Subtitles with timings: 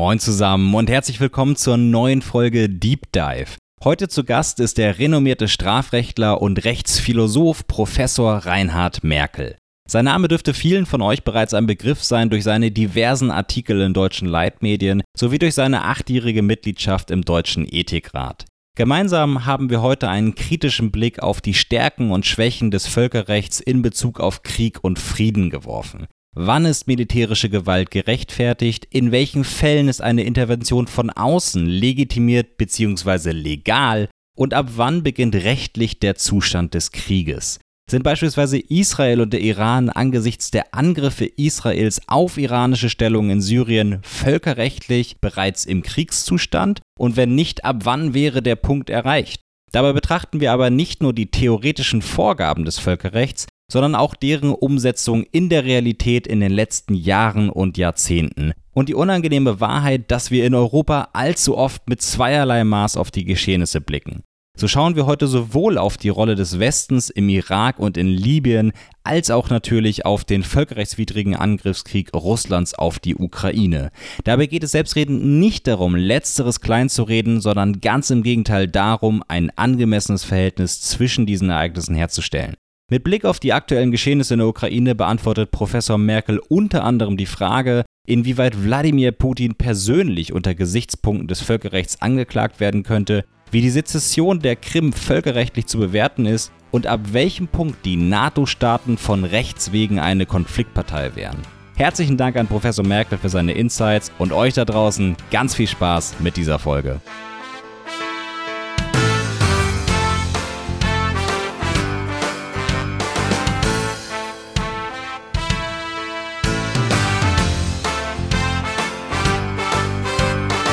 [0.00, 3.58] Moin zusammen und herzlich willkommen zur neuen Folge Deep Dive.
[3.84, 9.58] Heute zu Gast ist der renommierte Strafrechtler und Rechtsphilosoph Professor Reinhard Merkel.
[9.86, 13.92] Sein Name dürfte vielen von euch bereits ein Begriff sein durch seine diversen Artikel in
[13.92, 18.46] deutschen Leitmedien sowie durch seine achtjährige Mitgliedschaft im Deutschen Ethikrat.
[18.78, 23.82] Gemeinsam haben wir heute einen kritischen Blick auf die Stärken und Schwächen des Völkerrechts in
[23.82, 26.06] Bezug auf Krieg und Frieden geworfen.
[26.36, 28.86] Wann ist militärische Gewalt gerechtfertigt?
[28.90, 33.32] In welchen Fällen ist eine Intervention von außen legitimiert bzw.
[33.32, 34.08] legal?
[34.36, 37.58] Und ab wann beginnt rechtlich der Zustand des Krieges?
[37.90, 43.98] Sind beispielsweise Israel und der Iran angesichts der Angriffe Israels auf iranische Stellungen in Syrien
[44.04, 46.80] völkerrechtlich bereits im Kriegszustand?
[46.96, 49.40] Und wenn nicht, ab wann wäre der Punkt erreicht?
[49.72, 55.24] Dabei betrachten wir aber nicht nur die theoretischen Vorgaben des Völkerrechts, sondern auch deren Umsetzung
[55.32, 58.52] in der Realität in den letzten Jahren und Jahrzehnten.
[58.72, 63.24] Und die unangenehme Wahrheit, dass wir in Europa allzu oft mit zweierlei Maß auf die
[63.24, 64.22] Geschehnisse blicken.
[64.56, 68.72] So schauen wir heute sowohl auf die Rolle des Westens im Irak und in Libyen,
[69.04, 73.90] als auch natürlich auf den völkerrechtswidrigen Angriffskrieg Russlands auf die Ukraine.
[74.24, 80.24] Dabei geht es selbstredend nicht darum, letzteres kleinzureden, sondern ganz im Gegenteil darum, ein angemessenes
[80.24, 82.56] Verhältnis zwischen diesen Ereignissen herzustellen.
[82.92, 87.26] Mit Blick auf die aktuellen Geschehnisse in der Ukraine beantwortet Professor Merkel unter anderem die
[87.26, 94.40] Frage, inwieweit Wladimir Putin persönlich unter Gesichtspunkten des Völkerrechts angeklagt werden könnte, wie die Sezession
[94.40, 100.00] der Krim völkerrechtlich zu bewerten ist und ab welchem Punkt die NATO-Staaten von Rechts wegen
[100.00, 101.38] eine Konfliktpartei wären.
[101.76, 106.16] Herzlichen Dank an Professor Merkel für seine Insights und euch da draußen ganz viel Spaß
[106.18, 107.00] mit dieser Folge.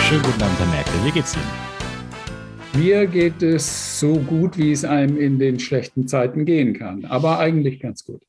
[0.08, 0.94] Schönen guten Abend, Herr Merkel.
[1.04, 2.82] Wie geht's Ihnen?
[2.82, 7.40] Mir geht es so gut, wie es einem in den schlechten Zeiten gehen kann, aber
[7.40, 8.22] eigentlich ganz gut.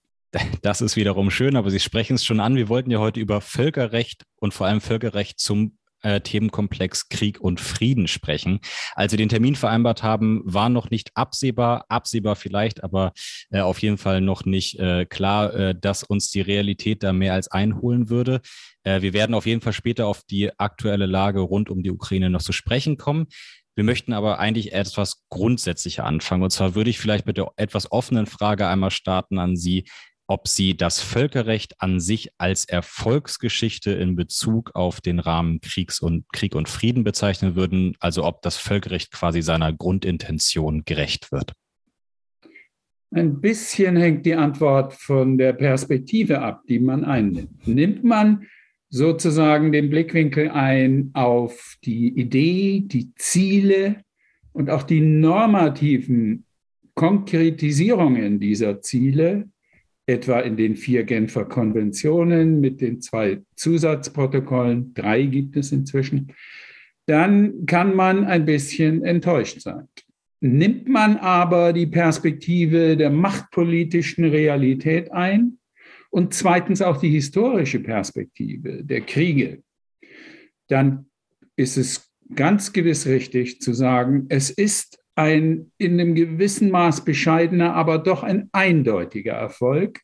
[0.61, 2.57] Das ist wiederum schön, aber Sie sprechen es schon an.
[2.57, 7.61] Wir wollten ja heute über Völkerrecht und vor allem Völkerrecht zum äh, Themenkomplex Krieg und
[7.61, 8.61] Frieden sprechen.
[8.95, 13.13] Als wir den Termin vereinbart haben, war noch nicht absehbar, absehbar vielleicht, aber
[13.51, 17.35] äh, auf jeden Fall noch nicht äh, klar, äh, dass uns die Realität da mehr
[17.35, 18.41] als einholen würde.
[18.89, 22.31] Äh, wir werden auf jeden Fall später auf die aktuelle Lage rund um die Ukraine
[22.31, 23.27] noch zu sprechen kommen.
[23.75, 26.43] Wir möchten aber eigentlich etwas grundsätzlicher anfangen.
[26.43, 29.85] Und zwar würde ich vielleicht mit der etwas offenen Frage einmal starten an Sie,
[30.27, 36.25] ob Sie das Völkerrecht an sich als Erfolgsgeschichte in Bezug auf den Rahmen Kriegs und
[36.33, 41.53] Krieg und Frieden bezeichnen würden, also ob das Völkerrecht quasi seiner Grundintention gerecht wird.
[43.11, 47.67] Ein bisschen hängt die Antwort von der Perspektive ab, die man einnimmt.
[47.67, 48.47] Nimmt man
[48.91, 53.97] sozusagen den Blickwinkel ein auf die Idee, die Ziele
[54.53, 56.45] und auch die normativen
[56.95, 59.49] Konkretisierungen dieser Ziele,
[60.07, 66.33] etwa in den vier Genfer Konventionen mit den zwei Zusatzprotokollen, drei gibt es inzwischen,
[67.07, 69.87] dann kann man ein bisschen enttäuscht sein.
[70.41, 75.59] Nimmt man aber die Perspektive der machtpolitischen Realität ein,
[76.11, 79.63] und zweitens auch die historische Perspektive der Kriege,
[80.69, 81.07] dann
[81.57, 87.75] ist es ganz gewiss richtig zu sagen, es ist ein in einem gewissen Maß bescheidener,
[87.75, 90.01] aber doch ein eindeutiger Erfolg.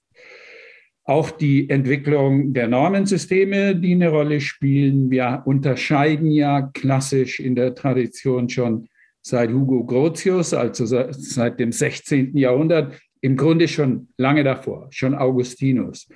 [1.05, 5.11] Auch die Entwicklung der Normensysteme, die eine Rolle spielen.
[5.11, 8.89] Wir unterscheiden ja klassisch in der Tradition schon
[9.21, 12.37] seit Hugo Grotius, also seit dem 16.
[12.37, 16.11] Jahrhundert, im Grunde schon lange davor, schon Augustinus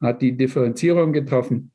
[0.00, 1.72] hat die Differenzierung getroffen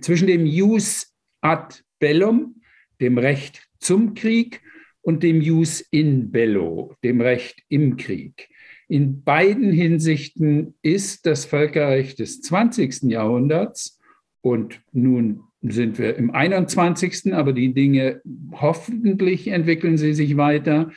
[0.00, 2.60] zwischen dem Jus ad bellum,
[3.00, 4.60] dem Recht zum Krieg,
[5.02, 8.48] und dem Jus in bello, dem Recht im Krieg.
[8.88, 13.04] In beiden Hinsichten ist das Völkerrecht des 20.
[13.04, 14.00] Jahrhunderts
[14.40, 18.20] und nun sind wir im 21., aber die Dinge
[18.52, 20.90] hoffentlich entwickeln sie sich weiter,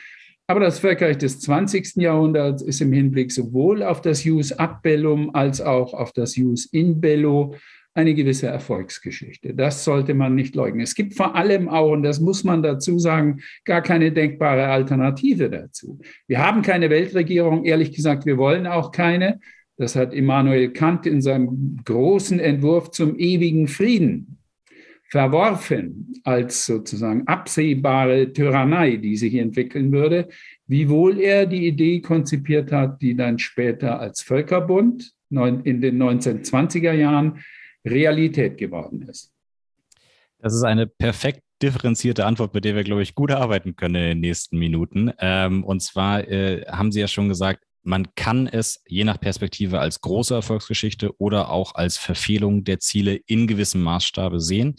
[0.46, 1.96] aber das Völkerrecht des 20.
[1.96, 6.66] Jahrhunderts ist im Hinblick sowohl auf das Jus ad bellum als auch auf das Jus
[6.66, 7.54] in bello
[7.94, 9.54] eine gewisse Erfolgsgeschichte.
[9.54, 10.82] Das sollte man nicht leugnen.
[10.82, 15.48] Es gibt vor allem auch, und das muss man dazu sagen, gar keine denkbare Alternative
[15.48, 15.98] dazu.
[16.28, 19.40] Wir haben keine Weltregierung, ehrlich gesagt, wir wollen auch keine.
[19.78, 24.38] Das hat Immanuel Kant in seinem großen Entwurf zum ewigen Frieden
[25.08, 30.28] verworfen als sozusagen absehbare Tyrannei, die sich entwickeln würde,
[30.66, 37.44] wiewohl er die Idee konzipiert hat, die dann später als Völkerbund in den 1920er Jahren
[37.84, 39.32] Realität geworden ist.
[40.38, 44.02] Das ist eine perfekt differenzierte Antwort, mit der wir, glaube ich, gut arbeiten können in
[44.02, 45.10] den nächsten Minuten.
[45.18, 49.78] Ähm, und zwar äh, haben Sie ja schon gesagt, man kann es je nach Perspektive
[49.78, 54.74] als große Erfolgsgeschichte oder auch als Verfehlung der Ziele in gewissem Maßstabe sehen.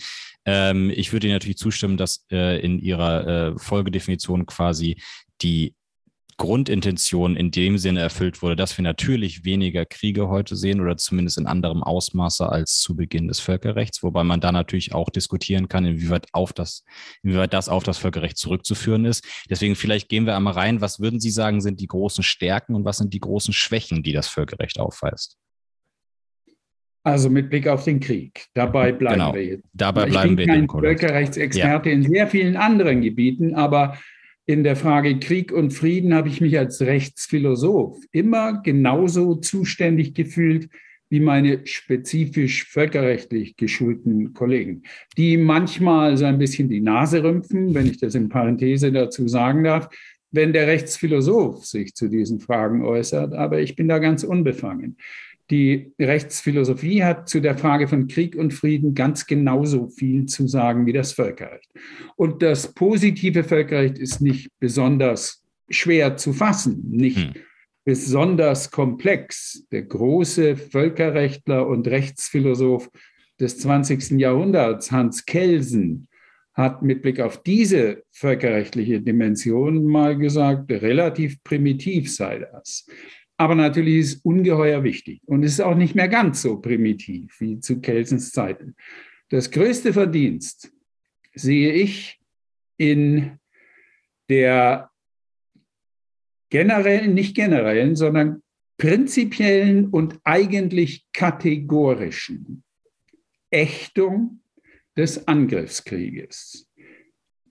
[0.45, 5.01] Ähm, ich würde Ihnen natürlich zustimmen, dass äh, in Ihrer äh, Folgedefinition quasi
[5.41, 5.73] die
[6.37, 11.39] Grundintention in dem Sinne erfüllt wurde, dass wir natürlich weniger Kriege heute sehen oder zumindest
[11.39, 15.85] in anderem Ausmaße als zu Beginn des Völkerrechts, wobei man da natürlich auch diskutieren kann,
[15.85, 16.85] inwieweit, auf das,
[17.23, 19.25] inwieweit das auf das Völkerrecht zurückzuführen ist.
[19.49, 20.79] Deswegen vielleicht gehen wir einmal rein.
[20.79, 24.13] Was würden Sie sagen, sind die großen Stärken und was sind die großen Schwächen, die
[24.13, 25.37] das Völkerrecht aufweist?
[27.03, 28.47] Also mit Blick auf den Krieg.
[28.53, 29.33] Dabei bleiben genau.
[29.33, 29.63] wir jetzt.
[29.73, 31.95] Dabei bleiben ich bin kein Völkerrechtsexperte ja.
[31.95, 33.97] in sehr vielen anderen Gebieten, aber
[34.47, 40.69] in der Frage Krieg und Frieden habe ich mich als Rechtsphilosoph immer genauso zuständig gefühlt
[41.09, 44.83] wie meine spezifisch völkerrechtlich geschulten Kollegen,
[45.17, 49.65] die manchmal so ein bisschen die Nase rümpfen, wenn ich das in Parenthese dazu sagen
[49.65, 49.89] darf,
[50.31, 54.97] wenn der Rechtsphilosoph sich zu diesen Fragen äußert, aber ich bin da ganz unbefangen.
[55.49, 60.85] Die Rechtsphilosophie hat zu der Frage von Krieg und Frieden ganz genauso viel zu sagen
[60.85, 61.69] wie das Völkerrecht.
[62.17, 67.41] Und das positive Völkerrecht ist nicht besonders schwer zu fassen, nicht hm.
[67.85, 69.65] besonders komplex.
[69.71, 72.89] Der große Völkerrechtler und Rechtsphilosoph
[73.39, 74.19] des 20.
[74.19, 76.07] Jahrhunderts, Hans Kelsen,
[76.57, 82.87] hat mit Blick auf diese völkerrechtliche Dimension mal gesagt, relativ primitiv sei das.
[83.37, 87.39] Aber natürlich ist es ungeheuer wichtig und es ist auch nicht mehr ganz so primitiv
[87.39, 88.75] wie zu Kelsens Zeiten.
[89.29, 90.71] Das größte Verdienst
[91.35, 92.19] sehe ich
[92.77, 93.37] in
[94.29, 94.89] der
[96.49, 98.41] generellen, nicht generellen, sondern
[98.77, 102.63] prinzipiellen und eigentlich kategorischen
[103.49, 104.41] Ächtung
[104.95, 106.67] des Angriffskrieges.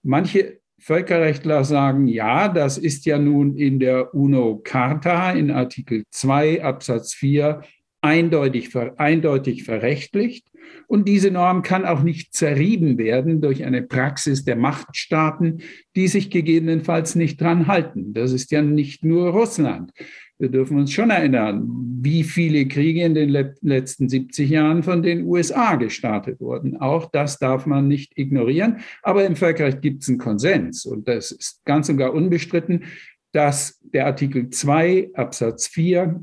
[0.02, 7.14] Manche Völkerrechtler sagen, ja, das ist ja nun in der UNO-Charta in Artikel 2 Absatz
[7.14, 7.62] 4
[8.06, 10.46] eindeutig, eindeutig verrechtlicht.
[10.88, 15.62] Und diese Norm kann auch nicht zerrieben werden durch eine Praxis der Machtstaaten,
[15.94, 18.14] die sich gegebenenfalls nicht dran halten.
[18.14, 19.92] Das ist ja nicht nur Russland.
[20.38, 21.66] Wir dürfen uns schon erinnern,
[22.02, 26.76] wie viele Kriege in den letzten 70 Jahren von den USA gestartet wurden.
[26.76, 28.80] Auch das darf man nicht ignorieren.
[29.02, 32.84] Aber im Völkerrecht gibt es einen Konsens und das ist ganz und gar unbestritten,
[33.32, 36.22] dass der Artikel 2 Absatz 4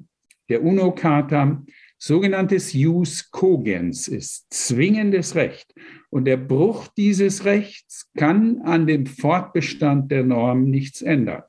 [0.50, 1.64] der UNO-Charta
[1.98, 5.74] sogenanntes Jus Cogens ist, zwingendes Recht.
[6.10, 11.44] Und der Bruch dieses Rechts kann an dem Fortbestand der Norm nichts ändern.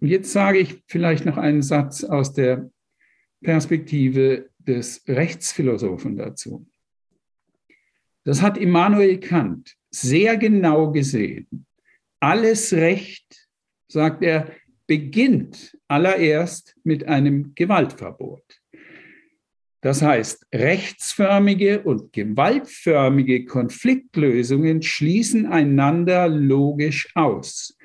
[0.00, 2.70] Und jetzt sage ich vielleicht noch einen Satz aus der
[3.42, 6.66] Perspektive des Rechtsphilosophen dazu.
[8.24, 11.66] Das hat Immanuel Kant sehr genau gesehen.
[12.20, 13.48] Alles Recht,
[13.88, 14.52] sagt er,
[14.88, 18.42] beginnt allererst mit einem Gewaltverbot.
[19.80, 27.78] Das heißt, rechtsförmige und gewaltförmige Konfliktlösungen schließen einander logisch aus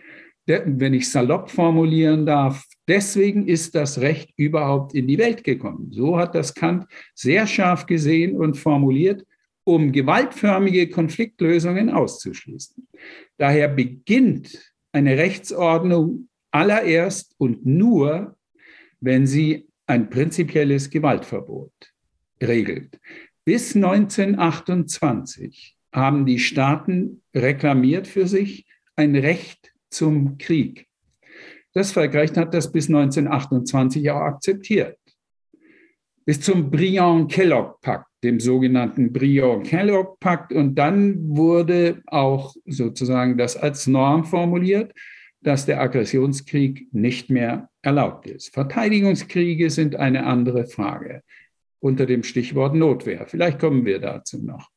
[0.45, 5.89] wenn ich salopp formulieren darf, deswegen ist das Recht überhaupt in die Welt gekommen.
[5.91, 9.25] So hat das Kant sehr scharf gesehen und formuliert,
[9.63, 12.87] um gewaltförmige Konfliktlösungen auszuschließen.
[13.37, 18.37] Daher beginnt eine Rechtsordnung allererst und nur,
[19.01, 21.73] wenn sie ein prinzipielles Gewaltverbot
[22.41, 22.99] regelt.
[23.43, 30.87] Bis 1928 haben die Staaten reklamiert für sich ein Recht zum Krieg.
[31.73, 34.97] Das Völkerrecht hat das bis 1928 auch akzeptiert.
[36.25, 40.53] Bis zum Briand-Kellogg-Pakt, dem sogenannten Briand-Kellogg-Pakt.
[40.53, 44.93] Und dann wurde auch sozusagen das als Norm formuliert,
[45.43, 48.53] dass der Aggressionskrieg nicht mehr erlaubt ist.
[48.53, 51.21] Verteidigungskriege sind eine andere Frage
[51.79, 53.25] unter dem Stichwort Notwehr.
[53.27, 54.69] Vielleicht kommen wir dazu noch.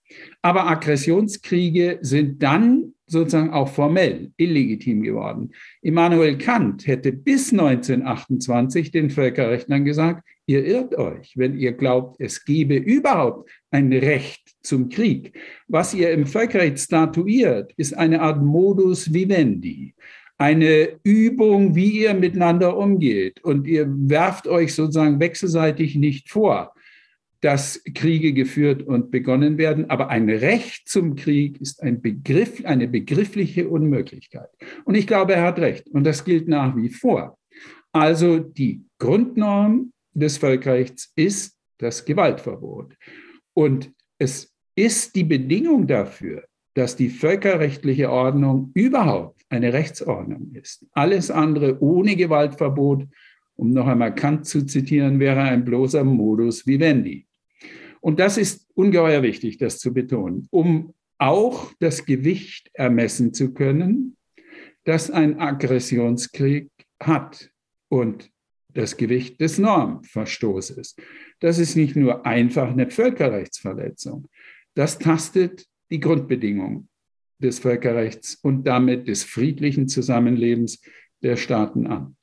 [0.42, 5.52] Aber Aggressionskriege sind dann sozusagen auch formell illegitim geworden.
[5.82, 12.44] Immanuel Kant hätte bis 1928 den Völkerrechtlern gesagt, ihr irrt euch, wenn ihr glaubt, es
[12.44, 15.38] gebe überhaupt ein Recht zum Krieg.
[15.68, 19.94] Was ihr im Völkerrecht statuiert, ist eine Art Modus vivendi,
[20.38, 23.43] eine Übung, wie ihr miteinander umgeht.
[23.43, 26.75] Und ihr werft euch sozusagen wechselseitig nicht vor
[27.40, 29.90] dass Kriege geführt und begonnen werden.
[29.90, 34.49] Aber ein Recht zum Krieg ist ein Begriff, eine begriffliche Unmöglichkeit.
[34.85, 35.88] Und ich glaube, er hat recht.
[35.88, 37.38] Und das gilt nach wie vor.
[37.93, 42.95] Also die Grundnorm des Völkerrechts ist das Gewaltverbot.
[43.55, 50.87] Und es ist die Bedingung dafür, dass die völkerrechtliche Ordnung überhaupt eine Rechtsordnung ist.
[50.93, 53.07] Alles andere ohne Gewaltverbot,
[53.57, 57.26] um noch einmal Kant zu zitieren, wäre ein bloßer Modus vivendi.
[58.00, 64.17] Und das ist ungeheuer wichtig, das zu betonen, um auch das Gewicht ermessen zu können,
[64.85, 67.50] das ein Aggressionskrieg hat
[67.88, 68.31] und
[68.69, 70.97] das Gewicht des Normverstoßes.
[71.41, 74.29] Das ist nicht nur einfach eine Völkerrechtsverletzung.
[74.75, 76.88] Das tastet die Grundbedingungen
[77.38, 80.81] des Völkerrechts und damit des friedlichen Zusammenlebens
[81.23, 82.16] der Staaten an.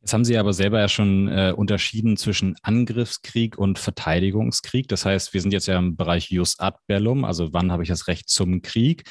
[0.00, 4.86] Jetzt haben Sie aber selber ja schon äh, unterschieden zwischen Angriffskrieg und Verteidigungskrieg.
[4.88, 7.88] Das heißt, wir sind jetzt ja im Bereich Jus ad bellum, also wann habe ich
[7.88, 9.04] das Recht zum Krieg?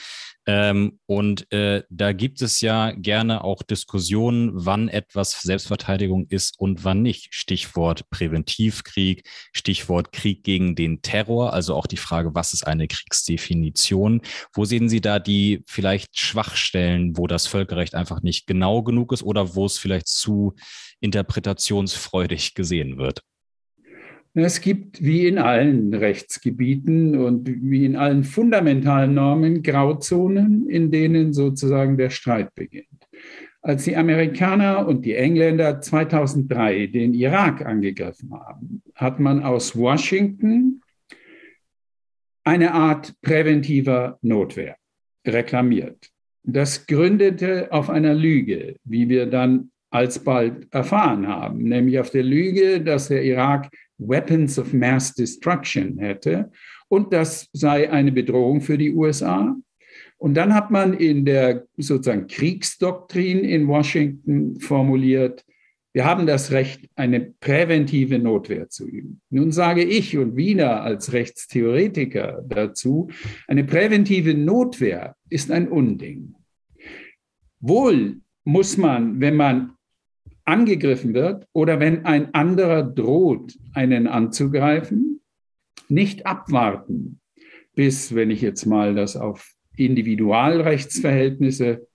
[0.46, 6.84] Ähm, und äh, da gibt es ja gerne auch Diskussionen, wann etwas Selbstverteidigung ist und
[6.84, 7.34] wann nicht.
[7.34, 14.22] Stichwort Präventivkrieg, Stichwort Krieg gegen den Terror, also auch die Frage, was ist eine Kriegsdefinition?
[14.54, 19.24] Wo sehen Sie da die vielleicht Schwachstellen, wo das Völkerrecht einfach nicht genau genug ist
[19.24, 20.56] oder wo es vielleicht zu
[21.00, 23.22] interpretationsfreudig gesehen wird?
[24.36, 31.34] Es gibt wie in allen Rechtsgebieten und wie in allen fundamentalen Normen Grauzonen, in denen
[31.34, 32.88] sozusagen der Streit beginnt.
[33.62, 40.82] Als die Amerikaner und die Engländer 2003 den Irak angegriffen haben, hat man aus Washington
[42.44, 44.76] eine Art präventiver Notwehr
[45.26, 46.10] reklamiert.
[46.42, 52.82] Das gründete auf einer Lüge, wie wir dann alsbald erfahren haben, nämlich auf der Lüge,
[52.82, 53.70] dass der Irak
[54.08, 56.52] Weapons of Mass Destruction hätte
[56.88, 59.56] und das sei eine Bedrohung für die USA.
[60.18, 65.44] Und dann hat man in der sozusagen Kriegsdoktrin in Washington formuliert,
[65.96, 69.22] wir haben das Recht, eine präventive Notwehr zu üben.
[69.30, 73.10] Nun sage ich und Wiener als Rechtstheoretiker dazu,
[73.48, 76.34] eine präventive Notwehr ist ein Unding.
[77.60, 79.74] Wohl muss man, wenn man
[80.46, 85.22] angegriffen wird oder wenn ein anderer droht, einen anzugreifen,
[85.90, 87.20] nicht abwarten,
[87.76, 91.88] bis, wenn ich jetzt mal das auf Individualrechtsverhältnisse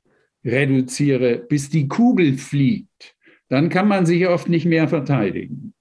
[0.44, 3.14] reduziere, bis die Kugel fliegt,
[3.48, 5.74] dann kann man sich oft nicht mehr verteidigen.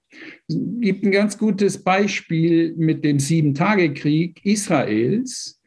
[0.48, 5.60] Es gibt ein ganz gutes Beispiel mit dem Sieben-Tage-Krieg Israels,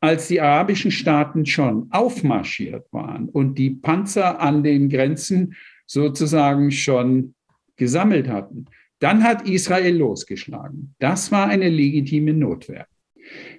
[0.00, 5.54] als die arabischen Staaten schon aufmarschiert waren und die Panzer an den Grenzen
[5.92, 7.34] sozusagen schon
[7.76, 8.64] gesammelt hatten.
[8.98, 10.94] Dann hat Israel losgeschlagen.
[10.98, 12.86] Das war eine legitime Notwehr.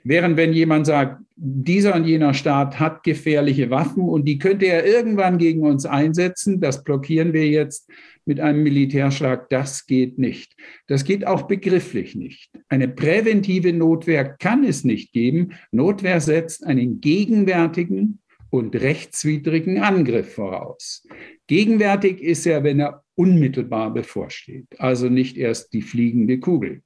[0.03, 4.85] Während wenn jemand sagt, dieser und jener Staat hat gefährliche Waffen und die könnte er
[4.85, 7.89] irgendwann gegen uns einsetzen, das blockieren wir jetzt
[8.25, 10.55] mit einem Militärschlag, das geht nicht.
[10.87, 12.51] Das geht auch begrifflich nicht.
[12.67, 15.53] Eine präventive Notwehr kann es nicht geben.
[15.71, 21.07] Notwehr setzt einen gegenwärtigen und rechtswidrigen Angriff voraus.
[21.47, 26.81] Gegenwärtig ist er, wenn er unmittelbar bevorsteht, also nicht erst die fliegende Kugel.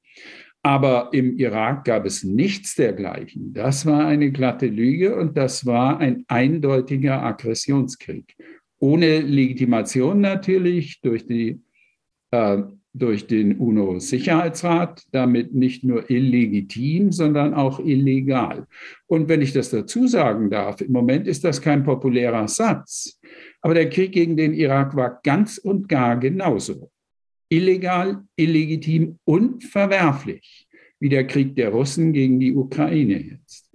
[0.63, 3.53] Aber im Irak gab es nichts dergleichen.
[3.53, 8.35] Das war eine glatte Lüge und das war ein eindeutiger Aggressionskrieg.
[8.79, 11.61] Ohne Legitimation natürlich durch die
[12.31, 12.63] äh,
[12.97, 18.65] durch den UNO-Sicherheitsrat, damit nicht nur illegitim, sondern auch illegal.
[19.07, 23.19] Und wenn ich das dazu sagen darf, im Moment ist das kein populärer Satz,
[23.61, 26.91] aber der Krieg gegen den Irak war ganz und gar genauso.
[27.49, 30.67] Illegal, illegitim und verwerflich,
[30.99, 33.67] wie der Krieg der Russen gegen die Ukraine jetzt.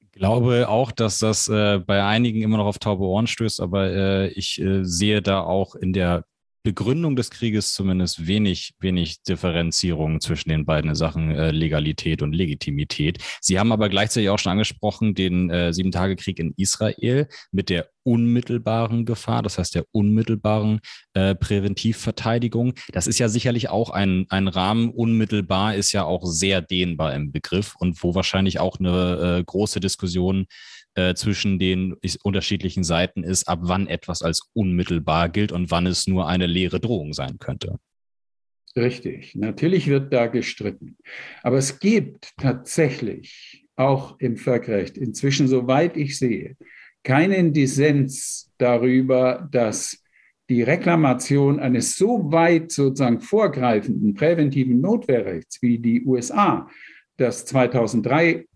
[0.00, 3.90] Ich glaube auch, dass das äh, bei einigen immer noch auf taube Ohren stößt, aber
[3.90, 6.24] äh, ich äh, sehe da auch in der
[6.62, 13.18] Begründung des Krieges zumindest wenig, wenig Differenzierung zwischen den beiden Sachen äh, Legalität und Legitimität.
[13.40, 19.04] Sie haben aber gleichzeitig auch schon angesprochen den äh, Sieben-Tage-Krieg in Israel mit der unmittelbaren
[19.04, 20.80] Gefahr, das heißt der unmittelbaren
[21.14, 22.74] äh, Präventivverteidigung.
[22.92, 24.90] Das ist ja sicherlich auch ein, ein Rahmen.
[24.90, 29.80] Unmittelbar ist ja auch sehr dehnbar im Begriff und wo wahrscheinlich auch eine äh, große
[29.80, 30.46] Diskussion
[30.94, 36.06] äh, zwischen den unterschiedlichen Seiten ist, ab wann etwas als unmittelbar gilt und wann es
[36.06, 37.78] nur eine leere Drohung sein könnte.
[38.76, 40.96] Richtig, natürlich wird da gestritten.
[41.42, 46.56] Aber es gibt tatsächlich auch im Völkerrecht inzwischen, soweit ich sehe,
[47.02, 50.02] keinen Dissens darüber, dass
[50.50, 56.68] die Reklamation eines so weit sozusagen vorgreifenden präventiven Notwehrrechts wie die USA
[57.16, 58.46] das 2003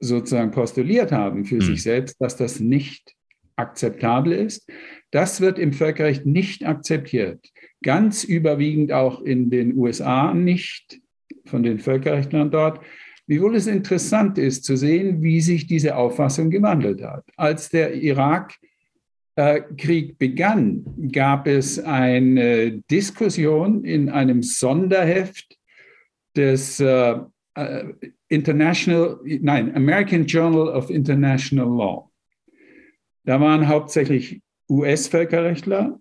[0.00, 1.62] sozusagen postuliert haben für mhm.
[1.62, 3.14] sich selbst, dass das nicht
[3.56, 4.70] akzeptabel ist.
[5.10, 7.48] Das wird im Völkerrecht nicht akzeptiert.
[7.82, 11.00] Ganz überwiegend auch in den USA nicht
[11.46, 12.80] von den Völkerrechtlern dort.
[13.26, 17.24] Wiewohl es interessant ist zu sehen, wie sich diese Auffassung gewandelt hat.
[17.36, 18.60] Als der Irakkrieg
[19.36, 25.58] äh, begann, gab es eine Diskussion in einem Sonderheft
[26.36, 27.16] des äh,
[27.54, 27.84] äh,
[28.28, 32.10] International, nein, American Journal of International Law.
[33.24, 36.00] Da waren hauptsächlich US-Völkerrechtler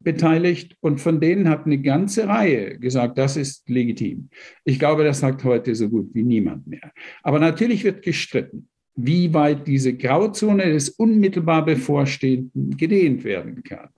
[0.00, 4.28] beteiligt und von denen hat eine ganze Reihe gesagt, das ist legitim.
[4.64, 6.92] Ich glaube, das sagt heute so gut wie niemand mehr.
[7.22, 13.88] Aber natürlich wird gestritten, wie weit diese Grauzone des unmittelbar bevorstehenden gedehnt werden kann.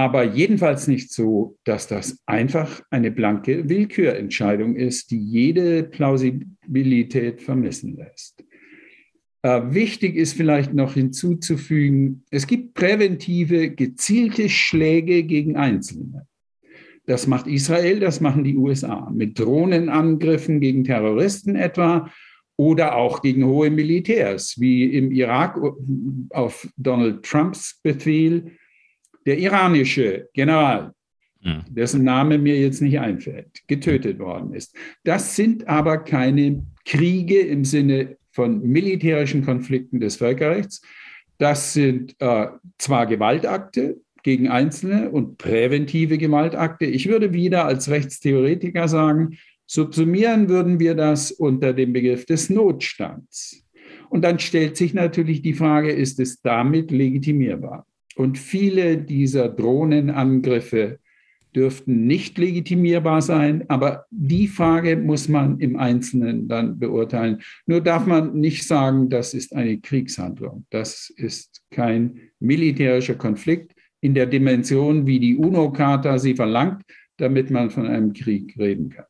[0.00, 7.98] Aber jedenfalls nicht so, dass das einfach eine blanke Willkürentscheidung ist, die jede Plausibilität vermissen
[7.98, 8.42] lässt.
[9.42, 16.26] Äh, wichtig ist vielleicht noch hinzuzufügen, es gibt präventive, gezielte Schläge gegen Einzelne.
[17.04, 22.10] Das macht Israel, das machen die USA mit Drohnenangriffen gegen Terroristen etwa
[22.56, 25.60] oder auch gegen hohe Militärs, wie im Irak
[26.30, 28.52] auf Donald Trumps Befehl
[29.26, 30.92] der iranische General,
[31.42, 31.62] hm.
[31.68, 34.76] dessen Name mir jetzt nicht einfällt, getötet worden ist.
[35.04, 40.82] Das sind aber keine Kriege im Sinne von militärischen Konflikten des Völkerrechts.
[41.38, 42.48] Das sind äh,
[42.78, 46.84] zwar Gewaltakte gegen Einzelne und präventive Gewaltakte.
[46.84, 53.64] Ich würde wieder als Rechtstheoretiker sagen, subsumieren würden wir das unter dem Begriff des Notstands.
[54.10, 57.86] Und dann stellt sich natürlich die Frage, ist es damit legitimierbar?
[58.16, 60.98] Und viele dieser Drohnenangriffe
[61.54, 63.64] dürften nicht legitimierbar sein.
[63.68, 67.40] Aber die Frage muss man im Einzelnen dann beurteilen.
[67.66, 70.66] Nur darf man nicht sagen, das ist eine Kriegshandlung.
[70.70, 76.82] Das ist kein militärischer Konflikt in der Dimension, wie die UNO-Charta sie verlangt,
[77.16, 79.04] damit man von einem Krieg reden kann.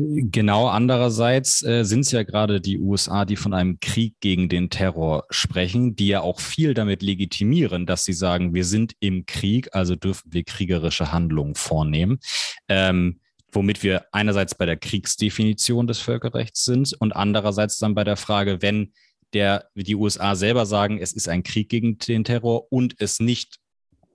[0.00, 4.70] Genau, andererseits äh, sind es ja gerade die USA, die von einem Krieg gegen den
[4.70, 9.74] Terror sprechen, die ja auch viel damit legitimieren, dass sie sagen, wir sind im Krieg,
[9.74, 12.20] also dürfen wir kriegerische Handlungen vornehmen.
[12.68, 13.18] Ähm,
[13.50, 18.62] womit wir einerseits bei der Kriegsdefinition des Völkerrechts sind und andererseits dann bei der Frage,
[18.62, 18.92] wenn
[19.32, 23.58] der, die USA selber sagen, es ist ein Krieg gegen den Terror und es nicht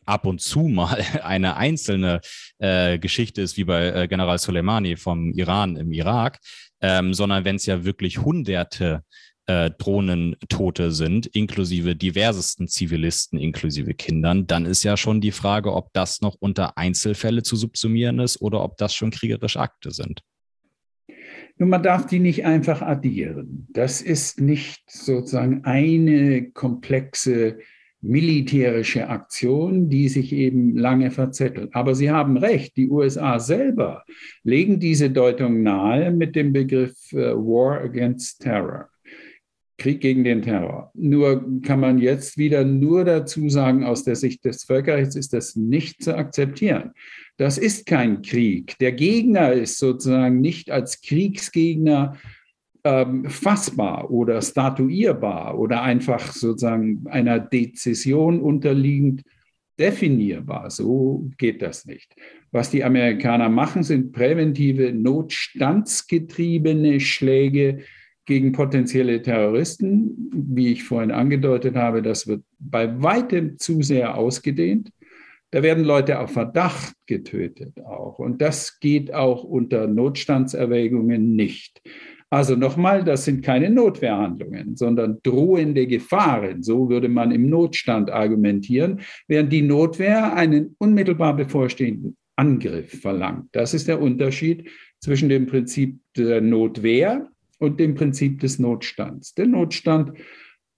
[0.06, 2.22] ab und zu mal eine einzelne
[2.60, 6.40] äh, Geschichte ist, wie bei äh, General Soleimani vom Iran im Irak,
[6.82, 9.04] ähm, sondern wenn es ja wirklich hunderte
[9.46, 15.92] äh, Drohnentote sind, inklusive diversesten Zivilisten, inklusive Kindern, dann ist ja schon die Frage, ob
[15.94, 20.22] das noch unter Einzelfälle zu subsumieren ist oder ob das schon kriegerische Akte sind.
[21.58, 23.68] Nun, man darf die nicht einfach addieren.
[23.72, 27.60] Das ist nicht sozusagen eine komplexe
[28.04, 31.70] militärische Aktion, die sich eben lange verzettelt.
[31.74, 34.04] Aber Sie haben recht, die USA selber
[34.44, 38.90] legen diese Deutung nahe mit dem Begriff äh, War Against Terror.
[39.78, 40.92] Krieg gegen den Terror.
[40.94, 45.56] Nur kann man jetzt wieder nur dazu sagen, aus der Sicht des Völkerrechts ist das
[45.56, 46.92] nicht zu akzeptieren.
[47.38, 48.78] Das ist kein Krieg.
[48.80, 52.18] Der Gegner ist sozusagen nicht als Kriegsgegner
[52.84, 59.24] ähm, fassbar oder statuierbar oder einfach sozusagen einer Dezession unterliegend
[59.80, 60.70] definierbar.
[60.70, 62.16] So geht das nicht.
[62.52, 67.80] Was die Amerikaner machen, sind präventive, notstandsgetriebene Schläge
[68.26, 70.32] gegen potenzielle Terroristen.
[70.34, 74.92] Wie ich vorhin angedeutet habe, das wird bei weitem zu sehr ausgedehnt.
[75.52, 78.20] Da werden Leute auf Verdacht getötet auch.
[78.20, 81.82] Und das geht auch unter Notstandserwägungen nicht.
[82.34, 86.64] Also nochmal, das sind keine Notwehrhandlungen, sondern drohende Gefahren.
[86.64, 93.50] So würde man im Notstand argumentieren, während die Notwehr einen unmittelbar bevorstehenden Angriff verlangt.
[93.52, 94.68] Das ist der Unterschied
[95.00, 99.36] zwischen dem Prinzip der Notwehr und dem Prinzip des Notstands.
[99.36, 100.14] Der Notstand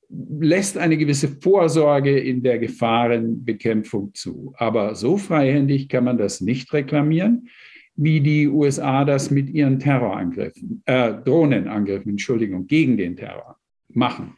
[0.09, 4.51] lässt eine gewisse Vorsorge in der Gefahrenbekämpfung zu.
[4.57, 7.47] Aber so freihändig kann man das nicht reklamieren
[7.95, 13.57] wie die USA das mit ihren Terrorangriffen, äh, Drohnenangriffen, Entschuldigung, gegen den Terror
[13.89, 14.35] machen.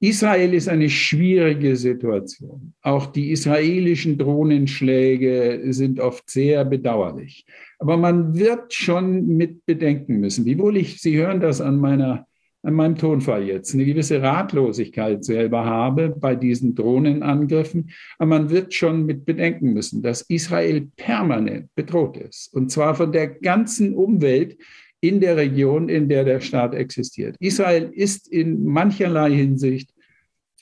[0.00, 2.72] Israel ist eine schwierige Situation.
[2.82, 7.44] Auch die israelischen Drohnenschläge sind oft sehr bedauerlich.
[7.80, 12.26] Aber man wird schon mit bedenken müssen, wiewohl ich, Sie hören das an meiner
[12.68, 17.90] an meinem Tonfall jetzt eine gewisse Ratlosigkeit selber habe bei diesen Drohnenangriffen.
[18.18, 22.52] Aber man wird schon mit bedenken müssen, dass Israel permanent bedroht ist.
[22.52, 24.58] Und zwar von der ganzen Umwelt
[25.00, 27.36] in der Region, in der der Staat existiert.
[27.40, 29.94] Israel ist in mancherlei Hinsicht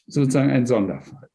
[0.06, 1.28] sozusagen ein Sonderfall.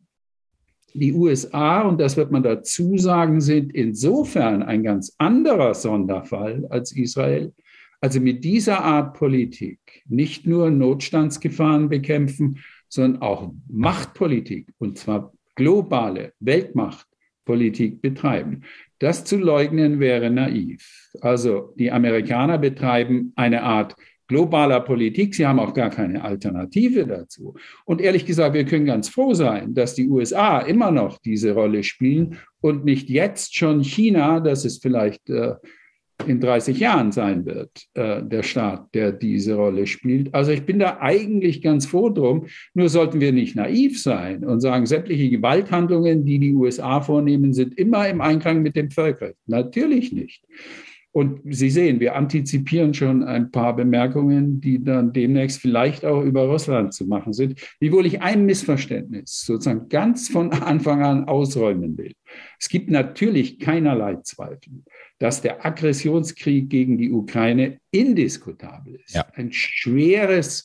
[0.93, 6.95] Die USA, und das wird man dazu sagen, sind insofern ein ganz anderer Sonderfall als
[6.95, 7.51] Israel,
[8.01, 12.59] Also mit dieser Art Politik nicht nur Notstandsgefahren bekämpfen,
[12.89, 18.63] sondern auch Machtpolitik, und zwar globale Weltmachtpolitik betreiben.
[18.97, 21.11] Das zu leugnen wäre naiv.
[21.21, 23.95] Also die Amerikaner betreiben eine Art
[24.27, 25.35] globaler Politik.
[25.35, 27.55] Sie haben auch gar keine Alternative dazu.
[27.85, 31.83] Und ehrlich gesagt, wir können ganz froh sein, dass die USA immer noch diese Rolle
[31.83, 35.55] spielen und nicht jetzt schon China, das ist vielleicht äh,
[36.27, 40.33] in 30 Jahren sein wird, äh, der Staat, der diese Rolle spielt.
[40.33, 42.47] Also ich bin da eigentlich ganz froh drum.
[42.73, 47.77] Nur sollten wir nicht naiv sein und sagen, sämtliche Gewalthandlungen, die die USA vornehmen, sind
[47.77, 49.37] immer im Einklang mit dem Völkerrecht.
[49.47, 50.43] Natürlich nicht.
[51.13, 56.45] Und Sie sehen, wir antizipieren schon ein paar Bemerkungen, die dann demnächst vielleicht auch über
[56.45, 62.13] Russland zu machen sind, wiewohl ich ein Missverständnis sozusagen ganz von Anfang an ausräumen will.
[62.59, 64.83] Es gibt natürlich keinerlei Zweifel,
[65.19, 69.13] dass der Aggressionskrieg gegen die Ukraine indiskutabel ist.
[69.13, 69.27] Ja.
[69.33, 70.63] Ein schweres,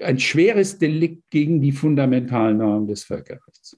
[0.00, 3.76] ein schweres Delikt gegen die fundamentalen Normen des Völkerrechts.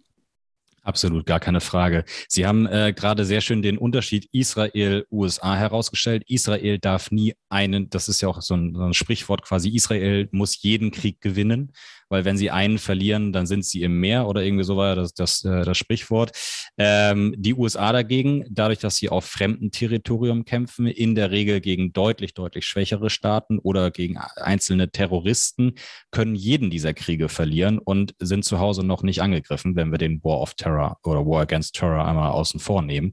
[0.84, 2.04] Absolut, gar keine Frage.
[2.28, 6.24] Sie haben äh, gerade sehr schön den Unterschied Israel-USA herausgestellt.
[6.28, 10.28] Israel darf nie einen, das ist ja auch so ein, so ein Sprichwort quasi, Israel
[10.30, 11.72] muss jeden Krieg gewinnen
[12.14, 15.14] weil wenn sie einen verlieren, dann sind sie im Meer oder irgendwie so war das,
[15.14, 16.30] das, äh, das Sprichwort.
[16.78, 21.92] Ähm, die USA dagegen, dadurch, dass sie auf fremdem Territorium kämpfen, in der Regel gegen
[21.92, 25.72] deutlich, deutlich schwächere Staaten oder gegen einzelne Terroristen,
[26.12, 30.22] können jeden dieser Kriege verlieren und sind zu Hause noch nicht angegriffen, wenn wir den
[30.22, 33.12] War of Terror oder War Against Terror einmal außen vor nehmen.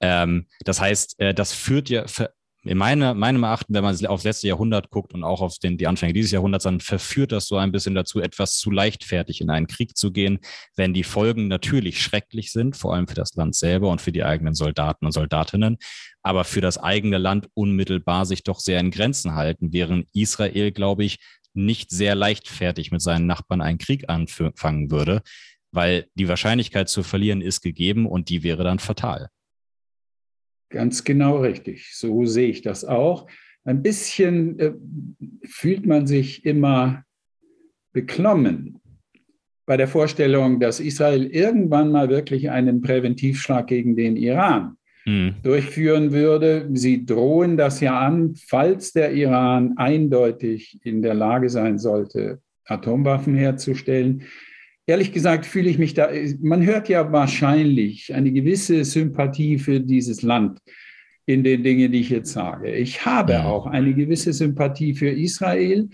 [0.00, 2.04] Ähm, das heißt, äh, das führt ja,
[2.64, 5.86] in meine, meinem Erachten, wenn man aufs letzte Jahrhundert guckt und auch auf den, die
[5.86, 9.66] Anfänge dieses Jahrhunderts, dann verführt das so ein bisschen dazu, etwas zu leichtfertig in einen
[9.66, 10.38] Krieg zu gehen,
[10.74, 14.24] wenn die Folgen natürlich schrecklich sind, vor allem für das Land selber und für die
[14.24, 15.76] eigenen Soldaten und Soldatinnen,
[16.22, 21.04] aber für das eigene Land unmittelbar sich doch sehr in Grenzen halten, während Israel, glaube
[21.04, 21.18] ich,
[21.52, 25.22] nicht sehr leichtfertig mit seinen Nachbarn einen Krieg anfangen würde,
[25.70, 29.28] weil die Wahrscheinlichkeit zu verlieren ist gegeben und die wäre dann fatal.
[30.74, 31.94] Ganz genau richtig.
[31.94, 33.28] So sehe ich das auch.
[33.62, 34.72] Ein bisschen äh,
[35.44, 37.04] fühlt man sich immer
[37.92, 38.80] beklommen
[39.66, 45.36] bei der Vorstellung, dass Israel irgendwann mal wirklich einen Präventivschlag gegen den Iran hm.
[45.44, 46.68] durchführen würde.
[46.72, 53.36] Sie drohen das ja an, falls der Iran eindeutig in der Lage sein sollte, Atomwaffen
[53.36, 54.24] herzustellen
[54.86, 60.22] ehrlich gesagt fühle ich mich da, man hört ja wahrscheinlich eine gewisse Sympathie für dieses
[60.22, 60.60] Land
[61.26, 62.74] in den Dingen, die ich jetzt sage.
[62.74, 65.88] Ich habe auch eine gewisse Sympathie für Israel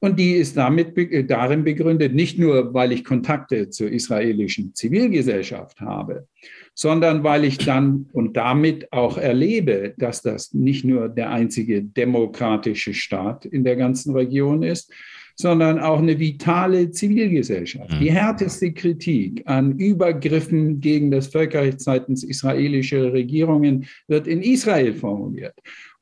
[0.00, 0.96] und die ist damit
[1.30, 6.26] darin begründet, nicht nur, weil ich Kontakte zur israelischen Zivilgesellschaft habe,
[6.74, 12.94] sondern weil ich dann und damit auch erlebe, dass das nicht nur der einzige demokratische
[12.94, 14.92] Staat in der ganzen Region ist,
[15.36, 17.92] sondern auch eine vitale Zivilgesellschaft.
[18.00, 18.14] Die mhm.
[18.14, 25.54] härteste Kritik an Übergriffen gegen das Völkerrecht seitens israelischer Regierungen wird in Israel formuliert.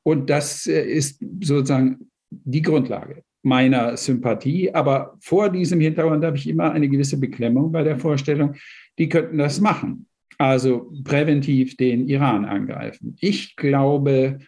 [0.03, 4.73] Und das äh, ist sozusagen die Grundlage meiner Sympathie.
[4.73, 8.55] Aber vor diesem Hintergrund habe ich immer eine gewisse Beklemmung bei der Vorstellung,
[8.99, 10.07] die könnten das machen.
[10.39, 13.17] Also präventiv den Iran angreifen.
[13.21, 14.39] Ich glaube,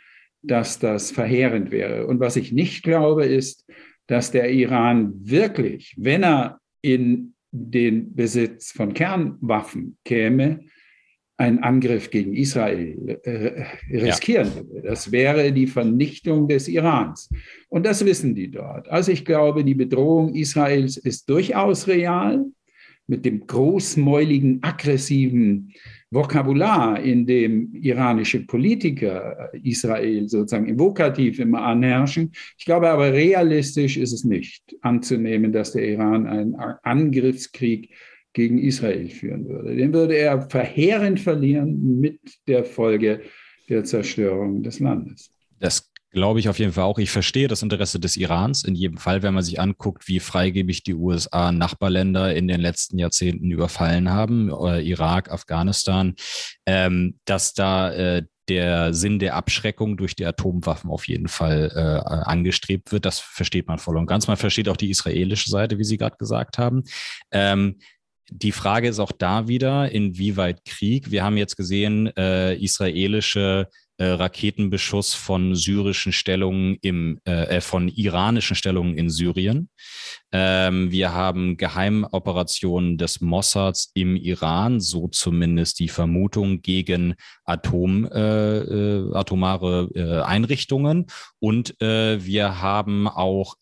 [0.42, 2.06] dass das verheerend wäre.
[2.06, 3.64] Und was ich nicht glaube, ist,
[4.06, 10.60] dass der Iran wirklich, wenn er in den Besitz von Kernwaffen käme,
[11.36, 14.56] einen Angriff gegen Israel äh, riskieren ja.
[14.56, 14.82] würde.
[14.82, 17.30] Das wäre die Vernichtung des Irans.
[17.68, 18.88] Und das wissen die dort.
[18.88, 22.44] Also ich glaube, die Bedrohung Israels ist durchaus real
[23.06, 25.72] mit dem großmäuligen, aggressiven
[26.12, 32.33] Vokabular, in dem iranische Politiker Israel sozusagen im Vokativ immer anherrschen.
[32.59, 37.90] Ich glaube aber, realistisch ist es nicht anzunehmen, dass der Iran einen Angriffskrieg
[38.35, 39.75] gegen Israel führen würde.
[39.75, 43.22] Den würde er verheerend verlieren mit der Folge
[43.68, 45.33] der Zerstörung des Landes.
[45.61, 46.98] Das Glaube ich auf jeden Fall auch.
[46.98, 50.83] Ich verstehe das Interesse des Irans in jedem Fall, wenn man sich anguckt, wie freigebig
[50.83, 56.14] die USA Nachbarländer in den letzten Jahrzehnten überfallen haben, äh, Irak, Afghanistan,
[56.66, 62.11] ähm, dass da äh, der Sinn der Abschreckung durch die Atomwaffen auf jeden Fall äh,
[62.29, 63.07] angestrebt wird.
[63.07, 64.27] Das versteht man voll und ganz.
[64.27, 66.83] Man versteht auch die israelische Seite, wie Sie gerade gesagt haben.
[67.31, 67.79] Ähm,
[68.31, 71.11] die Frage ist auch da wieder, inwieweit Krieg.
[71.11, 73.68] Wir haben jetzt gesehen, äh, israelische
[74.02, 79.68] äh, Raketenbeschuss von syrischen Stellungen im, äh, äh, von iranischen Stellungen in Syrien.
[80.32, 88.58] Ähm, wir haben Geheimoperationen des Mossads im Iran, so zumindest die Vermutung gegen Atom, äh,
[88.58, 91.06] äh, atomare äh, Einrichtungen.
[91.38, 93.56] Und wir haben auch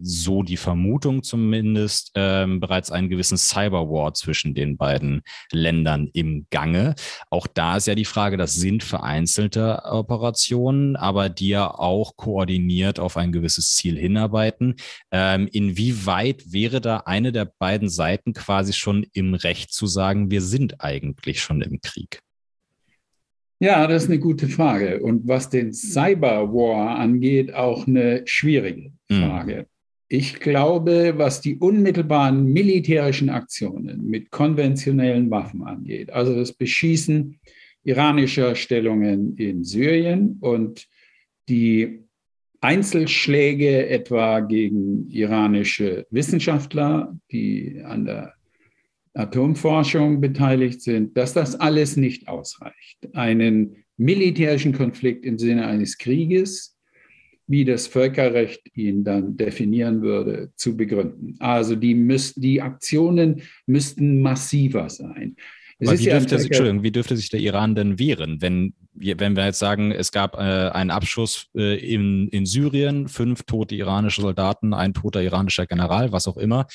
[0.00, 6.94] so die Vermutung zumindest ähm, bereits einen gewissen Cyberwar zwischen den beiden Ländern im Gange.
[7.28, 12.98] Auch da ist ja die Frage, das sind vereinzelte Operationen, aber die ja auch koordiniert
[12.98, 14.76] auf ein gewisses Ziel hinarbeiten.
[15.10, 20.30] Ähm, inwieweit weit wäre da eine der beiden Seiten quasi schon im Recht zu sagen,
[20.30, 22.20] wir sind eigentlich schon im Krieg?
[23.58, 25.00] Ja, das ist eine gute Frage.
[25.00, 29.22] Und was den Cyberwar angeht, auch eine schwierige hm.
[29.22, 29.56] Frage.
[29.56, 29.66] Mhm.
[30.08, 37.40] Ich glaube, was die unmittelbaren militärischen Aktionen mit konventionellen Waffen angeht, also das Beschießen
[37.86, 40.86] iranischer Stellungen in Syrien und
[41.48, 42.00] die
[42.60, 48.34] Einzelschläge etwa gegen iranische Wissenschaftler, die an der
[49.14, 52.98] Atomforschung beteiligt sind, dass das alles nicht ausreicht.
[53.14, 56.76] Einen militärischen Konflikt im Sinne eines Krieges,
[57.46, 61.36] wie das Völkerrecht ihn dann definieren würde, zu begründen.
[61.38, 65.36] Also die, müsst, die Aktionen müssten massiver sein.
[65.78, 69.58] Wie, dürfte, Entschuldigung, wie dürfte sich der Iran denn wehren, wenn wir, wenn wir jetzt
[69.58, 74.94] sagen, es gab äh, einen Abschuss äh, in, in Syrien, fünf tote iranische Soldaten, ein
[74.94, 76.66] toter iranischer General, was auch immer,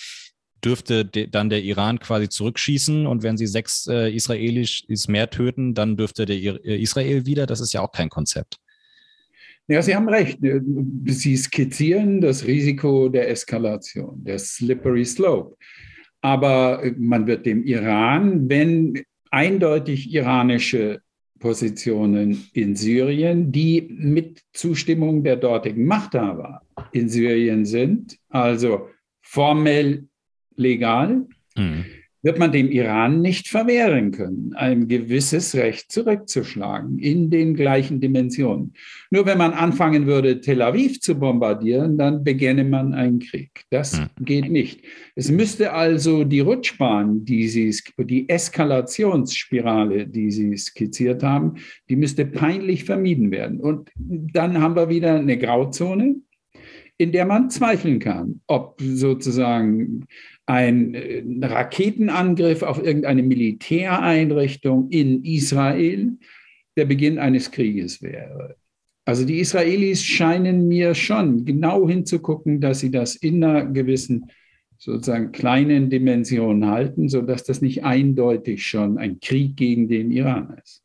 [0.64, 5.74] dürfte de, dann der Iran quasi zurückschießen und wenn sie sechs äh, Israelis mehr töten,
[5.74, 7.48] dann dürfte der äh, Israel wieder.
[7.48, 8.58] Das ist ja auch kein Konzept.
[9.68, 10.40] Ja, Sie haben recht.
[11.06, 15.56] Sie skizzieren das Risiko der Eskalation, der Slippery Slope.
[16.22, 21.02] Aber man wird dem Iran, wenn eindeutig iranische
[21.40, 28.90] Positionen in Syrien, die mit Zustimmung der dortigen Machthaber in Syrien sind, also
[29.22, 30.08] formell
[30.56, 31.86] legal, mhm
[32.24, 38.74] wird man dem Iran nicht verwehren können, ein gewisses Recht zurückzuschlagen in den gleichen Dimensionen.
[39.10, 43.64] Nur wenn man anfangen würde, Tel Aviv zu bombardieren, dann beginne man einen Krieg.
[43.70, 44.08] Das hm.
[44.20, 44.82] geht nicht.
[45.16, 51.56] Es müsste also die Rutschbahn, die Sie, die Eskalationsspirale, die Sie skizziert haben,
[51.90, 53.60] die müsste peinlich vermieden werden.
[53.60, 56.16] Und dann haben wir wieder eine Grauzone,
[57.02, 60.06] in der man zweifeln kann, ob sozusagen
[60.46, 66.12] ein äh, Raketenangriff auf irgendeine Militäreinrichtung in Israel
[66.78, 68.56] der Beginn eines Krieges wäre.
[69.04, 74.30] Also die Israelis scheinen mir schon genau hinzugucken, dass sie das in einer gewissen
[74.78, 80.84] sozusagen kleinen Dimension halten, sodass das nicht eindeutig schon ein Krieg gegen den Iran ist.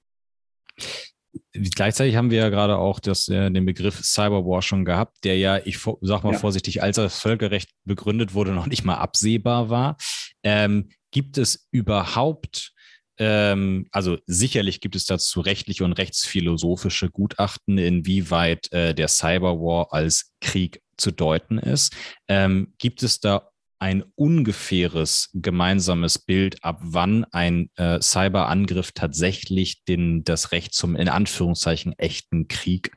[1.52, 5.58] Gleichzeitig haben wir ja gerade auch das, äh, den Begriff Cyberwar schon gehabt, der ja,
[5.64, 6.38] ich sag mal ja.
[6.38, 9.96] vorsichtig, als das Völkerrecht begründet wurde, noch nicht mal absehbar war.
[10.42, 12.72] Ähm, gibt es überhaupt,
[13.18, 20.32] ähm, also sicherlich gibt es dazu rechtliche und rechtsphilosophische Gutachten, inwieweit äh, der Cyberwar als
[20.40, 21.94] Krieg zu deuten ist.
[22.28, 30.24] Ähm, gibt es da ein ungefähres gemeinsames Bild, ab wann ein äh, Cyberangriff tatsächlich den,
[30.24, 32.92] das Recht zum in Anführungszeichen echten Krieg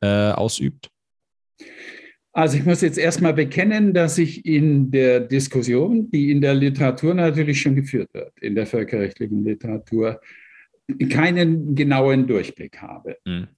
[0.00, 0.90] äh, ausübt?
[2.32, 7.14] Also ich muss jetzt erstmal bekennen, dass ich in der Diskussion, die in der Literatur
[7.14, 10.20] natürlich schon geführt wird, in der völkerrechtlichen Literatur,
[11.08, 13.16] keinen genauen Durchblick habe.
[13.24, 13.48] Mhm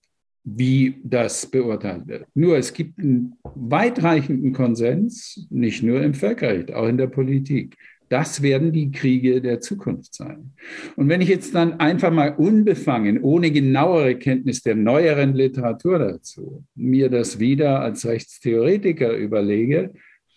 [0.57, 2.27] wie das beurteilt wird.
[2.35, 7.77] Nur es gibt einen weitreichenden Konsens, nicht nur im Völkerrecht, auch in der Politik.
[8.09, 10.53] Das werden die Kriege der Zukunft sein.
[10.97, 16.65] Und wenn ich jetzt dann einfach mal unbefangen, ohne genauere Kenntnis der neueren Literatur dazu,
[16.75, 19.93] mir das wieder als Rechtstheoretiker überlege,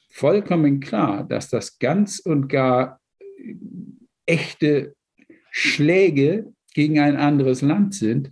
[0.10, 3.00] vollkommen klar, dass das ganz und gar
[4.26, 4.93] echte
[5.52, 8.32] Schläge gegen ein anderes Land sind,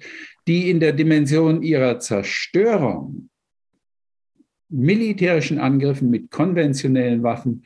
[0.49, 3.29] die in der Dimension ihrer Zerstörung
[4.67, 7.65] militärischen Angriffen mit konventionellen Waffen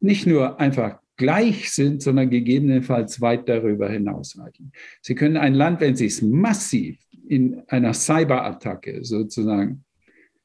[0.00, 4.72] nicht nur einfach gleich sind, sondern gegebenenfalls weit darüber hinausreichen.
[5.02, 9.84] Sie können ein Land, wenn Sie es massiv in einer Cyberattacke sozusagen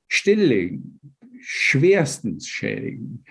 [0.07, 0.99] stilllegen,
[1.39, 3.25] schwerstens schädigen.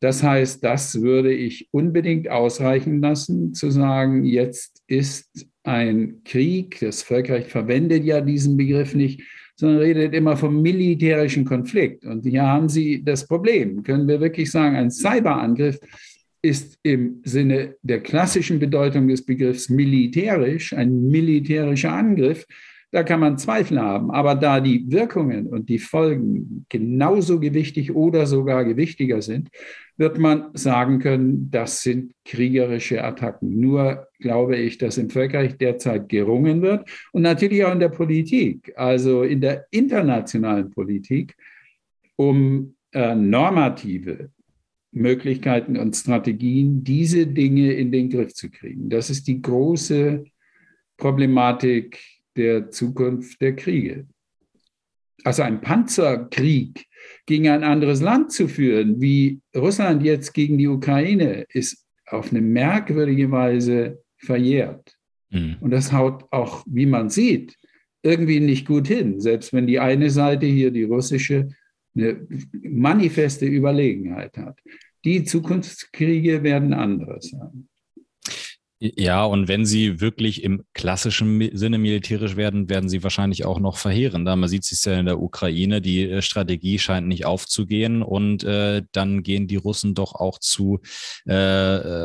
[0.00, 7.02] Das heißt, das würde ich unbedingt ausreichen lassen, zu sagen, jetzt ist ein Krieg, das
[7.02, 9.22] Völkerrecht verwendet ja diesen Begriff nicht,
[9.54, 12.04] sondern redet immer vom militärischen Konflikt.
[12.04, 13.82] Und hier haben Sie das Problem.
[13.82, 15.78] Können wir wirklich sagen, ein Cyberangriff
[16.42, 22.44] ist im Sinne der klassischen Bedeutung des Begriffs militärisch, ein militärischer Angriff,
[22.92, 24.10] da kann man Zweifel haben.
[24.10, 29.48] Aber da die Wirkungen und die Folgen genauso gewichtig oder sogar gewichtiger sind,
[29.96, 33.58] wird man sagen können, das sind kriegerische Attacken.
[33.60, 38.72] Nur glaube ich, dass im Völkerrecht derzeit gerungen wird und natürlich auch in der Politik,
[38.76, 41.34] also in der internationalen Politik,
[42.16, 44.30] um äh, normative
[44.90, 48.90] Möglichkeiten und Strategien, diese Dinge in den Griff zu kriegen.
[48.90, 50.24] Das ist die große
[50.98, 54.06] Problematik der Zukunft der Kriege.
[55.24, 56.86] Also ein Panzerkrieg
[57.26, 62.40] gegen ein anderes Land zu führen, wie Russland jetzt gegen die Ukraine, ist auf eine
[62.40, 64.96] merkwürdige Weise verjährt.
[65.30, 65.56] Mhm.
[65.60, 67.56] Und das haut auch, wie man sieht,
[68.02, 69.20] irgendwie nicht gut hin.
[69.20, 71.48] Selbst wenn die eine Seite hier, die russische,
[71.94, 72.26] eine
[72.62, 74.58] manifeste Überlegenheit hat.
[75.04, 77.68] Die Zukunftskriege werden andere sein.
[78.84, 83.76] Ja, und wenn sie wirklich im klassischen Sinne militärisch werden, werden sie wahrscheinlich auch noch
[83.76, 84.34] verheerender.
[84.34, 88.82] Man sieht es ja in der Ukraine, die äh, Strategie scheint nicht aufzugehen und äh,
[88.90, 90.80] dann gehen die Russen doch auch zu
[91.28, 91.34] äh,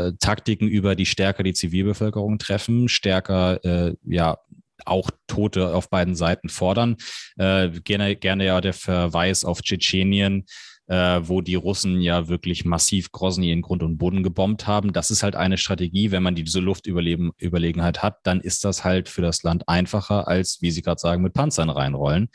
[0.10, 4.38] äh, Taktiken über, die stärker die Zivilbevölkerung treffen, stärker äh, ja
[4.86, 6.98] auch Tote auf beiden Seiten fordern.
[7.38, 10.46] Äh, gerne, gerne ja der Verweis auf Tschetschenien
[10.88, 14.94] äh, wo die Russen ja wirklich massiv Grozny in Grund und Boden gebombt haben.
[14.94, 19.22] Das ist halt eine Strategie, wenn man diese Luftüberlegenheit hat, dann ist das halt für
[19.22, 22.30] das Land einfacher, als, wie Sie gerade sagen, mit Panzern reinrollen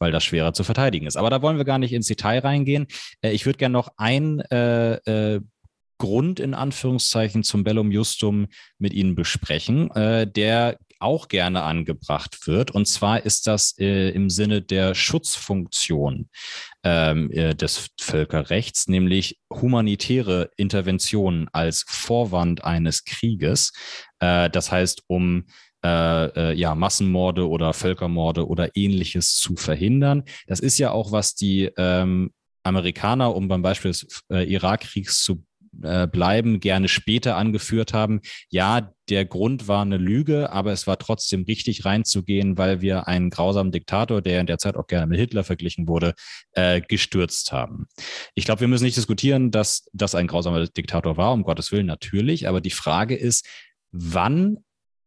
[0.00, 1.16] weil das schwerer zu verteidigen ist.
[1.16, 2.86] Aber da wollen wir gar nicht ins Detail reingehen.
[3.20, 5.40] Äh, ich würde gerne noch ein äh, äh,
[5.98, 8.46] Grund in Anführungszeichen zum Bellum Justum
[8.78, 12.70] mit Ihnen besprechen, äh, der auch gerne angebracht wird.
[12.70, 16.28] Und zwar ist das äh, im Sinne der Schutzfunktion
[16.82, 23.72] ähm, äh, des Völkerrechts, nämlich humanitäre Interventionen als Vorwand eines Krieges.
[24.20, 25.44] Äh, das heißt, um
[25.84, 30.24] äh, äh, ja, Massenmorde oder Völkermorde oder ähnliches zu verhindern.
[30.48, 32.32] Das ist ja auch, was die ähm,
[32.64, 35.44] Amerikaner, um beim Beispiel des äh, Irakkriegs zu
[35.82, 40.98] äh, bleiben, gerne später angeführt haben, ja, der Grund war eine Lüge, aber es war
[40.98, 45.18] trotzdem richtig reinzugehen, weil wir einen grausamen Diktator, der in der Zeit auch gerne mit
[45.18, 46.14] Hitler verglichen wurde,
[46.52, 47.86] äh, gestürzt haben.
[48.34, 51.86] Ich glaube, wir müssen nicht diskutieren, dass das ein grausamer Diktator war, um Gottes Willen
[51.86, 53.46] natürlich, aber die Frage ist,
[53.92, 54.58] wann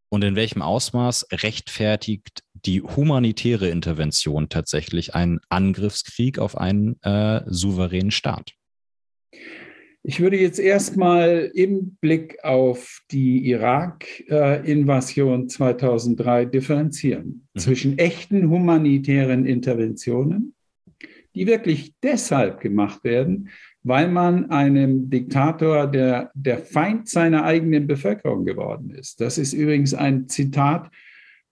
[0.09, 8.11] und in welchem Ausmaß rechtfertigt die humanitäre Intervention tatsächlich einen Angriffskrieg auf einen äh, souveränen
[8.11, 8.51] Staat?
[10.03, 17.59] Ich würde jetzt erstmal im Blick auf die Irak-Invasion 2003 differenzieren mhm.
[17.59, 20.55] zwischen echten humanitären Interventionen,
[21.35, 23.49] die wirklich deshalb gemacht werden,
[23.83, 29.21] weil man einem Diktator, der der Feind seiner eigenen Bevölkerung geworden ist.
[29.21, 30.89] Das ist übrigens ein Zitat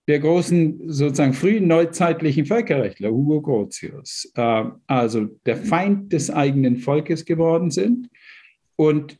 [0.07, 7.25] der großen, sozusagen frühen neuzeitlichen Völkerrechtler, Hugo Grotius, äh, also der Feind des eigenen Volkes
[7.25, 8.09] geworden sind
[8.79, 9.19] und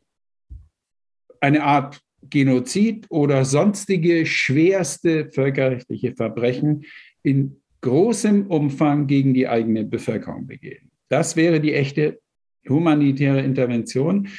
[1.41, 6.85] eine Art Genozid oder sonstige schwerste völkerrechtliche Verbrechen
[7.23, 10.91] in großem Umfang gegen die eigene Bevölkerung begehen.
[11.09, 12.21] Das wäre die echte
[12.69, 14.29] humanitäre Intervention.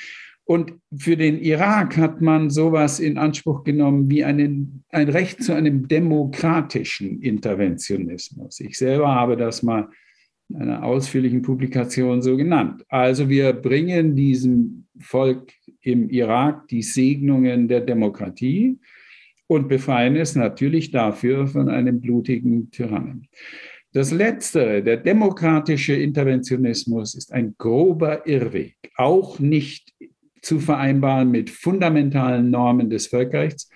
[0.44, 5.52] Und für den Irak hat man sowas in Anspruch genommen wie einen, ein Recht zu
[5.52, 8.58] einem demokratischen Interventionismus.
[8.60, 9.90] Ich selber habe das mal
[10.50, 12.84] in einer ausführlichen Publikation so genannt.
[12.88, 18.78] Also wir bringen diesem Volk im Irak die Segnungen der Demokratie
[19.46, 23.26] und befreien es natürlich dafür von einem blutigen Tyrannen.
[23.92, 29.92] Das Letztere, der demokratische Interventionismus, ist ein grober Irrweg, auch nicht
[30.42, 33.68] zu vereinbaren mit fundamentalen Normen des Völkerrechts.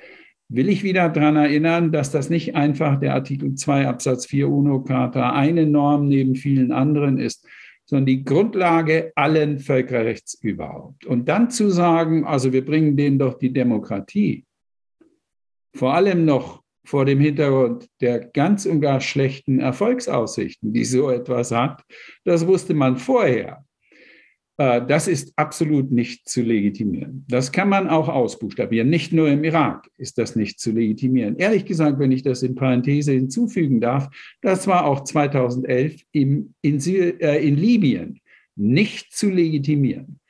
[0.54, 5.32] Will ich wieder daran erinnern, dass das nicht einfach der Artikel 2 Absatz 4 UNO-Charta
[5.32, 7.44] eine Norm neben vielen anderen ist,
[7.86, 11.06] sondern die Grundlage allen Völkerrechts überhaupt.
[11.06, 14.44] Und dann zu sagen, also wir bringen denen doch die Demokratie,
[15.74, 21.50] vor allem noch vor dem Hintergrund der ganz und gar schlechten Erfolgsaussichten, die so etwas
[21.50, 21.82] hat,
[22.24, 23.63] das wusste man vorher.
[24.56, 27.24] Äh, das ist absolut nicht zu legitimieren.
[27.28, 28.88] Das kann man auch ausbuchstabieren.
[28.88, 31.36] Nicht nur im Irak ist das nicht zu legitimieren.
[31.36, 34.08] Ehrlich gesagt, wenn ich das in Parenthese hinzufügen darf,
[34.42, 38.20] das war auch 2011 im, in, äh, in Libyen
[38.56, 40.20] nicht zu legitimieren.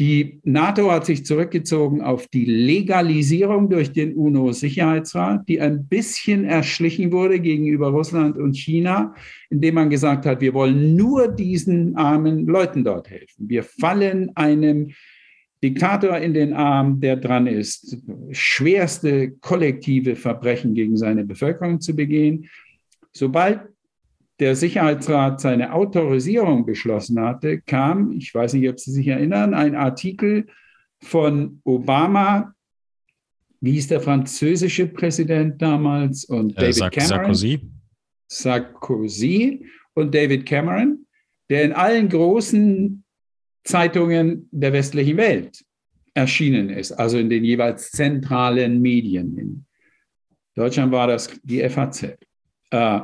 [0.00, 7.12] Die NATO hat sich zurückgezogen auf die Legalisierung durch den UNO-Sicherheitsrat, die ein bisschen erschlichen
[7.12, 9.14] wurde gegenüber Russland und China,
[9.50, 13.50] indem man gesagt hat, wir wollen nur diesen armen Leuten dort helfen.
[13.50, 14.92] Wir fallen einem
[15.62, 17.98] Diktator in den Arm, der dran ist,
[18.30, 22.48] schwerste kollektive Verbrechen gegen seine Bevölkerung zu begehen.
[23.12, 23.60] Sobald
[24.40, 29.74] der Sicherheitsrat seine Autorisierung beschlossen hatte, kam, ich weiß nicht, ob Sie sich erinnern, ein
[29.74, 30.46] Artikel
[31.02, 32.54] von Obama,
[33.60, 37.18] wie hieß der französische Präsident damals und äh, David Sark Cameron.
[37.18, 37.60] Sarkozy.
[38.28, 41.06] Sarkozy und David Cameron,
[41.50, 43.04] der in allen großen
[43.64, 45.62] Zeitungen der westlichen Welt
[46.14, 49.36] erschienen ist, also in den jeweils zentralen Medien.
[49.36, 49.66] In
[50.54, 52.16] Deutschland war das die FAZ.
[52.70, 53.00] Äh,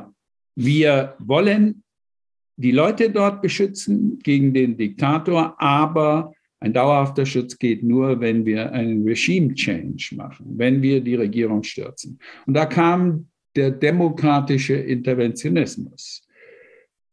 [0.57, 1.83] wir wollen
[2.55, 8.71] die Leute dort beschützen gegen den Diktator, aber ein dauerhafter Schutz geht nur, wenn wir
[8.71, 12.17] einen Regime Change machen, wenn wir die Regierung stürzen.
[12.47, 16.27] Und da kam der demokratische Interventionismus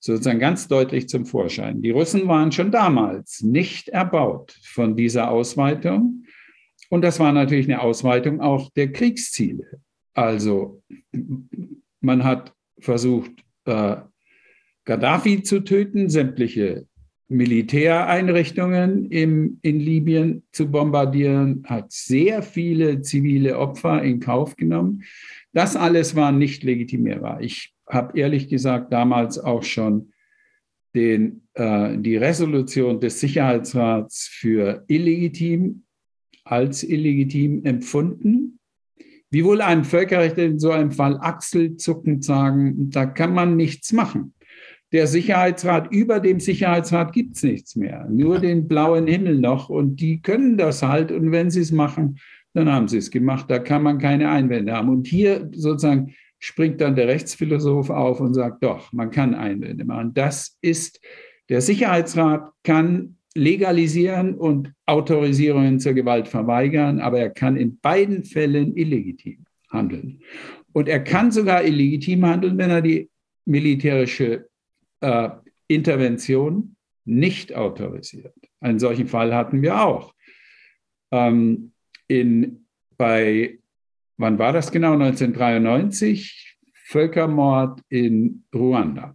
[0.01, 1.82] sozusagen ganz deutlich zum Vorschein.
[1.82, 6.24] Die Russen waren schon damals nicht erbaut von dieser Ausweitung.
[6.88, 9.80] Und das war natürlich eine Ausweitung auch der Kriegsziele.
[10.14, 10.82] Also
[12.01, 13.33] man hat versucht,
[13.64, 13.97] äh,
[14.85, 16.87] Gaddafi zu töten, sämtliche
[17.29, 25.05] Militäreinrichtungen im, in Libyen zu bombardieren, hat sehr viele zivile Opfer in Kauf genommen.
[25.53, 27.41] Das alles war nicht legitimierbar.
[27.41, 30.12] Ich habe ehrlich gesagt damals auch schon
[30.95, 35.85] den, äh, die Resolution des Sicherheitsrats für illegitim,
[36.45, 38.53] als illegitim empfunden.
[39.35, 44.32] Wie wohl ein Völkerrechtler in so einem Fall achselzuckend sagen, da kann man nichts machen.
[44.93, 49.97] Der Sicherheitsrat, über dem Sicherheitsrat gibt es nichts mehr, nur den blauen Himmel noch und
[49.97, 52.20] die können das halt und wenn sie es machen,
[52.53, 54.89] dann haben sie es gemacht, da kann man keine Einwände haben.
[54.89, 60.14] Und hier sozusagen springt dann der Rechtsphilosoph auf und sagt, doch, man kann Einwände machen.
[60.14, 61.01] Das ist,
[61.49, 68.76] der Sicherheitsrat kann legalisieren und Autorisierungen zur Gewalt verweigern, aber er kann in beiden Fällen
[68.76, 70.20] illegitim handeln.
[70.72, 73.11] Und er kann sogar illegitim handeln, wenn er die
[73.45, 74.49] militärische
[75.01, 75.30] äh,
[75.68, 78.35] Intervention nicht autorisiert.
[78.61, 80.14] Einen solchen Fall hatten wir auch.
[81.11, 81.72] Ähm,
[82.09, 82.66] in,
[82.97, 83.59] bei,
[84.16, 84.93] wann war das genau?
[84.93, 89.14] 1993, Völkermord in Ruanda.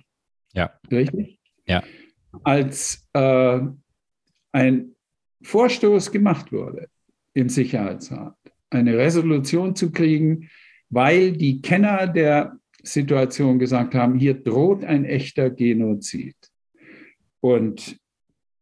[0.53, 0.71] Ja.
[0.91, 1.39] Richtig?
[1.65, 1.83] Ja.
[2.43, 3.59] Als äh,
[4.51, 4.95] ein
[5.41, 6.87] Vorstoß gemacht wurde
[7.33, 8.35] im Sicherheitsrat,
[8.69, 10.49] eine Resolution zu kriegen,
[10.89, 16.35] weil die Kenner der Situation gesagt haben, hier droht ein echter Genozid.
[17.41, 17.99] Und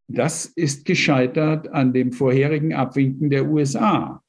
[0.08, 4.24] das ist gescheitert an dem vorherigen Abwinken der USA,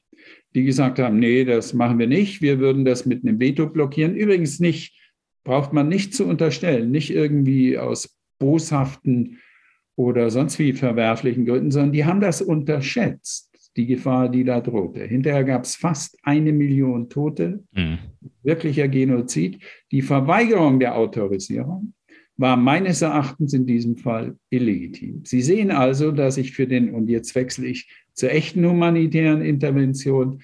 [0.55, 4.15] die gesagt haben, nee, das machen wir nicht, wir würden das mit einem Veto blockieren.
[4.15, 4.95] Übrigens nicht,
[5.43, 9.39] braucht man nicht zu unterstellen, nicht irgendwie aus boshaften
[9.99, 15.03] oder sonst wie verwerflichen Gründen, sondern die haben das unterschätzt, die Gefahr, die da drohte.
[15.03, 17.97] Hinterher gab es fast eine Million Tote, mhm.
[18.41, 19.59] wirklicher Genozid.
[19.91, 21.93] Die Verweigerung der Autorisierung
[22.37, 25.23] war meines Erachtens in diesem Fall illegitim.
[25.25, 30.41] Sie sehen also, dass ich für den, und jetzt wechsle ich zur echten humanitären Intervention,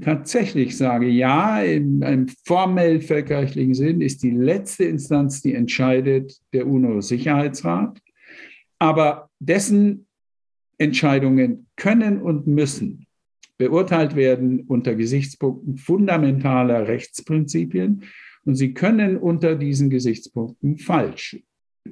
[0.00, 6.66] tatsächlich sage, ja, in einem formell völkerrechtlichen Sinn ist die letzte Instanz, die entscheidet, der
[6.66, 8.00] UNO-Sicherheitsrat.
[8.78, 10.06] Aber dessen
[10.78, 13.06] Entscheidungen können und müssen
[13.58, 18.04] beurteilt werden unter Gesichtspunkten fundamentaler Rechtsprinzipien
[18.44, 21.36] und sie können unter diesen Gesichtspunkten falsch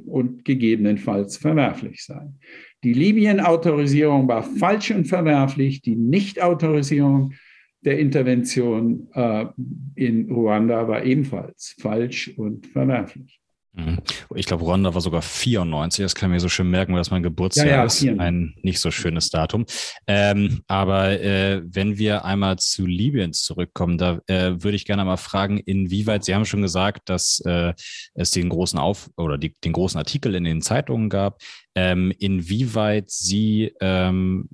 [0.07, 2.39] und gegebenenfalls verwerflich sein.
[2.85, 7.33] Die Libyen-Autorisierung war falsch und verwerflich, die Nicht-Autorisierung
[7.81, 9.47] der Intervention äh,
[9.95, 13.41] in Ruanda war ebenfalls falsch und verwerflich.
[13.77, 13.99] Mhm.
[14.35, 16.03] Ich glaube, Ruanda war sogar 94.
[16.03, 18.03] Das kann ich mir so schön merken, weil das mein Geburtsjahr ja, ja, ist.
[18.03, 19.67] Ein nicht so schönes Datum.
[20.07, 25.19] Ähm, aber äh, wenn wir einmal zu Libyen zurückkommen, da äh, würde ich gerne mal
[25.19, 27.75] fragen, inwieweit, Sie haben schon gesagt, dass äh,
[28.15, 31.39] es den großen Auf oder die, den großen Artikel in den Zeitungen gab
[31.77, 34.49] ähm, inwieweit Sie, ähm,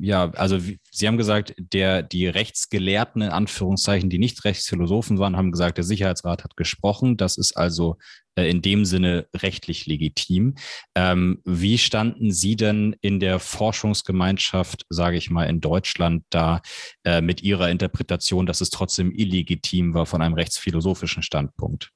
[0.00, 0.58] ja, also
[0.90, 5.84] Sie haben gesagt, der, die Rechtsgelehrten in Anführungszeichen, die nicht Rechtsphilosophen waren, haben gesagt, der
[5.84, 7.16] Sicherheitsrat hat gesprochen.
[7.16, 7.96] Das ist also
[8.36, 10.54] in dem Sinne rechtlich legitim.
[10.94, 16.62] Ähm, wie standen Sie denn in der Forschungsgemeinschaft, sage ich mal, in Deutschland da
[17.04, 21.90] äh, mit Ihrer Interpretation, dass es trotzdem illegitim war von einem rechtsphilosophischen Standpunkt?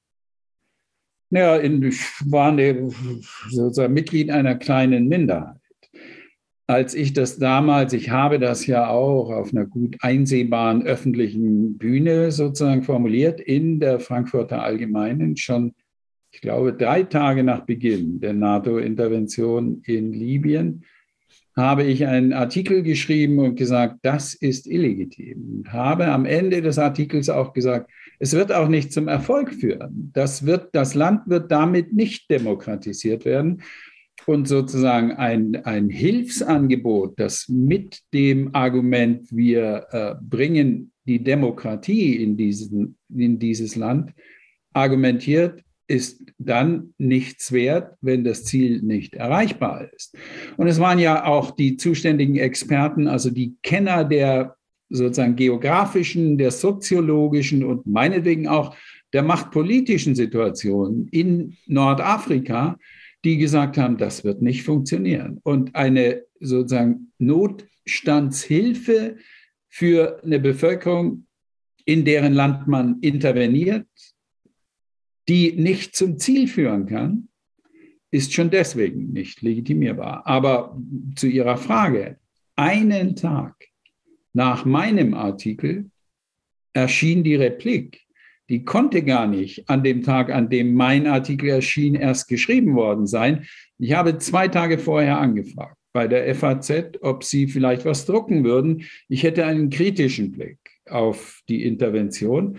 [1.31, 2.91] Ja, ich war eine,
[3.51, 5.57] sozusagen Mitglied einer kleinen Minderheit.
[6.69, 12.33] Als ich das damals, ich habe das ja auch auf einer gut einsehbaren öffentlichen Bühne
[12.33, 15.75] sozusagen formuliert in der Frankfurter Allgemeinen, schon,
[16.37, 20.85] ich glaube, drei Tage nach Beginn der NATO-Intervention in Libyen,
[21.57, 25.57] habe ich einen Artikel geschrieben und gesagt, das ist illegitim.
[25.57, 30.11] Und habe am Ende des Artikels auch gesagt, Es wird auch nicht zum Erfolg führen.
[30.13, 33.63] Das, wird, das Land wird damit nicht demokratisiert werden.
[34.27, 42.37] Und sozusagen ein, ein Hilfsangebot, das mit dem Argument, wir äh, bringen die Demokratie in,
[42.37, 44.13] diesen, in dieses Land,
[44.75, 50.17] argumentiert, ist dann nichts wert, wenn das Ziel nicht erreichbar ist.
[50.57, 54.57] Und es waren ja auch die zuständigen Experten, also die Kenner der
[54.89, 58.77] sozusagen geografischen, der soziologischen und meinetwegen auch
[59.13, 62.79] der machtpolitischen Situation in Nordafrika,
[63.25, 65.41] die gesagt haben, das wird nicht funktionieren.
[65.43, 69.17] Und eine sozusagen Notstandshilfe
[69.69, 71.27] für eine Bevölkerung,
[71.85, 73.87] in deren Land man interveniert,
[75.29, 77.29] die nicht zum Ziel führen kann,
[78.11, 80.27] ist schon deswegen nicht legitimierbar.
[80.27, 80.81] Aber
[81.17, 82.19] zu Ihrer Frage,
[82.55, 83.55] einen Tag
[84.33, 85.91] nach meinem Artikel
[86.73, 88.03] erschien die Replik.
[88.49, 93.07] Die konnte gar nicht an dem Tag, an dem mein Artikel erschien, erst geschrieben worden
[93.07, 93.47] sein.
[93.79, 98.85] Ich habe zwei Tage vorher angefragt bei der FAZ, ob sie vielleicht was drucken würden.
[99.09, 100.59] Ich hätte einen kritischen Blick
[100.89, 102.59] auf die Intervention.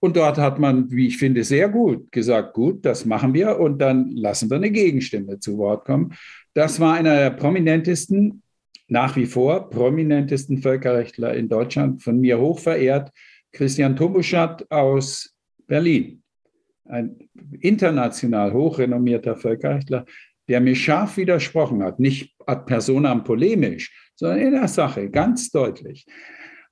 [0.00, 3.78] Und dort hat man, wie ich finde, sehr gut gesagt, gut, das machen wir und
[3.78, 6.14] dann lassen wir eine Gegenstimme zu Wort kommen.
[6.54, 8.42] Das war einer der prominentesten,
[8.88, 13.10] nach wie vor prominentesten Völkerrechtler in Deutschland, von mir hochverehrt,
[13.52, 15.34] Christian Tomuschat aus
[15.66, 16.22] Berlin.
[16.84, 17.16] Ein
[17.60, 20.04] international hochrenommierter Völkerrechtler,
[20.48, 26.06] der mir scharf widersprochen hat, nicht ad personam polemisch, sondern in der Sache, ganz deutlich.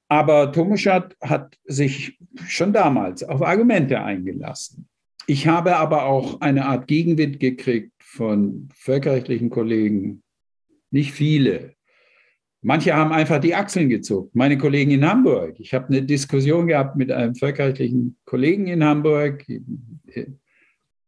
[0.08, 4.88] Aber Tomuschat hat sich schon damals auf Argumente eingelassen.
[5.26, 10.22] Ich habe aber auch eine Art Gegenwind gekriegt von völkerrechtlichen Kollegen,
[10.90, 11.74] nicht viele.
[12.60, 14.34] Manche haben einfach die Achseln gezuckt.
[14.34, 15.58] Meine Kollegen in Hamburg.
[15.58, 19.44] Ich habe eine Diskussion gehabt mit einem völkerrechtlichen Kollegen in Hamburg,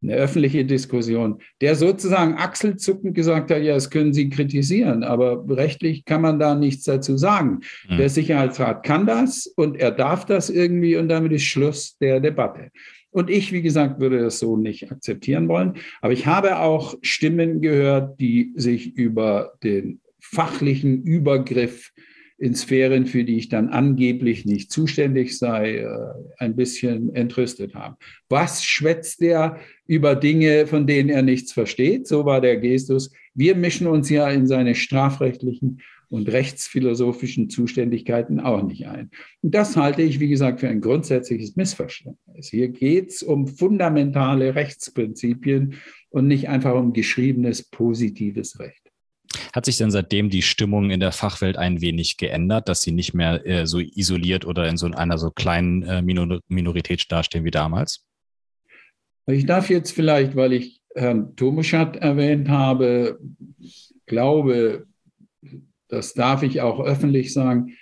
[0.01, 6.05] eine öffentliche Diskussion, der sozusagen achselzuckend gesagt hat, ja, das können Sie kritisieren, aber rechtlich
[6.05, 7.61] kann man da nichts dazu sagen.
[7.89, 7.97] Mhm.
[7.97, 12.69] Der Sicherheitsrat kann das und er darf das irgendwie und damit ist Schluss der Debatte.
[13.09, 15.73] Und ich, wie gesagt, würde das so nicht akzeptieren wollen.
[16.01, 21.91] Aber ich habe auch Stimmen gehört, die sich über den fachlichen Übergriff
[22.37, 25.87] in Sphären, für die ich dann angeblich nicht zuständig sei, äh,
[26.37, 27.95] ein bisschen entrüstet haben.
[28.29, 29.57] Was schwätzt er
[29.87, 32.07] über Dinge, von denen er nichts versteht?
[32.07, 33.11] So war der Gestus.
[33.33, 39.09] Wir mischen uns ja in seine strafrechtlichen und rechtsphilosophischen Zuständigkeiten auch nicht ein.
[39.41, 42.49] Und das halte ich, wie gesagt, für ein grundsätzliches Missverständnis.
[42.49, 45.75] Hier geht es um fundamentale Rechtsprinzipien
[46.09, 48.86] und nicht einfach um geschriebenes positives Recht.
[49.57, 53.15] Hat sich denn seitdem die Stimmung in der Fachwelt ein wenig geändert, dass sie nicht
[53.15, 57.49] mehr äh, so isoliert oder in so einer so kleinen äh, Minor Minorität dastehen wie
[57.49, 58.05] damals?
[59.25, 63.19] Ich darf jetzt vielleicht, weil ich Herrn Tomuschat erwähnt habe,
[64.05, 64.85] glaube,
[65.87, 67.73] das darf ich auch öffentlich sagen,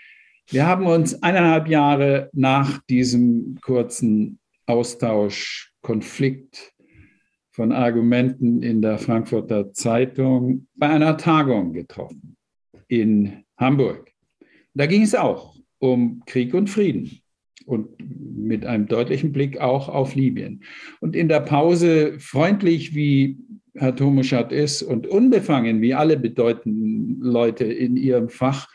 [0.48, 6.72] wir haben uns eineinhalb Jahre nach diesem kurzen Austausch, Konflikt
[7.56, 12.36] von Argumenten in der Frankfurter Zeitung bei einer Tagung getroffen
[12.90, 14.12] in Hamburg.
[14.74, 17.22] Da ging es auch um Krieg und Frieden
[17.66, 17.88] und
[18.38, 20.64] mit einem deutlichen Blick auch auf Libyen.
[21.00, 23.38] Und in der Pause, freundlich wie
[23.74, 28.68] Herr Tomuschat ist und unbefangen wie alle bedeutenden Leute in ihrem Fach,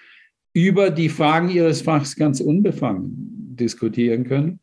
[0.54, 4.60] über die Fragen ihres Fachs ganz unbefangen diskutieren können,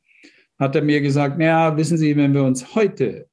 [0.58, 3.27] hat er mir gesagt, naja, wissen Sie, wenn wir uns heute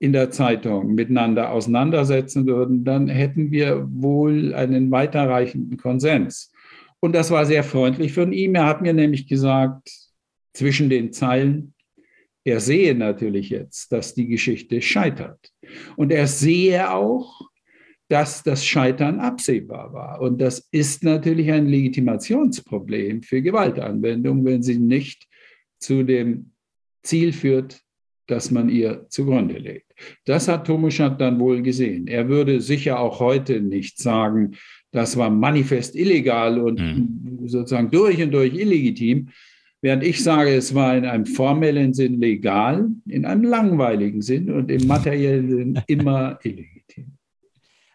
[0.00, 6.52] in der Zeitung miteinander auseinandersetzen würden, dann hätten wir wohl einen weiterreichenden Konsens.
[7.00, 8.54] Und das war sehr freundlich von ihm.
[8.54, 9.90] Er hat mir nämlich gesagt,
[10.54, 11.74] zwischen den Zeilen,
[12.44, 15.52] er sehe natürlich jetzt, dass die Geschichte scheitert.
[15.96, 17.42] Und er sehe auch,
[18.08, 20.20] dass das Scheitern absehbar war.
[20.20, 25.28] Und das ist natürlich ein Legitimationsproblem für Gewaltanwendung, wenn sie nicht
[25.78, 26.52] zu dem
[27.02, 27.82] Ziel führt,
[28.30, 29.92] das man ihr zugrunde legt.
[30.24, 32.06] Das hat Tomuschat dann wohl gesehen.
[32.06, 34.52] Er würde sicher auch heute nicht sagen,
[34.92, 37.48] das war manifest illegal und mhm.
[37.48, 39.28] sozusagen durch und durch illegitim,
[39.82, 44.70] während ich sage, es war in einem formellen Sinn legal, in einem langweiligen Sinn und
[44.70, 47.12] im materiellen Sinn immer illegitim.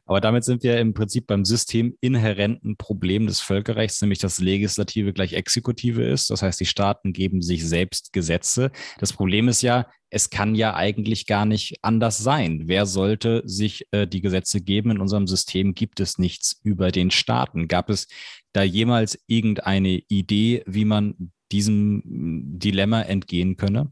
[0.05, 5.33] Aber damit sind wir im Prinzip beim systeminhärenten Problem des Völkerrechts, nämlich dass Legislative gleich
[5.33, 6.29] Exekutive ist.
[6.29, 8.71] Das heißt, die Staaten geben sich selbst Gesetze.
[8.99, 12.63] Das Problem ist ja, es kann ja eigentlich gar nicht anders sein.
[12.65, 14.91] Wer sollte sich äh, die Gesetze geben?
[14.91, 17.67] In unserem System gibt es nichts über den Staaten.
[17.67, 18.07] Gab es
[18.53, 23.91] da jemals irgendeine Idee, wie man diesem Dilemma entgehen könne?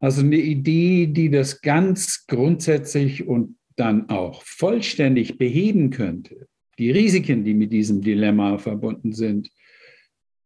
[0.00, 6.46] Also eine Idee, die das ganz grundsätzlich und dann auch vollständig beheben könnte.
[6.78, 9.48] Die Risiken, die mit diesem Dilemma verbunden sind,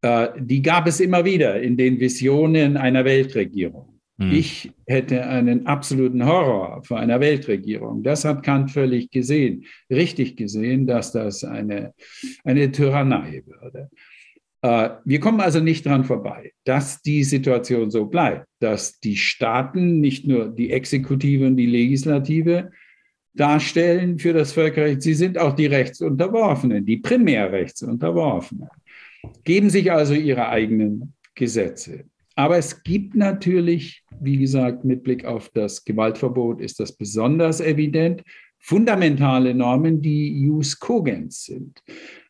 [0.03, 4.01] äh, die gab es immer wieder in den Visionen einer Weltregierung.
[4.21, 4.33] Hm.
[4.33, 8.03] Ich hätte einen absoluten Horror vor einer Weltregierung.
[8.03, 11.95] Das hat Kant völlig gesehen, richtig gesehen, dass das eine,
[12.45, 13.89] eine Tyrannei würde.
[14.63, 20.01] Äh, wir kommen also nicht dran vorbei, dass die Situation so bleibt, dass die Staaten,
[20.01, 22.71] nicht nur die Exekutive und die Legislative,
[23.39, 28.69] darstellen für das Völkerrecht, sie sind auch die Rechtsunterworfenen, die Primärrechtsunterworfenen,
[29.45, 32.05] geben sich also ihre eigenen Gesetze.
[32.35, 38.23] Aber es gibt natürlich, wie gesagt, mit Blick auf das Gewaltverbot ist das besonders evident,
[38.61, 41.83] fundamentale Normen, die jus cogens sind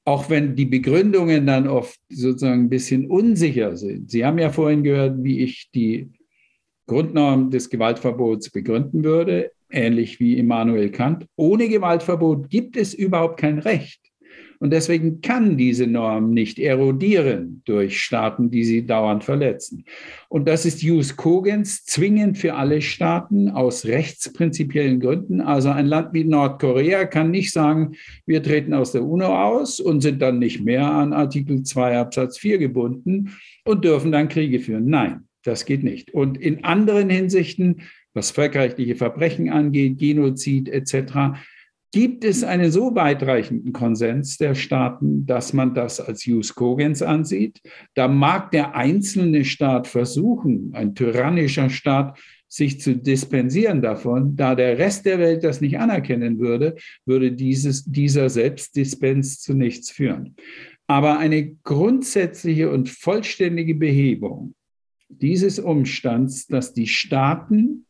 [0.09, 4.11] auch wenn die Begründungen dann oft sozusagen ein bisschen unsicher sind.
[4.11, 6.11] Sie haben ja vorhin gehört, wie ich die
[6.87, 11.27] Grundnorm des Gewaltverbots begründen würde, ähnlich wie Immanuel Kant.
[11.37, 14.01] Ohne Gewaltverbot gibt es überhaupt kein Recht.
[14.61, 19.85] Und deswegen kann diese Norm nicht erodieren durch Staaten, die sie dauernd verletzen.
[20.29, 25.41] Und das ist Jus Cogens zwingend für alle Staaten aus rechtsprinzipiellen Gründen.
[25.41, 27.93] Also ein Land wie Nordkorea kann nicht sagen,
[28.27, 32.39] wir treten aus der UNO aus und sind dann nicht mehr an Artikel 2 Absatz
[32.39, 34.87] 4 gebunden und dürfen dann Kriege führen.
[34.87, 36.13] Nein, das geht nicht.
[36.13, 37.83] Und in anderen Hinsichten,
[38.15, 41.39] was völkerrechtliche Verbrechen angeht, Genozid etc.,
[41.91, 47.63] Gibt es einen so weitreichenden Konsens der Staaten, dass man das als Jus Cogens ansieht?
[47.95, 54.37] Da mag der einzelne Staat versuchen, ein tyrannischer Staat, sich zu dispensieren davon.
[54.37, 59.91] Da der Rest der Welt das nicht anerkennen würde, würde dieses, dieser Selbstdispens zu nichts
[59.91, 60.37] führen.
[60.87, 64.55] Aber eine grundsätzliche und vollständige Behebung
[65.09, 67.87] dieses Umstands, dass die Staaten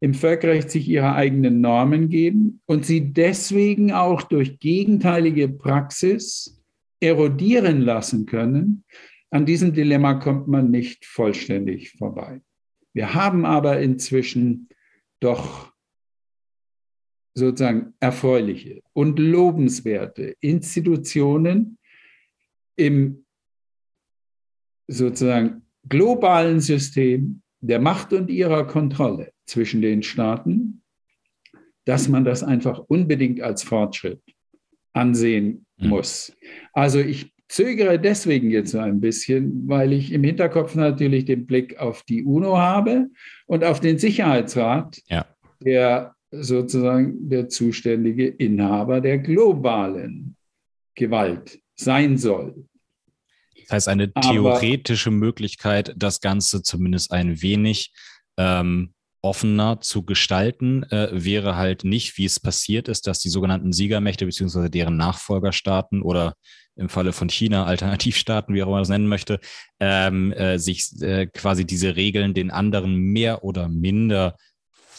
[0.00, 6.62] im Völkerrecht sich ihre eigenen Normen geben und sie deswegen auch durch gegenteilige Praxis
[7.00, 8.84] erodieren lassen können.
[9.30, 12.40] An diesem Dilemma kommt man nicht vollständig vorbei.
[12.92, 14.68] Wir haben aber inzwischen
[15.20, 15.72] doch
[17.34, 21.78] sozusagen erfreuliche und lobenswerte Institutionen
[22.76, 23.26] im
[24.88, 30.82] sozusagen globalen System der Macht und ihrer Kontrolle zwischen den Staaten,
[31.84, 34.20] dass man das einfach unbedingt als Fortschritt
[34.92, 35.88] ansehen mhm.
[35.88, 36.32] muss.
[36.72, 41.78] Also ich zögere deswegen jetzt so ein bisschen, weil ich im Hinterkopf natürlich den Blick
[41.78, 43.08] auf die UNO habe
[43.46, 45.26] und auf den Sicherheitsrat, ja.
[45.60, 50.36] der sozusagen der zuständige Inhaber der globalen
[50.94, 52.66] Gewalt sein soll.
[53.62, 57.92] Das heißt, eine theoretische Aber, Möglichkeit, das Ganze zumindest ein wenig
[58.36, 58.92] ähm,
[59.26, 64.24] offener zu gestalten, äh, wäre halt nicht, wie es passiert ist, dass die sogenannten Siegermächte
[64.24, 64.68] bzw.
[64.68, 66.34] deren Nachfolgerstaaten oder
[66.76, 69.40] im Falle von China Alternativstaaten, wie auch immer man das nennen möchte,
[69.80, 74.36] ähm, äh, sich äh, quasi diese Regeln den anderen mehr oder minder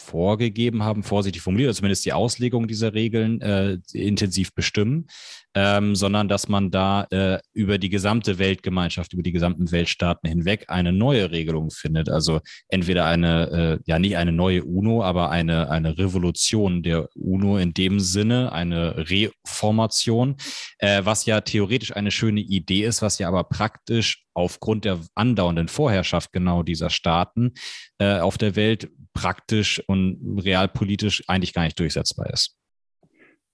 [0.08, 5.06] vorgegeben haben, vorsichtig formuliert, also zumindest die Auslegung dieser Regeln äh, intensiv bestimmen,
[5.54, 10.66] ähm, sondern dass man da äh, über die gesamte Weltgemeinschaft, über die gesamten Weltstaaten hinweg
[10.68, 12.08] eine neue Regelung findet.
[12.08, 17.58] Also entweder eine, äh, ja nicht eine neue UNO, aber eine, eine Revolution der UNO
[17.58, 20.36] in dem Sinne, eine Reformation,
[20.78, 25.68] äh, was ja theoretisch eine schöne Idee ist, was ja aber praktisch aufgrund der andauernden
[25.68, 27.54] Vorherrschaft genau dieser Staaten
[27.98, 32.57] äh, auf der Welt praktisch und realpolitisch eigentlich gar nicht durchsetzbar ist.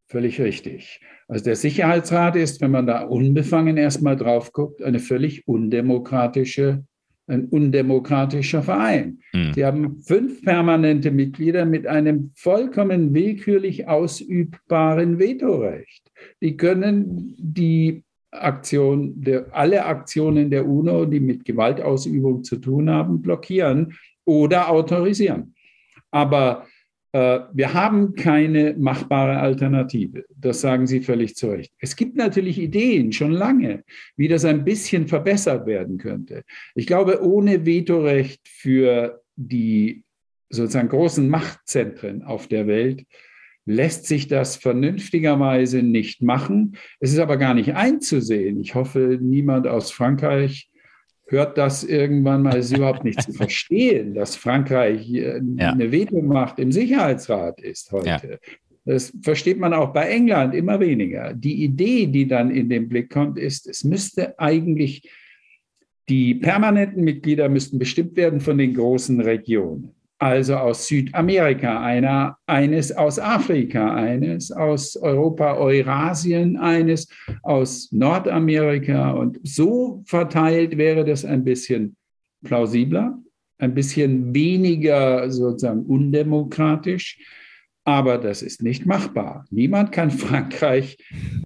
[0.06, 1.00] Völlig richtig.
[1.28, 6.84] Also der Sicherheitsrat ist, wenn man da unbefangen erstmal drauf guckt, eine völlig undemokratische,
[7.26, 9.20] ein undemokratischer Verein.
[9.32, 9.52] Mhm.
[9.54, 16.12] Sie haben fünf permanente Mitglieder mit einem vollkommen willkürlich ausübbaren Vetorecht.
[16.42, 23.22] Die können die Aktion der, alle Aktionen der UNO, die mit Gewaltausübung zu tun haben,
[23.22, 23.94] blockieren
[24.26, 25.54] oder autorisieren.
[26.10, 26.66] Aber
[27.14, 30.24] wir haben keine machbare Alternative.
[30.36, 31.72] Das sagen Sie völlig zu Recht.
[31.78, 33.84] Es gibt natürlich Ideen schon lange,
[34.16, 36.42] wie das ein bisschen verbessert werden könnte.
[36.74, 40.02] Ich glaube, ohne Vetorecht für die
[40.50, 43.04] sozusagen großen Machtzentren auf der Welt
[43.64, 46.76] lässt sich das vernünftigerweise nicht machen.
[46.98, 48.60] Es ist aber gar nicht einzusehen.
[48.60, 50.68] Ich hoffe, niemand aus Frankreich
[51.26, 57.60] hört das irgendwann mal, ist überhaupt nicht zu verstehen, dass Frankreich eine Vetomacht im Sicherheitsrat
[57.60, 58.28] ist heute.
[58.30, 58.38] Ja.
[58.86, 61.32] Das versteht man auch bei England immer weniger.
[61.32, 65.08] Die Idee, die dann in den Blick kommt, ist, es müsste eigentlich
[66.08, 69.94] Die permanenten Mitglieder müssten bestimmt werden von den großen Regionen.
[70.24, 77.08] Also aus Südamerika einer, eines aus Afrika, eines aus Europa, Eurasien, eines
[77.42, 79.10] aus Nordamerika.
[79.10, 81.94] Und so verteilt wäre das ein bisschen
[82.42, 83.18] plausibler,
[83.58, 87.18] ein bisschen weniger sozusagen undemokratisch.
[87.84, 89.44] Aber das ist nicht machbar.
[89.50, 90.96] Niemand kann Frankreich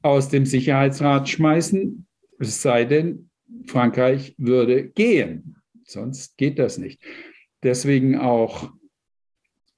[0.03, 2.07] aus dem Sicherheitsrat schmeißen,
[2.39, 3.29] es sei denn,
[3.67, 5.57] Frankreich würde gehen.
[5.83, 7.01] Sonst geht das nicht.
[7.63, 8.71] Deswegen auch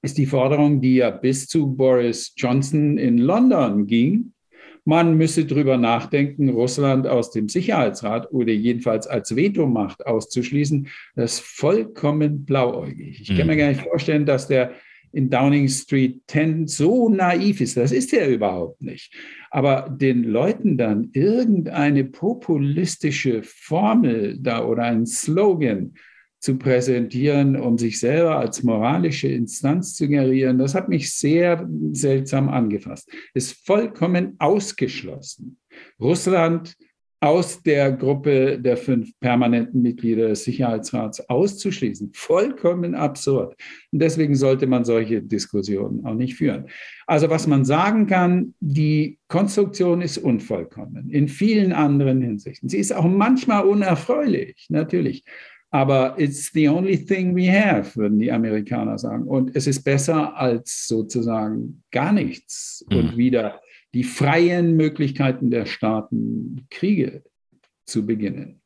[0.01, 4.33] ist die Forderung, die ja bis zu Boris Johnson in London ging,
[4.83, 11.41] man müsse darüber nachdenken, Russland aus dem Sicherheitsrat oder jedenfalls als Vetomacht auszuschließen, das ist
[11.41, 13.21] vollkommen blauäugig.
[13.21, 13.59] Ich kann mir mhm.
[13.59, 14.73] gar nicht vorstellen, dass der
[15.13, 17.77] in Downing Street 10 so naiv ist.
[17.77, 19.13] Das ist er überhaupt nicht.
[19.51, 25.93] Aber den Leuten dann irgendeine populistische Formel da oder ein Slogan
[26.41, 32.49] zu präsentieren, um sich selber als moralische Instanz zu generieren, das hat mich sehr seltsam
[32.49, 33.09] angefasst.
[33.35, 35.59] Ist vollkommen ausgeschlossen.
[35.99, 36.75] Russland
[37.23, 42.09] aus der Gruppe der fünf permanenten Mitglieder des Sicherheitsrats auszuschließen.
[42.13, 43.55] Vollkommen absurd.
[43.91, 46.65] Und deswegen sollte man solche Diskussionen auch nicht führen.
[47.05, 52.69] Also was man sagen kann, die Konstruktion ist unvollkommen in vielen anderen Hinsichten.
[52.69, 55.23] Sie ist auch manchmal unerfreulich, natürlich.
[55.73, 59.23] Aber it's the only thing we have, würden die Amerikaner sagen.
[59.23, 62.97] Und es ist besser als sozusagen gar nichts mhm.
[62.97, 63.61] und wieder
[63.93, 67.23] die freien Möglichkeiten der Staaten, Kriege
[67.85, 68.61] zu beginnen.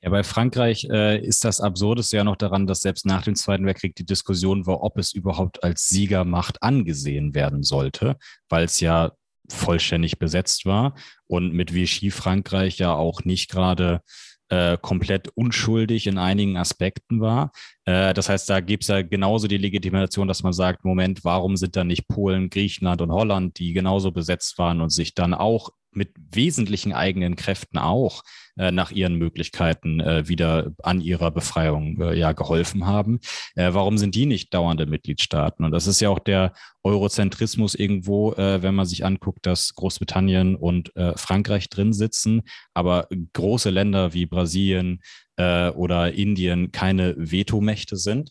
[0.00, 3.66] Ja, bei Frankreich äh, ist das Absurdeste ja noch daran, dass selbst nach dem Zweiten
[3.66, 8.16] Weltkrieg die Diskussion war, ob es überhaupt als Siegermacht angesehen werden sollte,
[8.48, 9.12] weil es ja
[9.48, 10.94] vollständig besetzt war
[11.26, 14.00] und mit Vichy Frankreich ja auch nicht gerade
[14.48, 17.50] äh, komplett unschuldig in einigen Aspekten war.
[17.84, 21.56] Äh, das heißt, da gibt es ja genauso die Legitimation, dass man sagt, Moment, warum
[21.56, 25.70] sind da nicht Polen, Griechenland und Holland, die genauso besetzt waren und sich dann auch
[25.96, 28.22] mit wesentlichen eigenen Kräften auch
[28.58, 33.20] äh, nach ihren Möglichkeiten äh, wieder an ihrer Befreiung äh, ja geholfen haben.
[33.54, 35.64] Äh, warum sind die nicht dauernde Mitgliedstaaten?
[35.64, 40.56] Und das ist ja auch der Eurozentrismus irgendwo, äh, wenn man sich anguckt, dass Großbritannien
[40.56, 42.42] und äh, Frankreich drin sitzen,
[42.74, 45.00] aber große Länder wie Brasilien,
[45.38, 48.30] oder Indien keine Vetomächte sind.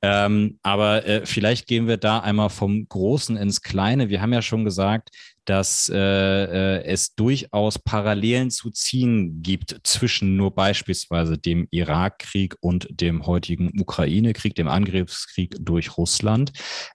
[0.00, 4.08] Ähm, aber äh, vielleicht gehen wir da einmal vom Großen ins Kleine.
[4.08, 5.10] Wir haben ja schon gesagt,
[5.46, 12.88] dass äh, äh, es durchaus Parallelen zu ziehen gibt zwischen nur beispielsweise dem Irakkrieg und
[12.90, 16.52] dem heutigen Ukraine-Krieg, dem Angriffskrieg durch Russland,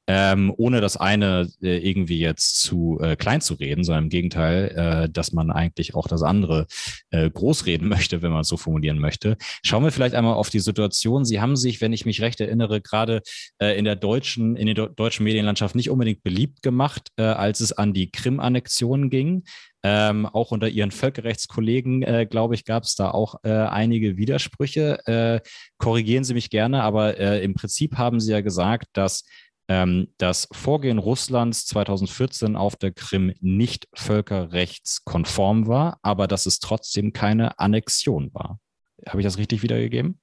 [0.08, 4.68] ähm, ohne das eine äh, irgendwie jetzt zu äh, klein zu reden, sondern im Gegenteil,
[4.76, 6.68] äh, dass man eigentlich auch das andere
[7.12, 9.38] äh, großreden möchte, wenn man es so formulieren möchte.
[9.64, 11.24] Schauen wir vielleicht einmal auf die Situation.
[11.24, 13.22] Sie haben sich, wenn ich mich recht erinnere, gerade
[13.60, 17.72] äh, in der deutschen, in der deutschen Medienlandschaft nicht unbedingt beliebt gemacht, äh, als es
[17.72, 19.44] an die Krim Krim-Annexion ging.
[19.84, 25.00] Ähm, auch unter ihren Völkerrechtskollegen, äh, glaube ich, gab es da auch äh, einige Widersprüche.
[25.08, 25.39] Äh,
[25.78, 29.24] korrigieren Sie mich gerne, aber äh, im Prinzip haben Sie ja gesagt, dass
[29.68, 37.12] ähm, das Vorgehen Russlands 2014 auf der Krim nicht völkerrechtskonform war, aber dass es trotzdem
[37.12, 38.60] keine Annexion war.
[39.08, 40.20] Habe ich das richtig wiedergegeben?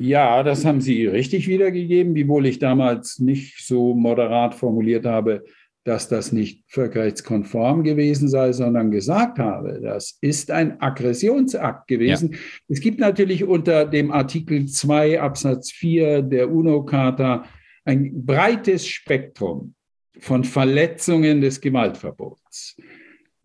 [0.00, 5.42] Ja, das haben Sie richtig wiedergegeben, wiewohl ich damals nicht so moderat formuliert habe,
[5.84, 12.32] dass das nicht völkerrechtskonform gewesen sei, sondern gesagt habe, das ist ein Aggressionsakt gewesen.
[12.32, 12.38] Ja.
[12.68, 17.44] Es gibt natürlich unter dem Artikel 2 Absatz 4 der UNO-Charta
[17.84, 19.74] ein breites Spektrum
[20.18, 22.76] von Verletzungen des Gewaltverbots.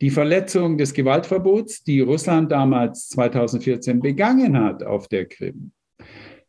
[0.02, 5.72] Die Verletzung des Gewaltverbots, die Russland damals 2014 begangen hat auf der Krim,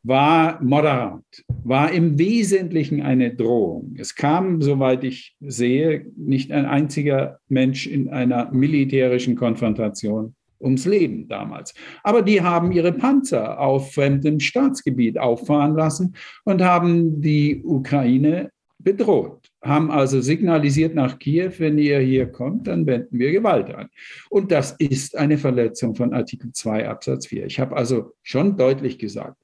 [0.05, 1.25] war moderat,
[1.65, 3.97] war im Wesentlichen eine Drohung.
[3.99, 11.27] Es kam, soweit ich sehe, nicht ein einziger Mensch in einer militärischen Konfrontation ums Leben
[11.27, 11.75] damals.
[12.03, 19.49] Aber die haben ihre Panzer auf fremdem Staatsgebiet auffahren lassen und haben die Ukraine bedroht,
[19.63, 23.89] haben also signalisiert nach Kiew, wenn ihr hier kommt, dann wenden wir Gewalt an.
[24.29, 27.47] Und das ist eine Verletzung von Artikel 2 Absatz 4.
[27.47, 29.39] Ich habe also schon deutlich gesagt,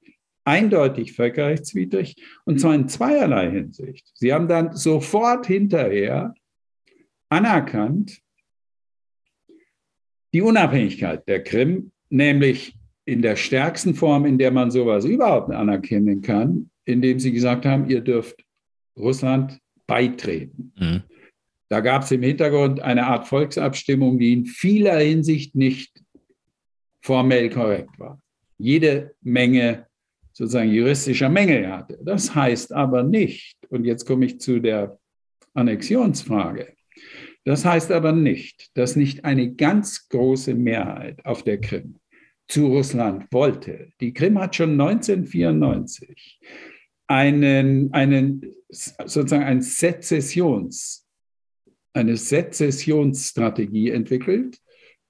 [0.44, 4.10] eindeutig völkerrechtswidrig und zwar in zweierlei Hinsicht.
[4.14, 6.34] Sie haben dann sofort hinterher
[7.28, 8.20] anerkannt
[10.32, 12.74] die Unabhängigkeit der Krim, nämlich
[13.04, 17.88] in der stärksten Form, in der man sowas überhaupt anerkennen kann, indem sie gesagt haben,
[17.88, 18.44] ihr dürft
[18.96, 20.72] Russland beitreten.
[20.78, 21.02] Mhm.
[21.68, 26.02] Da gab es im Hintergrund eine Art Volksabstimmung, die in vieler Hinsicht nicht
[27.00, 28.20] formell korrekt war.
[28.58, 29.86] jede Menge
[30.40, 31.98] sozusagen juristischer Mängel hatte.
[32.02, 34.98] Das heißt aber nicht, und jetzt komme ich zu der
[35.52, 36.68] Annexionsfrage,
[37.44, 41.96] das heißt aber nicht, dass nicht eine ganz große Mehrheit auf der Krim
[42.48, 43.92] zu Russland wollte.
[44.00, 46.40] Die Krim hat schon 1994
[47.06, 51.06] einen, einen sozusagen ein Sezessions,
[51.92, 54.58] eine Sezessionsstrategie entwickelt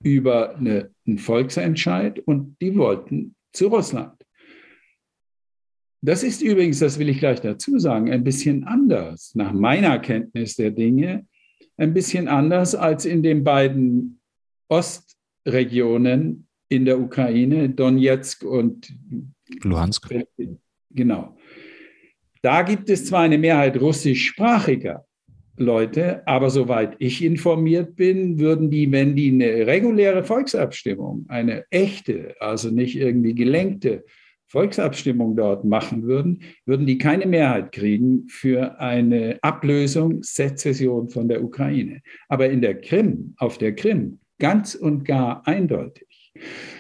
[0.03, 4.20] über eine, einen Volksentscheid und die wollten zu Russland.
[6.03, 10.57] Das ist übrigens, das will ich gleich dazu sagen, ein bisschen anders, nach meiner Kenntnis
[10.57, 11.27] der Dinge,
[11.77, 14.21] ein bisschen anders als in den beiden
[14.69, 18.93] Ostregionen in der Ukraine, Donetsk und
[19.63, 20.09] Luhansk.
[20.91, 21.37] Genau.
[22.43, 25.05] Da gibt es zwar eine Mehrheit russischsprachiger
[25.57, 32.35] Leute, aber soweit ich informiert bin, würden die, wenn die eine reguläre Volksabstimmung, eine echte,
[32.41, 34.05] also nicht irgendwie gelenkte
[34.51, 41.43] Volksabstimmung dort machen würden, würden die keine Mehrheit kriegen für eine Ablösung, Sezession von der
[41.43, 42.01] Ukraine.
[42.29, 46.33] Aber in der Krim, auf der Krim, ganz und gar eindeutig.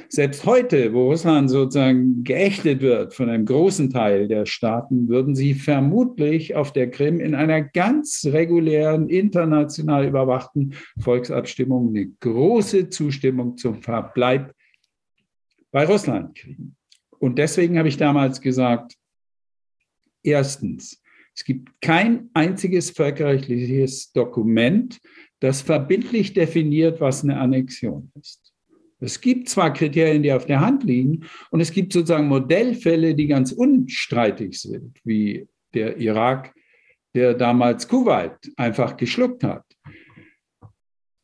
[0.08, 5.54] Selbst heute, wo Russland sozusagen geächtet wird von einem großen Teil der Staaten, würden sie
[5.54, 13.82] vermutlich auf der Krim in einer ganz regulären, international überwachten Volksabstimmung eine große Zustimmung zum
[13.82, 14.52] Verbleib
[15.70, 16.76] bei Russland kriegen.
[17.20, 18.96] Und deswegen habe ich damals gesagt,
[20.22, 21.02] erstens,
[21.36, 24.98] es gibt kein einziges völkerrechtliches Dokument,
[25.38, 28.52] das verbindlich definiert, was eine Annexion ist.
[29.00, 33.26] Es gibt zwar Kriterien, die auf der Hand liegen, und es gibt sozusagen Modellfälle, die
[33.26, 36.54] ganz unstreitig sind, wie der Irak,
[37.14, 39.64] der damals Kuwait einfach geschluckt hat.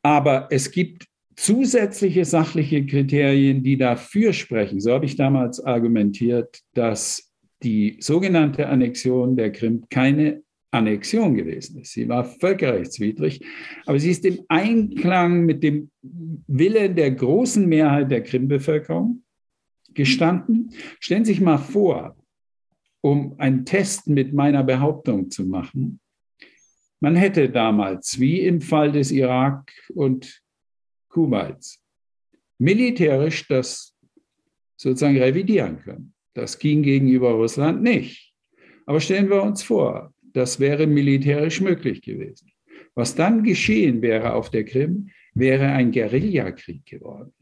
[0.03, 1.07] Aber es gibt
[1.37, 4.81] zusätzliche sachliche Kriterien, die dafür sprechen.
[4.81, 7.33] So habe ich damals argumentiert, dass
[7.63, 11.93] die sogenannte Annexion der Krim keine Annexion gewesen ist.
[11.93, 13.45] Sie war völkerrechtswidrig,
[13.87, 19.23] aber sie ist im Einklang mit dem Willen der großen Mehrheit der Krimbevölkerung
[19.95, 20.73] gestanden.
[21.01, 22.17] Stellen Sie sich mal vor,
[23.01, 26.01] um einen Test mit meiner Behauptung zu machen,
[27.01, 30.43] man hätte damals, wie im Fall des Irak und
[31.17, 31.83] Kuwaits,
[32.59, 33.97] militärisch das
[34.77, 36.13] sozusagen revidieren können.
[36.35, 38.35] Das ging gegenüber Russland nicht.
[38.85, 42.53] Aber stellen wir uns vor, das wäre militärisch möglich gewesen.
[42.95, 47.33] Was dann geschehen wäre auf der Krim, wäre ein Guerillakrieg geworden.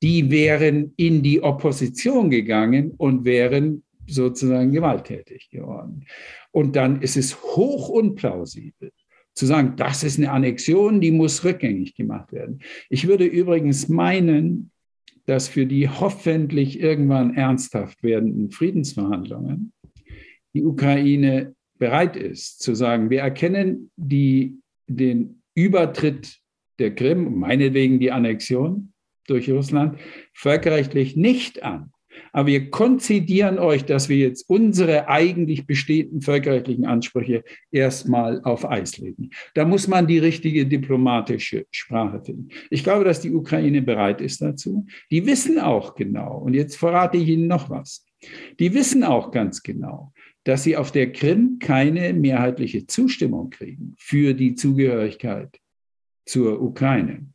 [0.00, 6.06] Die wären in die Opposition gegangen und wären sozusagen gewalttätig geworden.
[6.52, 8.92] Und dann ist es hoch unplausibel
[9.34, 12.60] zu sagen, das ist eine Annexion, die muss rückgängig gemacht werden.
[12.88, 14.70] Ich würde übrigens meinen,
[15.26, 19.72] dass für die hoffentlich irgendwann ernsthaft werdenden Friedensverhandlungen
[20.54, 26.38] die Ukraine bereit ist zu sagen, wir erkennen die, den Übertritt
[26.78, 28.92] der Krim, meinetwegen die Annexion
[29.26, 29.98] durch Russland,
[30.32, 31.93] völkerrechtlich nicht an.
[32.34, 38.98] Aber wir konzidieren euch, dass wir jetzt unsere eigentlich bestehenden völkerrechtlichen Ansprüche erstmal auf Eis
[38.98, 39.30] legen.
[39.54, 42.48] Da muss man die richtige diplomatische Sprache finden.
[42.70, 44.84] Ich glaube, dass die Ukraine bereit ist dazu.
[45.12, 48.04] Die wissen auch genau, und jetzt verrate ich Ihnen noch was.
[48.58, 50.12] Die wissen auch ganz genau,
[50.42, 55.60] dass sie auf der Krim keine mehrheitliche Zustimmung kriegen für die Zugehörigkeit
[56.26, 57.33] zur Ukraine.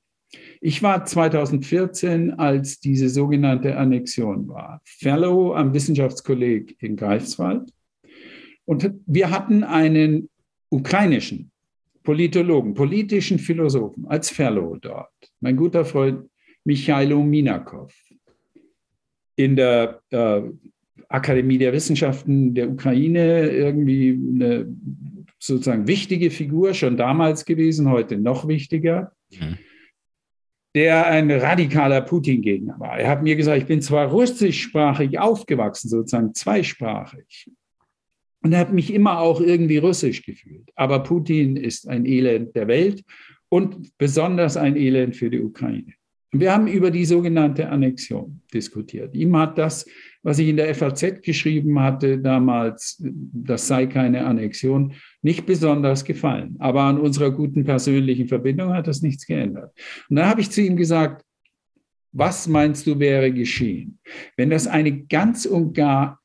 [0.61, 7.71] Ich war 2014, als diese sogenannte Annexion war, Fellow am Wissenschaftskolleg in Greifswald.
[8.65, 10.29] Und wir hatten einen
[10.69, 11.51] ukrainischen
[12.03, 15.13] Politologen, politischen Philosophen als Fellow dort.
[15.39, 16.29] Mein guter Freund
[16.65, 17.93] Michailo Minakov.
[19.37, 20.41] In der äh,
[21.07, 24.67] Akademie der Wissenschaften der Ukraine irgendwie eine
[25.39, 29.57] sozusagen wichtige Figur, schon damals gewesen, heute noch wichtiger, mhm.
[30.75, 32.99] Der ein radikaler Putin-Gegner war.
[32.99, 37.49] Er hat mir gesagt, ich bin zwar russischsprachig aufgewachsen, sozusagen zweisprachig,
[38.41, 40.69] und er hat mich immer auch irgendwie russisch gefühlt.
[40.75, 43.03] Aber Putin ist ein Elend der Welt
[43.49, 45.93] und besonders ein Elend für die Ukraine.
[46.31, 49.15] Wir haben über die sogenannte Annexion diskutiert.
[49.15, 49.85] Ihm hat das
[50.21, 56.55] was ich in der FAZ geschrieben hatte damals, das sei keine Annexion, nicht besonders gefallen.
[56.59, 59.71] Aber an unserer guten persönlichen Verbindung hat das nichts geändert.
[60.09, 61.23] Und dann habe ich zu ihm gesagt,
[62.11, 63.99] was meinst du wäre geschehen,
[64.35, 66.19] wenn das eine ganz und gar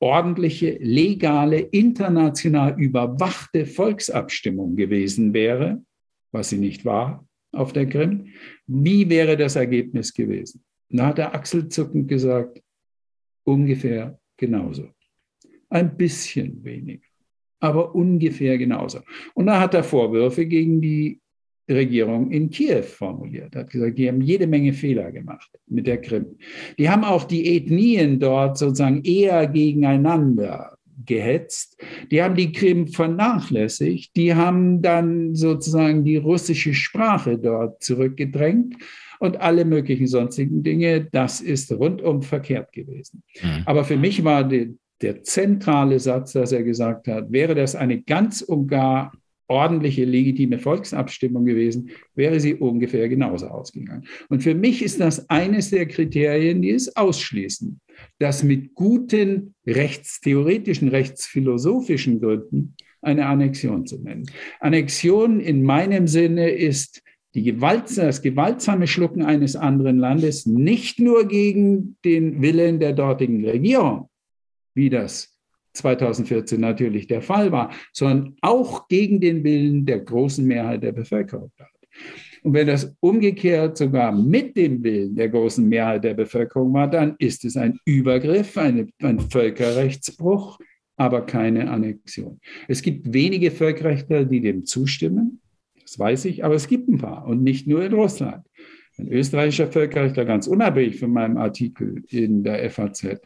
[0.00, 5.82] ordentliche, legale, international überwachte Volksabstimmung gewesen wäre,
[6.32, 8.26] was sie nicht war auf der Krim?
[8.66, 10.62] Wie wäre das Ergebnis gewesen?
[10.90, 12.62] Da hat er achselzuckend gesagt,
[13.48, 14.88] ungefähr genauso.
[15.70, 17.06] Ein bisschen weniger,
[17.60, 19.00] aber ungefähr genauso.
[19.34, 21.20] Und da hat er Vorwürfe gegen die
[21.68, 23.54] Regierung in Kiew formuliert.
[23.54, 26.38] Er hat gesagt, die haben jede Menge Fehler gemacht mit der Krim.
[26.78, 31.76] Die haben auch die Ethnien dort sozusagen eher gegeneinander gehetzt.
[32.10, 34.16] Die haben die Krim vernachlässigt.
[34.16, 38.76] Die haben dann sozusagen die russische Sprache dort zurückgedrängt
[39.20, 41.08] und alle möglichen sonstigen Dinge.
[41.10, 43.22] Das ist rundum verkehrt gewesen.
[43.42, 43.62] Mhm.
[43.66, 48.02] Aber für mich war die, der zentrale Satz, dass er gesagt hat, wäre das eine
[48.02, 49.12] ganz und gar
[49.48, 54.04] ordentliche, legitime Volksabstimmung gewesen, wäre sie ungefähr genauso ausgegangen.
[54.28, 57.80] Und für mich ist das eines der Kriterien, die es ausschließen,
[58.18, 64.30] dass mit guten rechtstheoretischen, rechtsphilosophischen Gründen eine Annexion zu nennen.
[64.60, 67.02] Annexion in meinem Sinne ist
[67.34, 73.44] die Gewalt, das gewaltsame Schlucken eines anderen Landes nicht nur gegen den Willen der dortigen
[73.44, 74.08] Regierung,
[74.74, 75.38] wie das
[75.74, 81.52] 2014 natürlich der Fall war, sondern auch gegen den Willen der großen Mehrheit der Bevölkerung.
[82.42, 87.14] Und wenn das umgekehrt sogar mit dem Willen der großen Mehrheit der Bevölkerung war, dann
[87.18, 90.58] ist es ein Übergriff, eine, ein Völkerrechtsbruch,
[90.96, 92.40] aber keine Annexion.
[92.66, 95.40] Es gibt wenige Völkerrechtler, die dem zustimmen,
[95.88, 98.44] das weiß ich, aber es gibt ein paar und nicht nur in Russland.
[98.98, 103.20] Ein österreichischer Völkerrechtler, ganz unabhängig von meinem Artikel in der FAZ,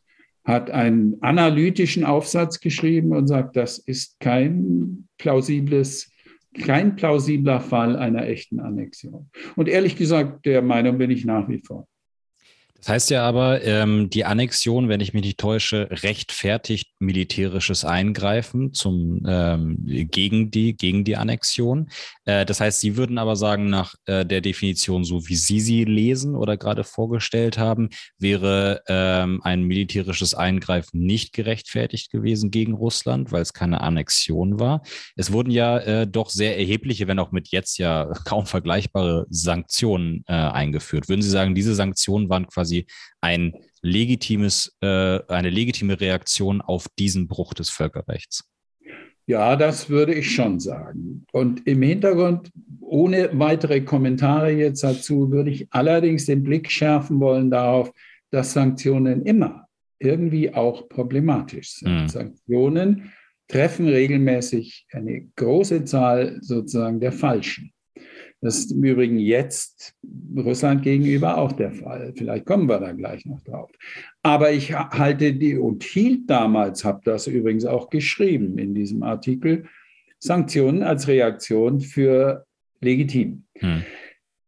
[0.44, 6.12] hat einen analytischen Aufsatz geschrieben und sagt, das ist kein plausibles,
[6.60, 9.28] kein plausibler Fall einer echten Annexion.
[9.56, 11.88] Und ehrlich gesagt, der Meinung bin ich nach wie vor.
[12.82, 18.72] Das heißt ja aber, ähm, die Annexion, wenn ich mich nicht täusche, rechtfertigt militärisches Eingreifen
[18.72, 19.76] zum, ähm,
[20.10, 21.90] gegen, die, gegen die Annexion.
[22.24, 25.84] Äh, das heißt, Sie würden aber sagen, nach äh, der Definition, so wie Sie sie
[25.84, 33.30] lesen oder gerade vorgestellt haben, wäre ähm, ein militärisches Eingreifen nicht gerechtfertigt gewesen gegen Russland,
[33.30, 34.82] weil es keine Annexion war.
[35.14, 40.24] Es wurden ja äh, doch sehr erhebliche, wenn auch mit jetzt ja kaum vergleichbare Sanktionen
[40.26, 41.08] äh, eingeführt.
[41.08, 42.86] Würden Sie sagen, diese Sanktionen waren quasi quasi
[43.20, 48.48] ein legitimes, äh, eine legitime Reaktion auf diesen Bruch des Völkerrechts.
[49.26, 51.24] Ja, das würde ich schon sagen.
[51.32, 52.50] Und im Hintergrund,
[52.80, 57.92] ohne weitere Kommentare jetzt dazu, würde ich allerdings den Blick schärfen wollen darauf,
[58.30, 59.66] dass Sanktionen immer
[60.00, 62.02] irgendwie auch problematisch sind.
[62.02, 62.08] Mhm.
[62.08, 63.12] Sanktionen
[63.46, 67.71] treffen regelmäßig eine große Zahl sozusagen der Falschen.
[68.42, 69.94] Das ist im Übrigen jetzt
[70.36, 72.12] Russland gegenüber auch der Fall.
[72.16, 73.70] Vielleicht kommen wir da gleich noch drauf.
[74.24, 79.66] Aber ich halte die und hielt damals, habe das übrigens auch geschrieben in diesem Artikel,
[80.18, 82.44] Sanktionen als Reaktion für
[82.80, 83.44] legitim.
[83.58, 83.82] Hm.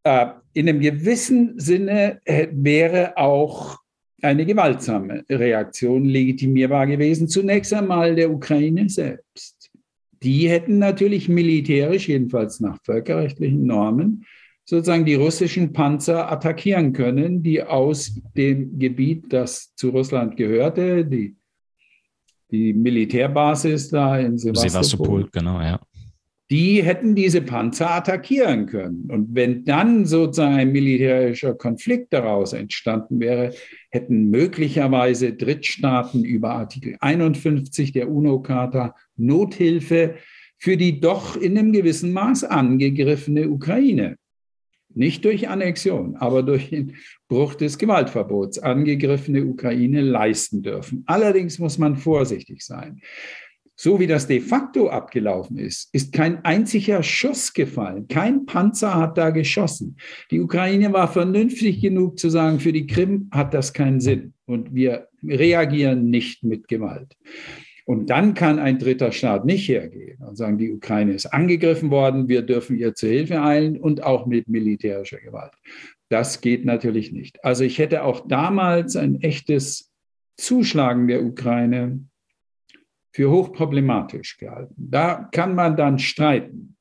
[0.02, 3.78] Äh, in einem gewissen Sinne äh, wäre auch
[4.22, 7.28] eine gewaltsame Reaktion legitimierbar gewesen.
[7.28, 9.63] Zunächst einmal der Ukraine selbst
[10.24, 14.24] die hätten natürlich militärisch, jedenfalls nach völkerrechtlichen Normen,
[14.64, 21.36] sozusagen die russischen Panzer attackieren können, die aus dem Gebiet, das zu Russland gehörte, die,
[22.50, 25.78] die Militärbasis da in Sevastopol, Sevastopol genau, ja
[26.50, 29.10] die hätten diese Panzer attackieren können.
[29.10, 33.52] Und wenn dann sozusagen ein militärischer Konflikt daraus entstanden wäre,
[33.94, 40.16] hätten möglicherweise Drittstaaten über Artikel 51 der UNO-Charta Nothilfe
[40.58, 44.16] für die doch in einem gewissen Maß angegriffene Ukraine,
[44.92, 46.96] nicht durch Annexion, aber durch den
[47.28, 51.04] Bruch des Gewaltverbots angegriffene Ukraine leisten dürfen.
[51.06, 53.00] Allerdings muss man vorsichtig sein
[53.76, 58.06] so wie das de facto abgelaufen ist, ist kein einziger Schuss gefallen.
[58.08, 59.96] Kein Panzer hat da geschossen.
[60.30, 64.34] Die Ukraine war vernünftig genug zu sagen, für die Krim hat das keinen Sinn.
[64.46, 67.16] Und wir reagieren nicht mit Gewalt.
[67.86, 72.28] Und dann kann ein dritter Staat nicht hergehen und sagen, die Ukraine ist angegriffen worden,
[72.28, 75.52] wir dürfen ihr zur Hilfe eilen und auch mit militärischer Gewalt.
[76.08, 77.44] Das geht natürlich nicht.
[77.44, 79.90] Also ich hätte auch damals ein echtes
[80.36, 82.00] Zuschlagen der Ukraine
[83.14, 84.74] für hochproblematisch gehalten.
[84.76, 86.76] Da kann man dann streiten.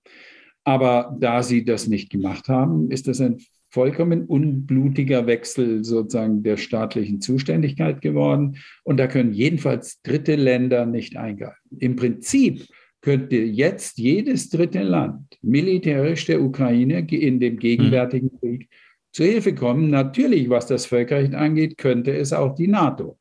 [0.64, 3.38] Aber da sie das nicht gemacht haben, ist das ein
[3.70, 8.58] vollkommen unblutiger Wechsel sozusagen der staatlichen Zuständigkeit geworden.
[8.84, 11.78] Und da können jedenfalls dritte Länder nicht eingreifen.
[11.80, 12.66] Im Prinzip
[13.02, 18.70] könnte jetzt jedes dritte Land militärisch der Ukraine in dem gegenwärtigen Krieg
[19.12, 19.90] zu Hilfe kommen.
[19.90, 23.20] Natürlich, was das Völkerrecht angeht, könnte es auch die NATO.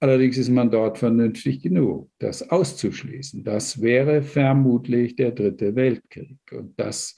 [0.00, 3.42] Allerdings ist man dort vernünftig genug, das auszuschließen.
[3.42, 6.38] Das wäre vermutlich der dritte Weltkrieg.
[6.52, 7.16] Und das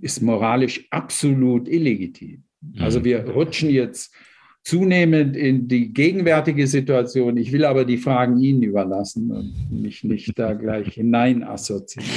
[0.00, 2.42] ist moralisch absolut illegitim.
[2.78, 3.04] Also mhm.
[3.04, 4.14] wir rutschen jetzt
[4.62, 7.38] zunehmend in die gegenwärtige Situation.
[7.38, 12.10] Ich will aber die Fragen Ihnen überlassen und mich nicht da gleich hinein assoziieren.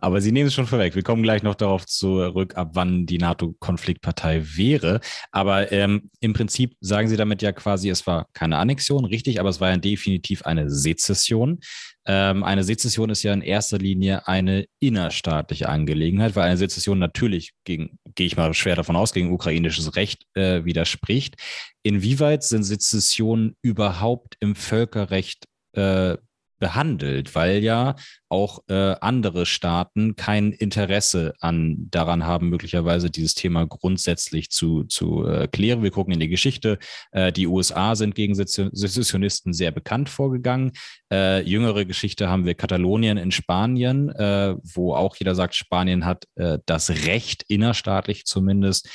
[0.00, 0.94] Aber Sie nehmen es schon vorweg.
[0.94, 5.00] Wir kommen gleich noch darauf zurück, ab wann die NATO-Konfliktpartei wäre.
[5.32, 9.48] Aber ähm, im Prinzip sagen Sie damit ja quasi, es war keine Annexion, richtig, aber
[9.48, 11.60] es war ja definitiv eine Sezession.
[12.06, 17.52] Ähm, eine Sezession ist ja in erster Linie eine innerstaatliche Angelegenheit, weil eine Sezession natürlich
[17.64, 21.34] gehe ich mal schwer davon aus, gegen ukrainisches Recht äh, widerspricht.
[21.82, 26.16] Inwieweit sind Sezessionen überhaupt im Völkerrecht äh,
[26.58, 27.96] behandelt, weil ja
[28.28, 35.26] auch äh, andere Staaten kein Interesse an daran haben, möglicherweise dieses Thema grundsätzlich zu, zu
[35.26, 35.82] äh, klären.
[35.82, 36.78] Wir gucken in die Geschichte.
[37.12, 40.72] Äh, die USA sind gegen Sezessionisten sehr bekannt vorgegangen.
[41.12, 46.24] Äh, jüngere Geschichte haben wir Katalonien in Spanien, äh, wo auch jeder sagt, Spanien hat
[46.34, 48.88] äh, das Recht, innerstaatlich zumindest,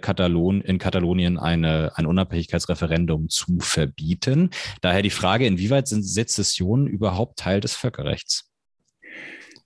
[0.00, 4.50] Katalon in Katalonien eine, ein Unabhängigkeitsreferendum zu verbieten.
[4.80, 8.47] Daher die Frage, inwieweit sind Sezessionen überhaupt Teil des Völkerrechts?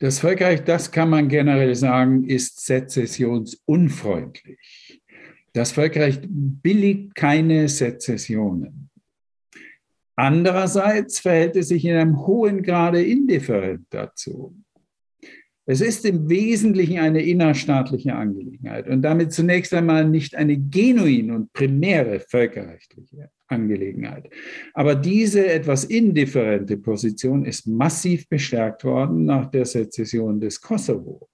[0.03, 5.01] Das Völkerrecht, das kann man generell sagen, ist sezessionsunfreundlich.
[5.53, 8.91] Das Völkerrecht billigt keine Sezessionen.
[10.17, 14.57] Andererseits verhält es sich in einem hohen Grade indifferent dazu.
[15.65, 21.53] Es ist im Wesentlichen eine innerstaatliche Angelegenheit und damit zunächst einmal nicht eine genuin und
[21.53, 24.29] primäre völkerrechtliche Angelegenheit.
[24.75, 31.29] Aber diese etwas indifferente Position ist massiv bestärkt worden nach der Sezession des Kosovo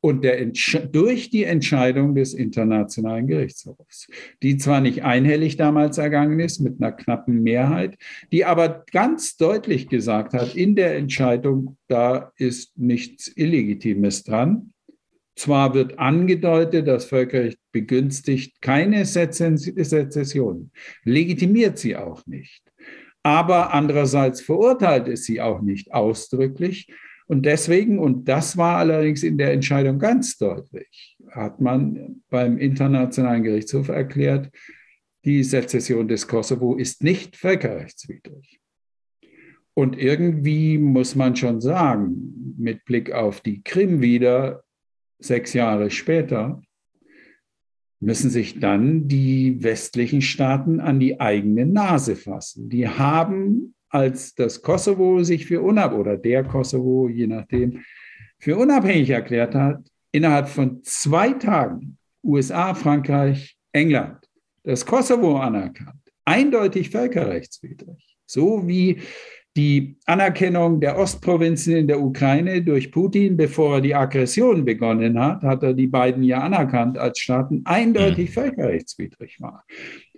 [0.00, 0.44] und der,
[0.92, 4.08] durch die Entscheidung des Internationalen Gerichtshofs,
[4.42, 7.98] die zwar nicht einhellig damals ergangen ist mit einer knappen Mehrheit,
[8.30, 14.72] die aber ganz deutlich gesagt hat, in der Entscheidung, da ist nichts Illegitimes dran.
[15.34, 20.70] Zwar wird angedeutet, das Völkerrecht begünstigt keine Sezession,
[21.04, 22.62] legitimiert sie auch nicht.
[23.22, 26.88] Aber andererseits verurteilt es sie auch nicht ausdrücklich.
[27.28, 33.42] Und deswegen, und das war allerdings in der Entscheidung ganz deutlich, hat man beim Internationalen
[33.42, 34.50] Gerichtshof erklärt,
[35.24, 38.60] die Sezession des Kosovo ist nicht völkerrechtswidrig.
[39.74, 44.64] Und irgendwie muss man schon sagen, mit Blick auf die Krim wieder,
[45.18, 46.62] sechs Jahre später,
[48.00, 52.68] müssen sich dann die westlichen Staaten an die eigene Nase fassen.
[52.70, 57.82] Die haben, als das Kosovo sich für unabhängig, oder der Kosovo, je nachdem,
[58.38, 59.80] für unabhängig erklärt hat,
[60.12, 64.28] innerhalb von zwei Tagen USA, Frankreich, England
[64.68, 65.96] das Kosovo anerkannt.
[66.24, 68.16] Eindeutig völkerrechtswidrig.
[68.26, 69.00] So wie
[69.56, 75.42] die Anerkennung der Ostprovinzen in der Ukraine durch Putin, bevor er die Aggression begonnen hat,
[75.42, 78.34] hat er die beiden ja anerkannt als Staaten, eindeutig mhm.
[78.34, 79.64] völkerrechtswidrig war.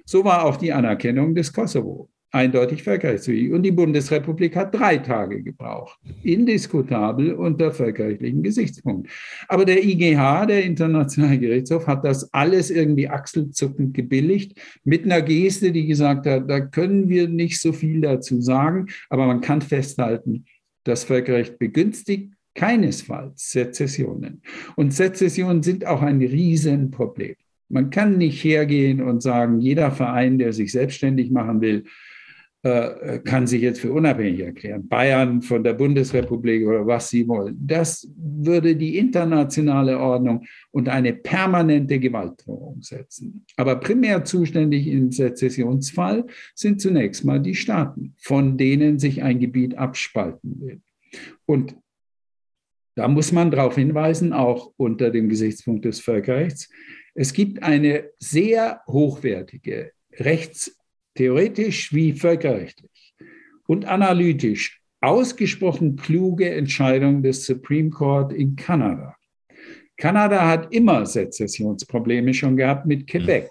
[0.04, 3.52] So war auch die Anerkennung des Kosovo eindeutig völkerrechtswidrig.
[3.52, 5.98] Und die Bundesrepublik hat drei Tage gebraucht.
[6.22, 9.10] Indiskutabel unter völkerrechtlichen Gesichtspunkten.
[9.48, 15.72] Aber der IGH, der Internationale Gerichtshof, hat das alles irgendwie achselzuckend gebilligt mit einer Geste,
[15.72, 20.44] die gesagt hat, da können wir nicht so viel dazu sagen, aber man kann festhalten,
[20.84, 24.42] das Völkerrecht begünstigt keinesfalls Sezessionen.
[24.76, 27.36] Und Sezessionen sind auch ein Riesenproblem.
[27.68, 31.84] Man kann nicht hergehen und sagen, jeder Verein, der sich selbstständig machen will,
[32.62, 34.86] kann sich jetzt für unabhängig erklären.
[34.86, 37.56] Bayern von der Bundesrepublik oder was sie wollen.
[37.58, 43.46] Das würde die internationale Ordnung unter eine permanente Gewaltdrohung setzen.
[43.56, 49.78] Aber primär zuständig im Sezessionsfall sind zunächst mal die Staaten, von denen sich ein Gebiet
[49.78, 50.80] abspalten will.
[51.46, 51.76] Und
[52.94, 56.68] da muss man darauf hinweisen, auch unter dem Gesichtspunkt des Völkerrechts,
[57.14, 60.76] es gibt eine sehr hochwertige Rechts-
[61.14, 63.14] theoretisch wie völkerrechtlich
[63.66, 69.16] und analytisch ausgesprochen kluge Entscheidung des Supreme Court in Kanada.
[69.96, 73.50] Kanada hat immer Sezessionsprobleme schon gehabt mit Quebec.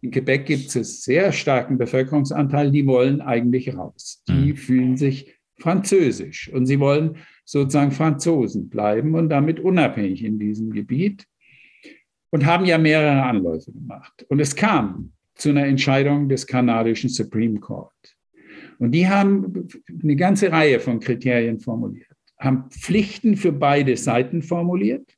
[0.00, 4.22] In Quebec gibt es einen sehr starken Bevölkerungsanteil, die wollen eigentlich raus.
[4.28, 4.56] Die mhm.
[4.56, 11.26] fühlen sich französisch und sie wollen sozusagen Franzosen bleiben und damit unabhängig in diesem Gebiet
[12.30, 14.26] und haben ja mehrere Anläufe gemacht.
[14.28, 17.92] Und es kam zu einer Entscheidung des kanadischen Supreme Court.
[18.78, 19.68] Und die haben
[20.02, 22.08] eine ganze Reihe von Kriterien formuliert,
[22.38, 25.16] haben Pflichten für beide Seiten formuliert.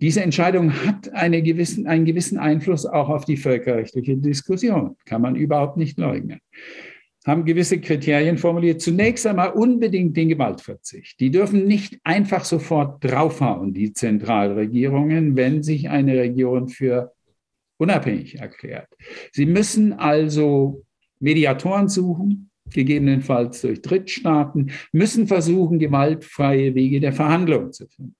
[0.00, 5.36] Diese Entscheidung hat eine gewissen, einen gewissen Einfluss auch auf die völkerrechtliche Diskussion, kann man
[5.36, 6.40] überhaupt nicht leugnen.
[7.26, 8.80] Haben gewisse Kriterien formuliert.
[8.80, 11.20] Zunächst einmal unbedingt den Gewaltverzicht.
[11.20, 17.12] Die dürfen nicht einfach sofort draufhauen, die Zentralregierungen, wenn sich eine Region für
[17.80, 18.88] unabhängig erklärt.
[19.32, 20.84] Sie müssen also
[21.18, 28.14] Mediatoren suchen, gegebenenfalls durch Drittstaaten, müssen versuchen, gewaltfreie Wege der Verhandlung zu finden.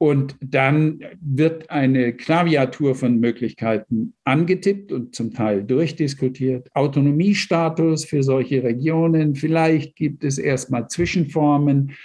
[0.00, 6.68] Und dann wird eine Klaviatur von Möglichkeiten angetippt und zum Teil durchdiskutiert.
[6.74, 9.34] Autonomiestatus für solche Regionen.
[9.34, 11.96] Vielleicht gibt es erstmal Zwischenformen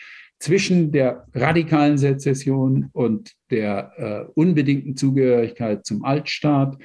[0.43, 6.77] zwischen der radikalen Sezession und der äh, unbedingten Zugehörigkeit zum Altstaat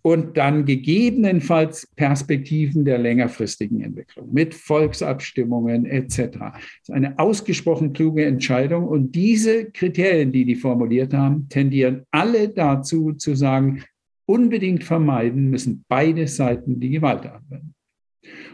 [0.00, 6.16] und dann gegebenenfalls Perspektiven der längerfristigen Entwicklung mit Volksabstimmungen etc.
[6.16, 12.48] Das ist eine ausgesprochen kluge Entscheidung und diese Kriterien, die die formuliert haben, tendieren alle
[12.48, 13.84] dazu zu sagen,
[14.24, 17.73] unbedingt vermeiden müssen beide Seiten die Gewalt anwenden.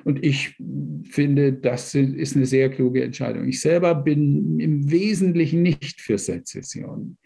[0.05, 0.57] Und ich
[1.05, 3.47] finde, das ist eine sehr kluge Entscheidung.
[3.47, 7.17] Ich selber bin im Wesentlichen nicht für Sezession.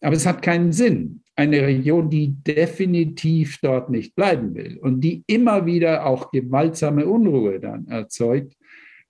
[0.00, 1.22] Aber es hat keinen Sinn.
[1.34, 7.58] Eine Region, die definitiv dort nicht bleiben will und die immer wieder auch gewaltsame Unruhe
[7.58, 8.54] dann erzeugt,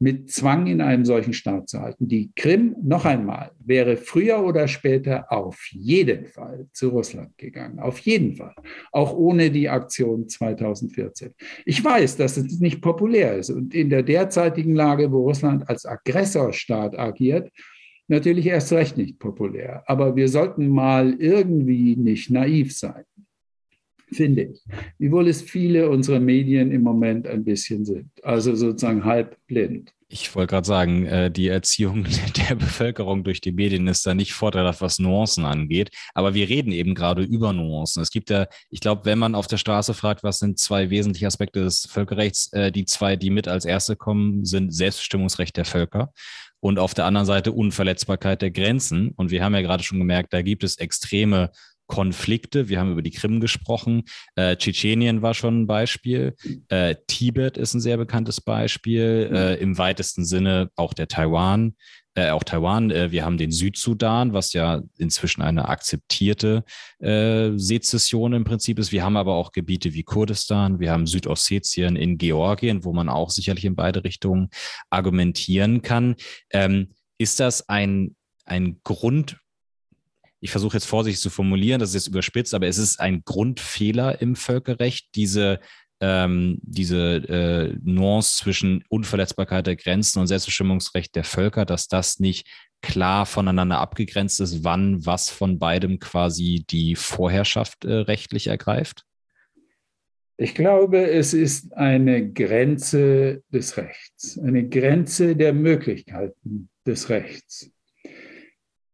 [0.03, 2.09] mit Zwang in einem solchen Staat zu halten.
[2.09, 7.79] Die Krim, noch einmal, wäre früher oder später auf jeden Fall zu Russland gegangen.
[7.79, 8.53] Auf jeden Fall.
[8.91, 11.33] Auch ohne die Aktion 2014.
[11.65, 15.87] Ich weiß, dass es nicht populär ist und in der derzeitigen Lage, wo Russland als
[15.87, 17.53] Aggressorstaat agiert,
[18.09, 19.85] natürlich erst recht nicht populär.
[19.87, 23.05] Aber wir sollten mal irgendwie nicht naiv sein
[24.13, 24.63] finde ich.
[24.99, 28.11] Wiewohl es viele unserer Medien im Moment ein bisschen sind.
[28.23, 29.93] Also sozusagen halb blind.
[30.09, 32.07] Ich wollte gerade sagen, äh, die Erziehung
[32.49, 35.91] der Bevölkerung durch die Medien ist da nicht vorteilhaft, was Nuancen angeht.
[36.13, 38.03] Aber wir reden eben gerade über Nuancen.
[38.03, 41.27] Es gibt ja, ich glaube, wenn man auf der Straße fragt, was sind zwei wesentliche
[41.27, 46.13] Aspekte des Völkerrechts, äh, die zwei, die mit als erste kommen, sind Selbstbestimmungsrecht der Völker
[46.63, 49.11] und auf der anderen Seite Unverletzbarkeit der Grenzen.
[49.17, 51.51] Und wir haben ja gerade schon gemerkt, da gibt es extreme
[51.87, 52.69] Konflikte.
[52.69, 54.05] Wir haben über die Krim gesprochen.
[54.35, 56.35] Äh, Tschetschenien war schon ein Beispiel.
[56.69, 59.31] Äh, Tibet ist ein sehr bekanntes Beispiel.
[59.33, 61.75] Äh, Im weitesten Sinne auch der Taiwan.
[62.15, 62.91] Äh, auch Taiwan.
[62.91, 66.65] Äh, wir haben den Südsudan, was ja inzwischen eine akzeptierte
[66.99, 68.93] äh, Sezession im Prinzip ist.
[68.93, 70.79] Wir haben aber auch Gebiete wie Kurdistan.
[70.79, 74.51] Wir haben Südossetien in Georgien, wo man auch sicherlich in beide Richtungen
[74.91, 76.17] argumentieren kann.
[76.51, 78.15] Ähm, ist das ein,
[78.45, 79.39] ein Grund
[80.43, 84.21] ich versuche jetzt vorsichtig zu formulieren, das ist jetzt überspitzt, aber es ist ein Grundfehler
[84.21, 85.61] im Völkerrecht, diese,
[86.01, 92.49] ähm, diese äh, Nuance zwischen Unverletzbarkeit der Grenzen und Selbstbestimmungsrecht der Völker, dass das nicht
[92.83, 99.05] klar voneinander abgegrenzt ist, wann was von beidem quasi die Vorherrschaft äh, rechtlich ergreift?
[100.39, 107.71] Ich glaube, es ist eine Grenze des Rechts, eine Grenze der Möglichkeiten des Rechts.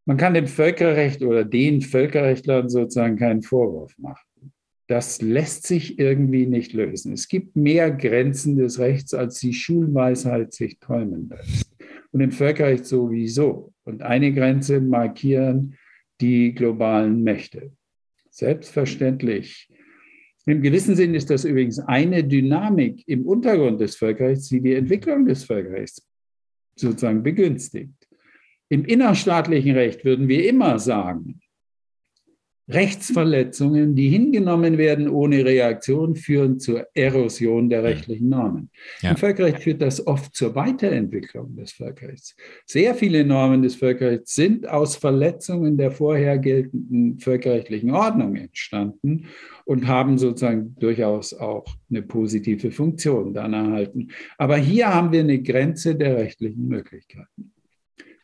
[0.09, 4.55] Man kann dem Völkerrecht oder den Völkerrechtlern sozusagen keinen Vorwurf machen.
[4.87, 7.13] Das lässt sich irgendwie nicht lösen.
[7.13, 11.71] Es gibt mehr Grenzen des Rechts, als die Schulweisheit sich träumen lässt.
[12.11, 13.75] Und im Völkerrecht sowieso.
[13.85, 15.75] Und eine Grenze markieren
[16.23, 17.73] die globalen Mächte.
[18.31, 19.69] Selbstverständlich.
[20.47, 25.27] Im gewissen Sinn ist das übrigens eine Dynamik im Untergrund des Völkerrechts, die die Entwicklung
[25.27, 26.03] des Völkerrechts
[26.77, 27.98] sozusagen begünstigt.
[28.69, 31.41] Im innerstaatlichen Recht würden wir immer sagen,
[32.69, 38.71] Rechtsverletzungen, die hingenommen werden ohne Reaktion, führen zur Erosion der rechtlichen Normen.
[39.01, 39.11] Ja.
[39.11, 42.37] Im Völkerrecht führt das oft zur Weiterentwicklung des Völkerrechts.
[42.67, 49.27] Sehr viele Normen des Völkerrechts sind aus Verletzungen der vorher geltenden völkerrechtlichen Ordnung entstanden
[49.65, 54.09] und haben sozusagen durchaus auch eine positive Funktion dann erhalten.
[54.37, 57.53] Aber hier haben wir eine Grenze der rechtlichen Möglichkeiten.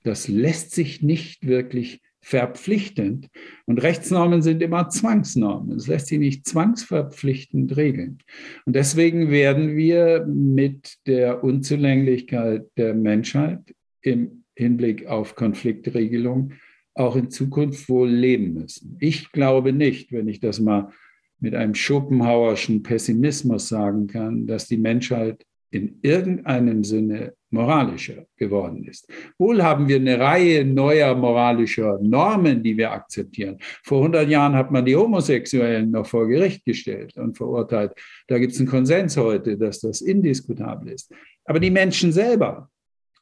[0.05, 3.29] Das lässt sich nicht wirklich verpflichtend.
[3.67, 5.77] Und Rechtsnormen sind immer Zwangsnormen.
[5.77, 8.19] Es lässt sich nicht zwangsverpflichtend regeln.
[8.65, 16.53] Und deswegen werden wir mit der Unzulänglichkeit der Menschheit im Hinblick auf Konfliktregelung
[16.95, 18.97] auch in Zukunft wohl leben müssen.
[19.01, 20.93] Ich glaube nicht, wenn ich das mal
[21.41, 25.45] mit einem Schopenhauerschen Pessimismus sagen kann, dass die Menschheit
[25.75, 29.09] in irgendeinem Sinne moralischer geworden ist.
[29.39, 33.59] Wohl haben wir eine Reihe neuer moralischer Normen, die wir akzeptieren.
[33.85, 37.93] Vor 100 Jahren hat man die Homosexuellen noch vor Gericht gestellt und verurteilt.
[38.27, 41.13] Da gibt es einen Konsens heute, dass das indiskutabel ist.
[41.45, 42.69] Aber die Menschen selber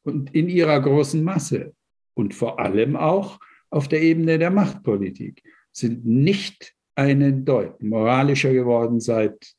[0.03, 1.73] und in ihrer großen Masse
[2.15, 3.39] und vor allem auch
[3.71, 5.43] auf der Ebene der Machtpolitik
[5.73, 9.55] sind nicht einen Deut moralischer geworden seit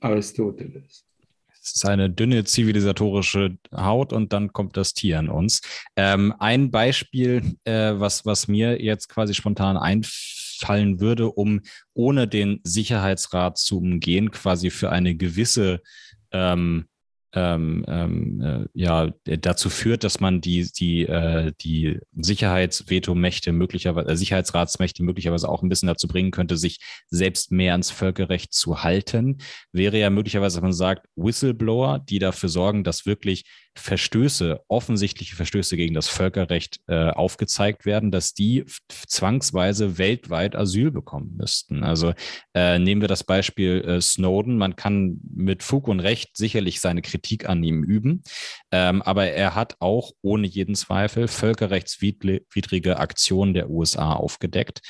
[0.00, 1.04] Aristoteles.
[1.70, 5.60] Es ist eine dünne zivilisatorische Haut und dann kommt das Tier an uns.
[5.96, 11.62] Ähm, ein Beispiel, äh, was, was mir jetzt quasi spontan einfällt, fallen würde, um
[11.94, 15.80] ohne den Sicherheitsrat zu umgehen, quasi für eine gewisse
[16.32, 16.86] ähm,
[17.32, 24.16] ähm, ähm, äh, ja, dazu führt, dass man die, die, äh, die Sicherheitsvetomächte möglicherweise, äh,
[24.16, 26.78] Sicherheitsratsmächte möglicherweise auch ein bisschen dazu bringen könnte, sich
[27.08, 29.38] selbst mehr ans Völkerrecht zu halten,
[29.72, 33.44] wäre ja möglicherweise, dass man sagt, Whistleblower, die dafür sorgen, dass wirklich
[33.80, 41.34] Verstöße, offensichtliche Verstöße gegen das Völkerrecht äh, aufgezeigt werden, dass die zwangsweise weltweit Asyl bekommen
[41.36, 41.82] müssten.
[41.82, 42.12] Also
[42.54, 44.58] äh, nehmen wir das Beispiel äh, Snowden.
[44.58, 48.22] Man kann mit Fug und Recht sicherlich seine Kritik an ihm üben,
[48.70, 54.82] ähm, aber er hat auch ohne jeden Zweifel völkerrechtswidrige Aktionen der USA aufgedeckt.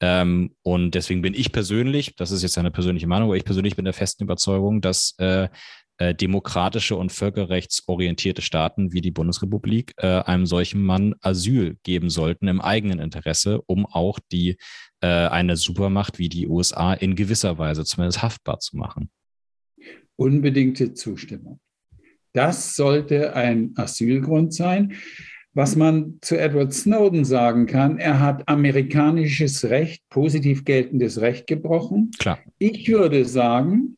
[0.00, 3.76] Ähm, und deswegen bin ich persönlich, das ist jetzt eine persönliche Meinung, aber ich persönlich
[3.76, 5.48] bin der festen Überzeugung, dass äh,
[5.98, 12.48] äh, demokratische und völkerrechtsorientierte Staaten wie die Bundesrepublik äh, einem solchen Mann Asyl geben sollten
[12.48, 14.56] im eigenen Interesse, um auch die
[15.00, 19.10] äh, eine Supermacht wie die USA in gewisser Weise zumindest haftbar zu machen.
[20.16, 21.60] Unbedingte Zustimmung.
[22.32, 24.94] Das sollte ein Asylgrund sein.
[25.54, 32.12] Was man zu Edward Snowden sagen kann, er hat amerikanisches Recht, positiv geltendes Recht gebrochen.
[32.20, 32.38] Klar.
[32.58, 33.97] Ich würde sagen,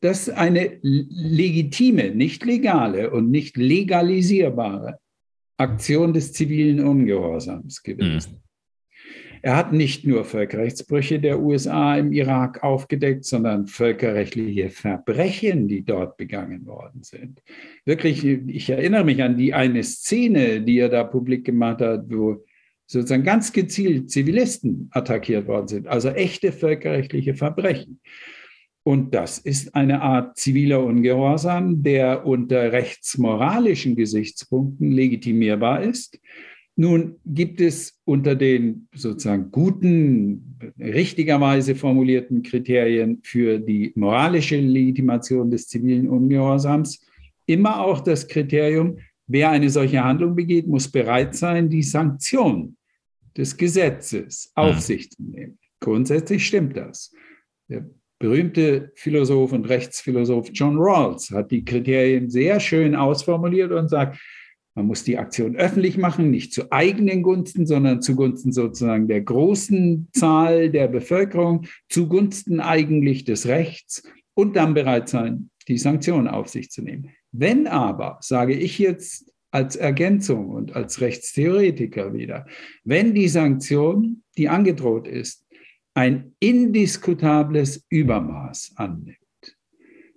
[0.00, 4.98] dass eine legitime, nicht legale und nicht legalisierbare
[5.56, 8.32] Aktion des zivilen Ungehorsams gewesen.
[8.32, 8.48] Mhm.
[9.42, 16.16] Er hat nicht nur Völkerrechtsbrüche der USA im Irak aufgedeckt, sondern völkerrechtliche Verbrechen, die dort
[16.16, 17.42] begangen worden sind.
[17.84, 22.44] Wirklich, ich erinnere mich an die eine Szene, die er da publik gemacht hat, wo
[22.86, 28.00] sozusagen ganz gezielt Zivilisten attackiert worden sind, also echte völkerrechtliche Verbrechen.
[28.88, 36.18] Und das ist eine Art ziviler Ungehorsam, der unter rechtsmoralischen Gesichtspunkten legitimierbar ist.
[36.74, 45.68] Nun gibt es unter den sozusagen guten, richtigerweise formulierten Kriterien für die moralische Legitimation des
[45.68, 47.06] zivilen Ungehorsams
[47.44, 48.96] immer auch das Kriterium,
[49.26, 52.78] wer eine solche Handlung begeht, muss bereit sein, die Sanktion
[53.36, 54.80] des Gesetzes auf mhm.
[54.80, 55.58] sich zu nehmen.
[55.78, 57.12] Grundsätzlich stimmt das.
[57.68, 57.84] Der
[58.18, 64.18] berühmte Philosoph und Rechtsphilosoph John Rawls hat die Kriterien sehr schön ausformuliert und sagt,
[64.74, 70.08] man muss die Aktion öffentlich machen, nicht zu eigenen Gunsten, sondern zugunsten sozusagen der großen
[70.12, 74.04] Zahl der Bevölkerung, zugunsten eigentlich des Rechts
[74.34, 77.10] und dann bereit sein, die Sanktionen auf sich zu nehmen.
[77.32, 82.46] Wenn aber, sage ich jetzt als Ergänzung und als Rechtstheoretiker wieder,
[82.84, 85.44] wenn die Sanktion, die angedroht ist,
[85.98, 89.18] ein indiskutables Übermaß annimmt.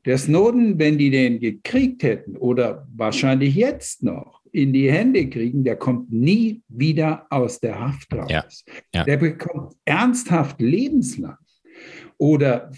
[0.05, 5.63] Der Snowden, wenn die den gekriegt hätten oder wahrscheinlich jetzt noch in die Hände kriegen,
[5.63, 8.29] der kommt nie wieder aus der Haft raus.
[8.29, 8.45] Ja,
[8.93, 9.03] ja.
[9.05, 11.37] Der bekommt ernsthaft lebenslang.
[12.19, 12.71] Oder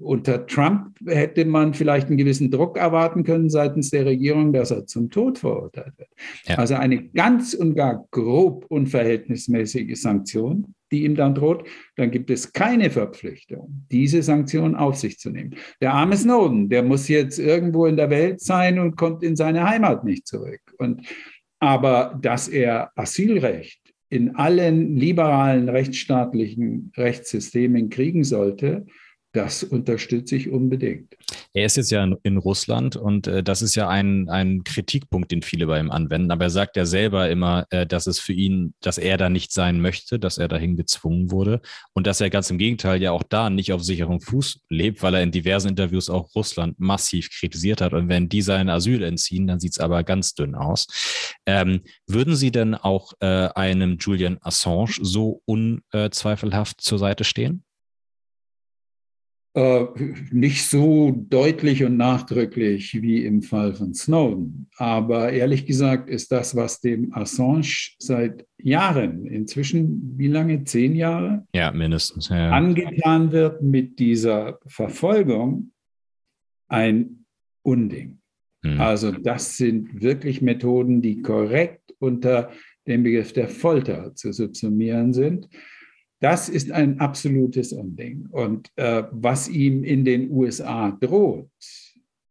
[0.00, 4.86] unter Trump hätte man vielleicht einen gewissen Druck erwarten können seitens der Regierung, dass er
[4.86, 6.08] zum Tod verurteilt wird.
[6.46, 6.56] Ja.
[6.56, 11.66] Also eine ganz und gar grob unverhältnismäßige Sanktion, die ihm dann droht.
[11.96, 15.56] Dann gibt es keine Verpflichtung, diese Sanktion auf sich zu nehmen.
[15.80, 19.68] Der arme Snowden, der muss jetzt irgendwo in der Welt sein und kommt in seine
[19.68, 20.60] Heimat nicht zurück.
[20.78, 21.06] Und,
[21.58, 28.86] aber dass er Asylrecht in allen liberalen rechtsstaatlichen Rechtssystemen kriegen sollte,
[29.36, 31.14] das unterstütze ich unbedingt.
[31.52, 35.42] Er ist jetzt ja in, Russland und äh, das ist ja ein, ein Kritikpunkt, den
[35.42, 36.30] viele bei ihm anwenden.
[36.30, 39.52] Aber er sagt ja selber immer, äh, dass es für ihn, dass er da nicht
[39.52, 41.60] sein möchte, dass er dahin gezwungen wurde
[41.92, 45.14] und dass er ganz im Gegenteil ja auch da nicht auf sicherem Fuß lebt, weil
[45.14, 47.92] er in diversen Interviews auch Russland massiv kritisiert hat.
[47.92, 50.86] Und wenn die sein Asyl entziehen, dann sieht es aber ganz dünn aus.
[51.44, 57.65] Ähm, würden Sie denn auch äh, einem Julian Assange so unzweifelhaft zur Seite stehen?
[59.56, 59.86] Äh,
[60.32, 64.68] nicht so deutlich und nachdrücklich wie im Fall von Snowden.
[64.76, 71.46] Aber ehrlich gesagt ist das, was dem Assange seit Jahren, inzwischen wie lange, zehn Jahre?
[71.54, 72.28] Ja, mindestens.
[72.28, 72.50] Ja.
[72.50, 75.72] Angetan wird mit dieser Verfolgung,
[76.68, 77.24] ein
[77.62, 78.18] Unding.
[78.62, 78.78] Hm.
[78.78, 82.50] Also das sind wirklich Methoden, die korrekt unter
[82.86, 85.48] dem Begriff der Folter zu subsumieren sind.
[86.20, 88.26] Das ist ein absolutes Unding.
[88.30, 91.50] Und äh, was ihm in den USA droht,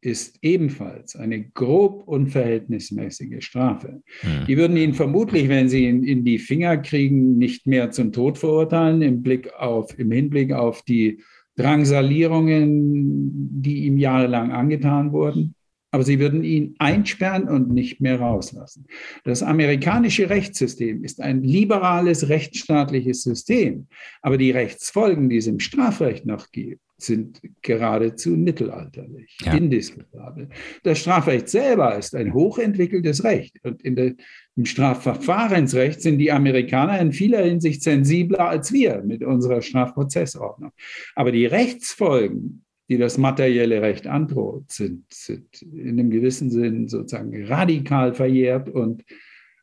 [0.02, 4.04] ist ebenfalls eine grob unverhältnismäßige Strafe.
[4.22, 4.46] Mhm.
[4.48, 8.38] Die würden ihn vermutlich, wenn sie ihn in die Finger kriegen, nicht mehr zum Tod
[8.38, 11.22] verurteilen, im, Blick auf, im Hinblick auf die
[11.56, 15.56] Drangsalierungen, die ihm jahrelang angetan wurden.
[15.96, 18.86] Aber sie würden ihn einsperren und nicht mehr rauslassen.
[19.24, 23.88] Das amerikanische Rechtssystem ist ein liberales rechtsstaatliches System,
[24.22, 29.54] aber die Rechtsfolgen, die es im Strafrecht noch gibt, sind geradezu mittelalterlich, ja.
[29.54, 30.50] indiskutabel.
[30.84, 33.56] Das Strafrecht selber ist ein hochentwickeltes Recht.
[33.64, 34.16] Und in der,
[34.58, 40.72] im Strafverfahrensrecht sind die Amerikaner in vieler Hinsicht sensibler als wir mit unserer Strafprozessordnung.
[41.16, 47.46] Aber die Rechtsfolgen, die das materielle Recht androht, sind, sind in einem gewissen Sinn sozusagen
[47.46, 49.04] radikal verjährt und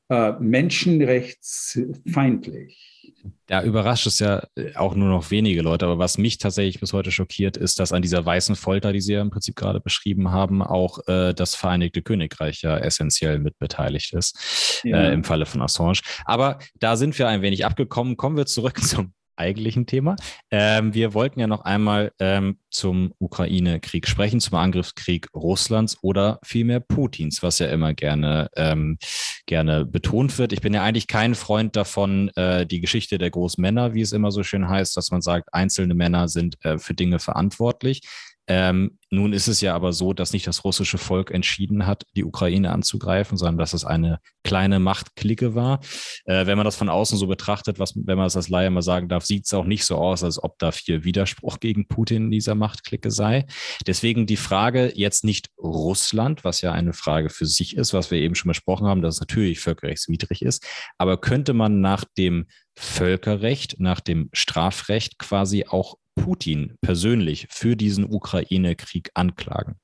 [0.09, 3.03] äh, menschenrechtsfeindlich.
[3.47, 5.87] Da überrascht es ja äh, auch nur noch wenige Leute.
[5.87, 9.13] Aber was mich tatsächlich bis heute schockiert, ist, dass an dieser weißen Folter, die Sie
[9.13, 14.83] ja im Prinzip gerade beschrieben haben, auch äh, das Vereinigte Königreich ja essentiell mitbeteiligt ist,
[14.85, 15.05] ja.
[15.05, 16.01] äh, im Falle von Assange.
[16.25, 18.17] Aber da sind wir ein wenig abgekommen.
[18.17, 20.17] Kommen wir zurück zum eigentlichen Thema.
[20.51, 26.81] Ähm, wir wollten ja noch einmal ähm, zum Ukraine-Krieg sprechen, zum Angriffskrieg Russlands oder vielmehr
[26.81, 28.99] Putins, was ja immer gerne, ähm,
[29.47, 30.53] gerne betont wird.
[30.53, 34.31] Ich bin ja eigentlich kein Freund davon, äh, die Geschichte der Großmänner, wie es immer
[34.31, 38.03] so schön heißt, dass man sagt, einzelne Männer sind äh, für Dinge verantwortlich.
[38.49, 42.25] Ähm, nun ist es ja aber so, dass nicht das russische Volk entschieden hat, die
[42.25, 45.81] Ukraine anzugreifen, sondern dass es eine kleine Machtklicke war.
[46.25, 48.83] Äh, wenn man das von außen so betrachtet, was, wenn man das als Laie mal
[48.83, 52.25] sagen darf, sieht es auch nicht so aus, als ob da viel Widerspruch gegen Putin
[52.25, 53.47] in dieser Machtklicke sei.
[53.87, 58.19] Deswegen die Frage jetzt nicht Russland, was ja eine Frage für sich ist, was wir
[58.19, 60.67] eben schon besprochen haben, dass es natürlich völkerrechtswidrig ist,
[60.99, 68.05] aber könnte man nach dem Völkerrecht, nach dem Strafrecht quasi auch Putin persönlich für diesen
[68.05, 69.77] Ukraine-Krieg anklagen?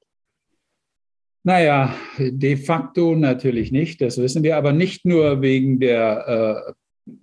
[1.45, 6.73] Naja, de facto natürlich nicht, das wissen wir, aber nicht nur wegen der äh,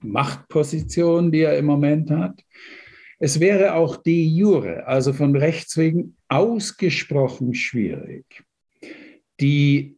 [0.01, 2.41] Machtposition, die er im Moment hat.
[3.19, 8.43] Es wäre auch de jure, also von Rechts wegen, ausgesprochen schwierig.
[9.39, 9.97] Die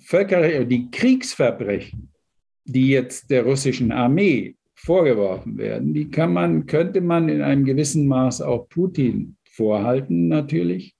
[0.00, 2.10] Völker, die Kriegsverbrechen,
[2.64, 8.06] die jetzt der russischen Armee vorgeworfen werden, die kann man, könnte man in einem gewissen
[8.06, 10.94] Maß auch Putin vorhalten, natürlich.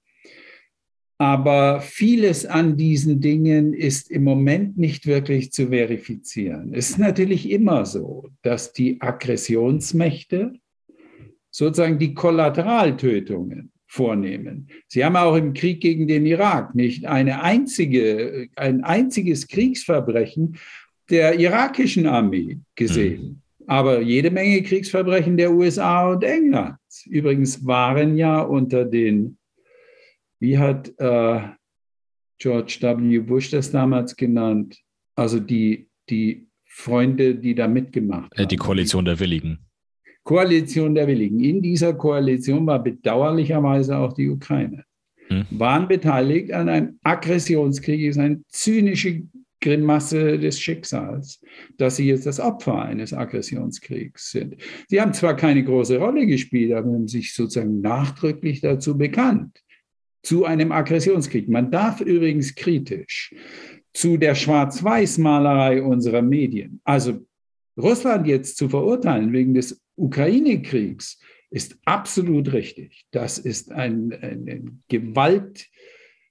[1.18, 6.72] Aber vieles an diesen Dingen ist im Moment nicht wirklich zu verifizieren.
[6.72, 10.54] Es ist natürlich immer so, dass die Aggressionsmächte
[11.50, 14.68] sozusagen die Kollateraltötungen vornehmen.
[14.88, 20.56] Sie haben auch im Krieg gegen den Irak nicht eine einzige, ein einziges Kriegsverbrechen
[21.10, 23.42] der irakischen Armee gesehen.
[23.70, 27.06] Aber jede Menge Kriegsverbrechen der USA und Englands.
[27.06, 29.38] Übrigens waren ja unter den,
[30.40, 31.40] wie hat äh,
[32.38, 33.20] George W.
[33.20, 34.76] Bush das damals genannt,
[35.14, 38.48] also die, die Freunde, die da mitgemacht äh, haben.
[38.48, 39.60] Die Koalition der Willigen.
[40.24, 41.38] Koalition der Willigen.
[41.38, 44.82] In dieser Koalition war bedauerlicherweise auch die Ukraine.
[45.28, 45.46] Hm.
[45.50, 49.22] Waren beteiligt an einem Aggressionskrieg, ist eine zynische
[49.60, 51.40] Grimasse des Schicksals,
[51.76, 54.56] dass sie jetzt das Opfer eines Aggressionskriegs sind.
[54.88, 59.62] Sie haben zwar keine große Rolle gespielt, aber haben sich sozusagen nachdrücklich dazu bekannt,
[60.22, 61.48] zu einem Aggressionskrieg.
[61.48, 63.34] Man darf übrigens kritisch
[63.92, 67.20] zu der Schwarz-Weiß-Malerei unserer Medien, also
[67.76, 71.18] Russland jetzt zu verurteilen wegen des Ukraine-Kriegs,
[71.50, 73.06] ist absolut richtig.
[73.10, 75.68] Das ist ein, ein, ein Gewalt,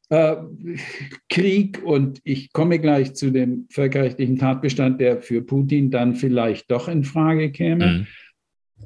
[0.09, 0.35] äh,
[1.29, 6.87] Krieg und ich komme gleich zu dem völkerrechtlichen Tatbestand, der für Putin dann vielleicht doch
[6.87, 7.87] in Frage käme.
[7.87, 8.07] Mhm.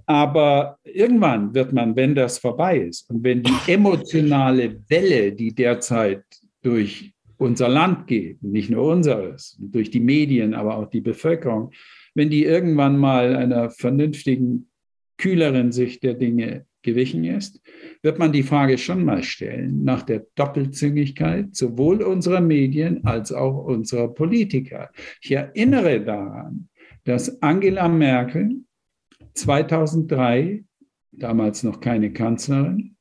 [0.06, 6.24] Aber irgendwann wird man, wenn das vorbei ist und wenn die emotionale Welle, die derzeit
[6.62, 11.72] durch unser Land geht, nicht nur unseres, durch die Medien, aber auch die Bevölkerung,
[12.16, 14.70] wenn die irgendwann mal einer vernünftigen,
[15.18, 17.62] kühleren Sicht der Dinge gewichen ist,
[18.02, 23.66] wird man die Frage schon mal stellen nach der Doppelzüngigkeit sowohl unserer Medien als auch
[23.66, 24.92] unserer Politiker.
[25.22, 26.70] Ich erinnere daran,
[27.06, 28.64] dass Angela Merkel
[29.34, 30.64] 2003,
[31.12, 32.96] damals noch keine Kanzlerin,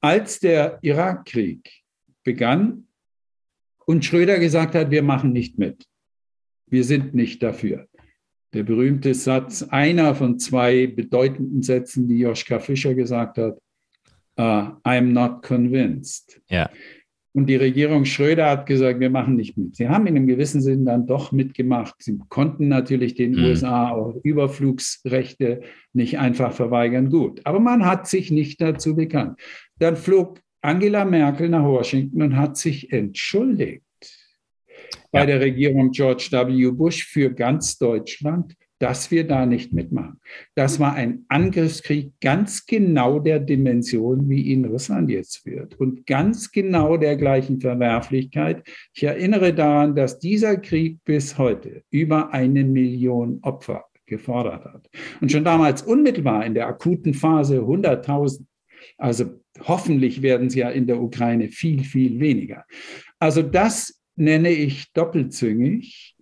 [0.00, 1.68] als der Irakkrieg
[2.22, 2.86] begann
[3.86, 5.84] und Schröder gesagt hat, wir machen nicht mit.
[6.66, 7.88] Wir sind nicht dafür
[8.54, 13.58] der berühmte Satz, einer von zwei bedeutenden Sätzen, die Joschka Fischer gesagt hat,
[14.38, 16.40] uh, I'm not convinced.
[16.48, 16.70] Ja.
[17.34, 19.76] Und die Regierung Schröder hat gesagt, wir machen nicht mit.
[19.76, 21.94] Sie haben in einem gewissen Sinn dann doch mitgemacht.
[21.98, 23.44] Sie konnten natürlich den mhm.
[23.44, 25.60] USA auch Überflugsrechte
[25.92, 27.10] nicht einfach verweigern.
[27.10, 29.38] Gut, aber man hat sich nicht dazu bekannt.
[29.78, 33.84] Dann flog Angela Merkel nach Washington und hat sich entschuldigt
[35.10, 36.70] bei der Regierung George W.
[36.70, 40.20] Bush für ganz Deutschland dass wir da nicht mitmachen.
[40.54, 46.50] Das war ein Angriffskrieg ganz genau der Dimension, wie ihn Russland jetzt führt und ganz
[46.52, 48.62] genau der gleichen Verwerflichkeit.
[48.94, 54.88] Ich erinnere daran, dass dieser Krieg bis heute über eine Million Opfer gefordert hat.
[55.20, 58.44] Und schon damals unmittelbar in der akuten Phase 100.000.
[58.96, 59.26] Also
[59.66, 62.64] hoffentlich werden es ja in der Ukraine viel, viel weniger.
[63.18, 66.16] Also das nenne ich doppelzüngig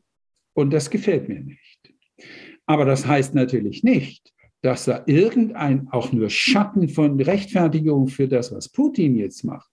[0.55, 1.93] und das gefällt mir nicht.
[2.67, 4.33] Aber das heißt natürlich nicht,
[4.63, 9.71] dass da irgendein auch nur Schatten von Rechtfertigung für das, was Putin jetzt macht,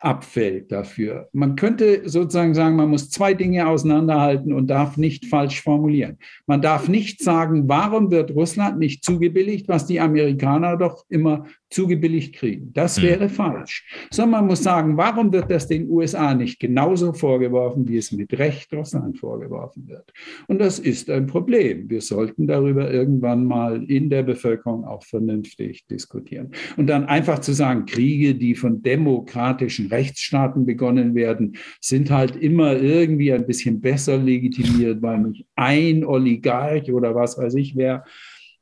[0.00, 1.28] abfällt dafür.
[1.32, 6.18] Man könnte sozusagen sagen, man muss zwei Dinge auseinanderhalten und darf nicht falsch formulieren.
[6.46, 12.34] Man darf nicht sagen, warum wird Russland nicht zugebilligt, was die Amerikaner doch immer zugebilligt
[12.34, 12.72] kriegen.
[12.72, 13.04] Das hm.
[13.04, 13.84] wäre falsch.
[14.10, 18.38] Sondern man muss sagen, warum wird das den USA nicht genauso vorgeworfen, wie es mit
[18.38, 20.12] Recht Russland vorgeworfen wird?
[20.46, 21.88] Und das ist ein Problem.
[21.88, 26.50] Wir sollten darüber irgendwann mal in der Bevölkerung auch vernünftig diskutieren.
[26.76, 32.76] Und dann einfach zu sagen, Kriege, die von demokratischen Rechtsstaaten begonnen werden, sind halt immer
[32.76, 38.04] irgendwie ein bisschen besser legitimiert, weil nicht ein Oligarch oder was weiß ich wer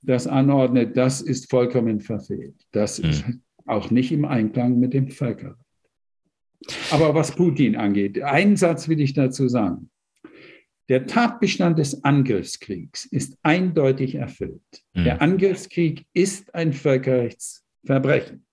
[0.02, 2.54] das anordnet, das ist vollkommen verfehlt.
[2.72, 3.10] Das mhm.
[3.10, 3.24] ist
[3.66, 5.56] auch nicht im Einklang mit dem Völkerrecht.
[6.90, 9.90] Aber was Putin angeht, einen Satz will ich dazu sagen.
[10.88, 14.60] Der Tatbestand des Angriffskriegs ist eindeutig erfüllt.
[14.92, 15.04] Mhm.
[15.04, 18.44] Der Angriffskrieg ist ein Völkerrechtsverbrechen.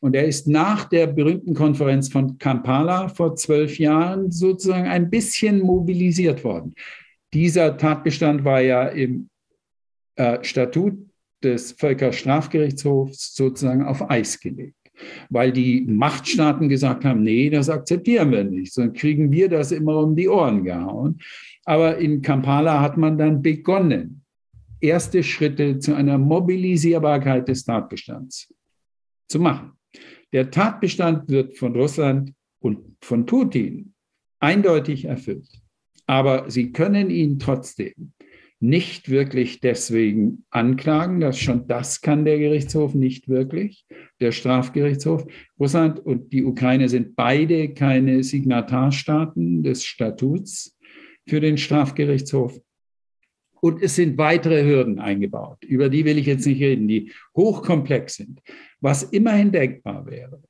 [0.00, 5.60] Und er ist nach der berühmten Konferenz von Kampala vor zwölf Jahren sozusagen ein bisschen
[5.60, 6.74] mobilisiert worden.
[7.32, 9.30] Dieser Tatbestand war ja im
[10.16, 10.94] äh, Statut
[11.42, 14.76] des Völkerstrafgerichtshofs sozusagen auf Eis gelegt.
[15.30, 19.98] Weil die Machtstaaten gesagt haben, nee, das akzeptieren wir nicht, sondern kriegen wir das immer
[19.98, 21.18] um die Ohren gehauen.
[21.64, 24.22] Aber in Kampala hat man dann begonnen,
[24.80, 28.52] erste Schritte zu einer Mobilisierbarkeit des Tatbestands
[29.28, 29.72] zu machen.
[30.32, 33.94] Der Tatbestand wird von Russland und von Putin
[34.40, 35.48] eindeutig erfüllt.
[36.06, 38.12] Aber sie können ihn trotzdem
[38.62, 41.20] nicht wirklich deswegen anklagen.
[41.20, 43.84] Das schon das kann der Gerichtshof nicht wirklich,
[44.20, 45.26] der Strafgerichtshof.
[45.58, 50.78] Russland und die Ukraine sind beide keine Signatarstaaten des Statuts
[51.26, 52.60] für den Strafgerichtshof.
[53.60, 58.14] Und es sind weitere Hürden eingebaut, über die will ich jetzt nicht reden, die hochkomplex
[58.14, 58.40] sind.
[58.80, 60.40] Was immerhin denkbar wäre,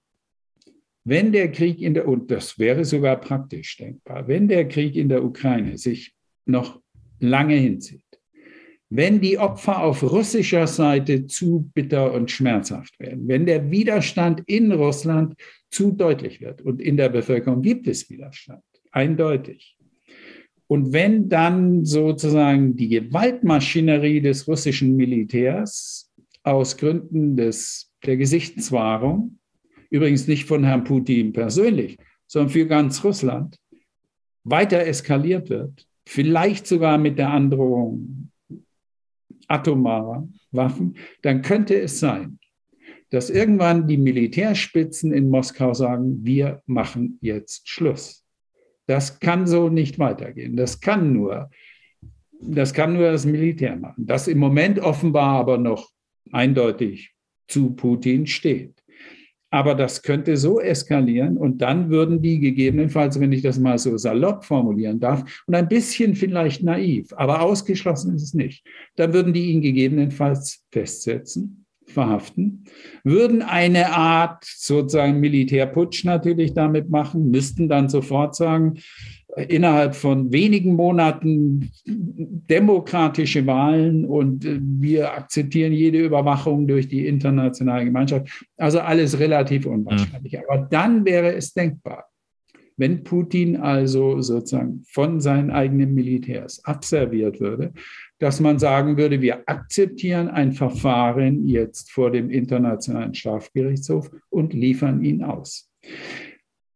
[1.04, 5.08] wenn der Krieg in der, und das wäre sogar praktisch denkbar, wenn der Krieg in
[5.08, 6.14] der Ukraine sich
[6.44, 6.81] noch
[7.22, 8.02] lange hinzieht.
[8.90, 14.70] Wenn die Opfer auf russischer Seite zu bitter und schmerzhaft werden, wenn der Widerstand in
[14.70, 15.34] Russland
[15.70, 19.78] zu deutlich wird und in der Bevölkerung gibt es Widerstand, eindeutig.
[20.66, 26.10] Und wenn dann sozusagen die Gewaltmaschinerie des russischen Militärs
[26.42, 29.38] aus Gründen des, der Gesichtswahrung,
[29.88, 31.96] übrigens nicht von Herrn Putin persönlich,
[32.26, 33.58] sondern für ganz Russland,
[34.44, 38.30] weiter eskaliert wird, vielleicht sogar mit der Androhung
[39.48, 42.38] atomarer Waffen, dann könnte es sein,
[43.10, 48.24] dass irgendwann die Militärspitzen in Moskau sagen, wir machen jetzt Schluss.
[48.86, 50.56] Das kann so nicht weitergehen.
[50.56, 51.50] Das kann nur,
[52.40, 54.06] das kann nur das Militär machen.
[54.06, 55.90] Das im Moment offenbar aber noch
[56.32, 57.14] eindeutig
[57.48, 58.81] zu Putin steht.
[59.52, 63.98] Aber das könnte so eskalieren und dann würden die gegebenenfalls, wenn ich das mal so
[63.98, 68.64] salopp formulieren darf, und ein bisschen vielleicht naiv, aber ausgeschlossen ist es nicht,
[68.96, 72.64] dann würden die ihn gegebenenfalls festsetzen, verhaften,
[73.04, 78.78] würden eine Art sozusagen Militärputsch natürlich damit machen, müssten dann sofort sagen,
[79.36, 87.84] innerhalb von wenigen Monaten demokratische Wahlen und äh, wir akzeptieren jede Überwachung durch die internationale
[87.86, 88.28] Gemeinschaft.
[88.58, 90.38] Also alles relativ unwahrscheinlich.
[90.38, 92.06] Aber dann wäre es denkbar,
[92.76, 97.72] wenn Putin also sozusagen von seinen eigenen Militärs abserviert würde,
[98.18, 105.02] dass man sagen würde, wir akzeptieren ein Verfahren jetzt vor dem Internationalen Strafgerichtshof und liefern
[105.02, 105.70] ihn aus.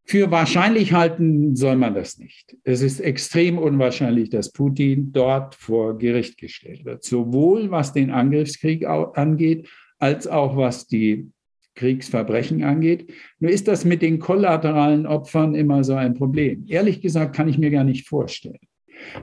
[0.09, 2.57] Für wahrscheinlich halten soll man das nicht.
[2.63, 8.87] Es ist extrem unwahrscheinlich, dass Putin dort vor Gericht gestellt wird, sowohl was den Angriffskrieg
[8.87, 9.69] angeht,
[9.99, 11.29] als auch was die
[11.75, 13.13] Kriegsverbrechen angeht.
[13.41, 16.65] Nur ist das mit den kollateralen Opfern immer so ein Problem.
[16.69, 18.61] Ehrlich gesagt kann ich mir gar nicht vorstellen.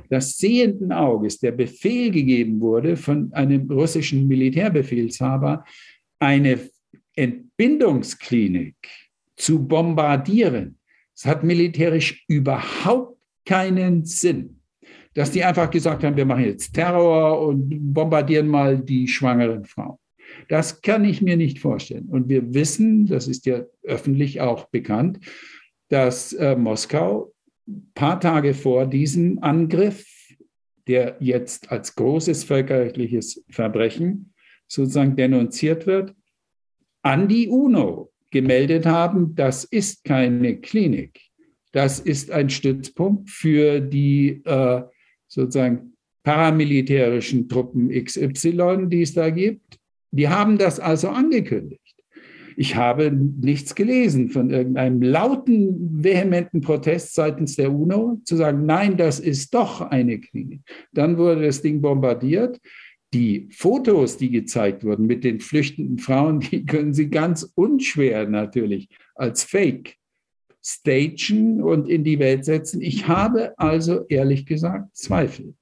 [0.09, 5.63] Das sehenden Auges, der Befehl gegeben wurde von einem russischen Militärbefehlshaber,
[6.19, 6.59] eine
[7.15, 8.75] Entbindungsklinik
[9.35, 10.77] zu bombardieren.
[11.15, 14.59] Es hat militärisch überhaupt keinen Sinn.
[15.15, 19.97] dass die einfach gesagt haben, wir machen jetzt Terror und bombardieren mal die schwangeren Frauen.
[20.49, 22.07] Das kann ich mir nicht vorstellen.
[22.09, 25.19] Und wir wissen, das ist ja öffentlich auch bekannt,
[25.89, 27.33] dass äh, Moskau
[27.67, 30.05] ein paar Tage vor diesem Angriff,
[30.87, 34.33] der jetzt als großes völkerrechtliches Verbrechen
[34.67, 36.15] sozusagen denunziert wird,
[37.03, 41.21] an die UNO gemeldet haben, das ist keine Klinik.
[41.71, 44.81] Das ist ein Stützpunkt für die äh,
[45.27, 45.93] sozusagen
[46.23, 49.79] paramilitärischen Truppen XY, die es da gibt.
[50.11, 51.79] Die haben das also angekündigt.
[52.55, 58.95] Ich habe nichts gelesen von irgendeinem lauten, vehementen Protest seitens der UNO, zu sagen, nein,
[58.97, 60.61] das ist doch eine Klinik.
[60.91, 62.59] Dann wurde das Ding bombardiert.
[63.13, 68.89] Die Fotos, die gezeigt wurden mit den flüchtenden Frauen, die können Sie ganz unschwer natürlich
[69.15, 69.97] als Fake
[70.65, 72.81] stagen und in die Welt setzen.
[72.81, 75.53] Ich habe also ehrlich gesagt Zweifel.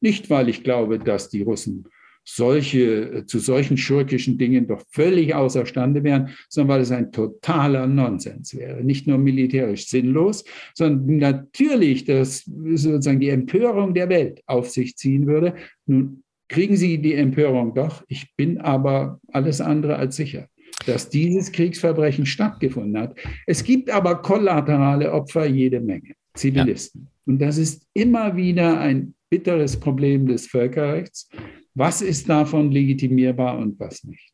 [0.00, 1.88] Nicht, weil ich glaube, dass die Russen
[2.28, 8.56] solche, zu solchen schurkischen Dingen doch völlig außerstande wären, sondern weil es ein totaler Nonsens
[8.56, 8.82] wäre.
[8.82, 10.44] Nicht nur militärisch sinnlos,
[10.74, 15.54] sondern natürlich, dass sozusagen die Empörung der Welt auf sich ziehen würde.
[15.86, 18.04] Nun kriegen sie die Empörung doch.
[18.08, 20.48] Ich bin aber alles andere als sicher
[20.86, 23.16] dass dieses Kriegsverbrechen stattgefunden hat.
[23.46, 27.02] Es gibt aber kollaterale Opfer jede Menge, Zivilisten.
[27.04, 27.10] Ja.
[27.26, 31.28] Und das ist immer wieder ein bitteres Problem des Völkerrechts.
[31.74, 34.32] Was ist davon legitimierbar und was nicht?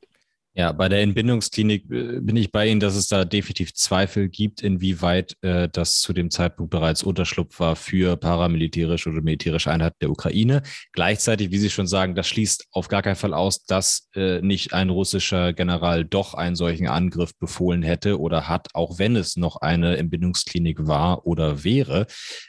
[0.55, 4.61] Ja, bei der Entbindungsklinik äh, bin ich bei Ihnen, dass es da definitiv Zweifel gibt,
[4.61, 10.11] inwieweit äh, das zu dem Zeitpunkt bereits Unterschlupf war für paramilitärische oder militärische Einheiten der
[10.11, 10.61] Ukraine.
[10.93, 14.75] Gleichzeitig, wie Sie schon sagen, das schließt auf gar keinen Fall aus, dass äh, nicht
[14.75, 19.57] ein russischer General doch einen solchen Angriff befohlen hätte oder hat, auch wenn es noch
[19.57, 22.07] eine Entbindungsklinik war oder wäre.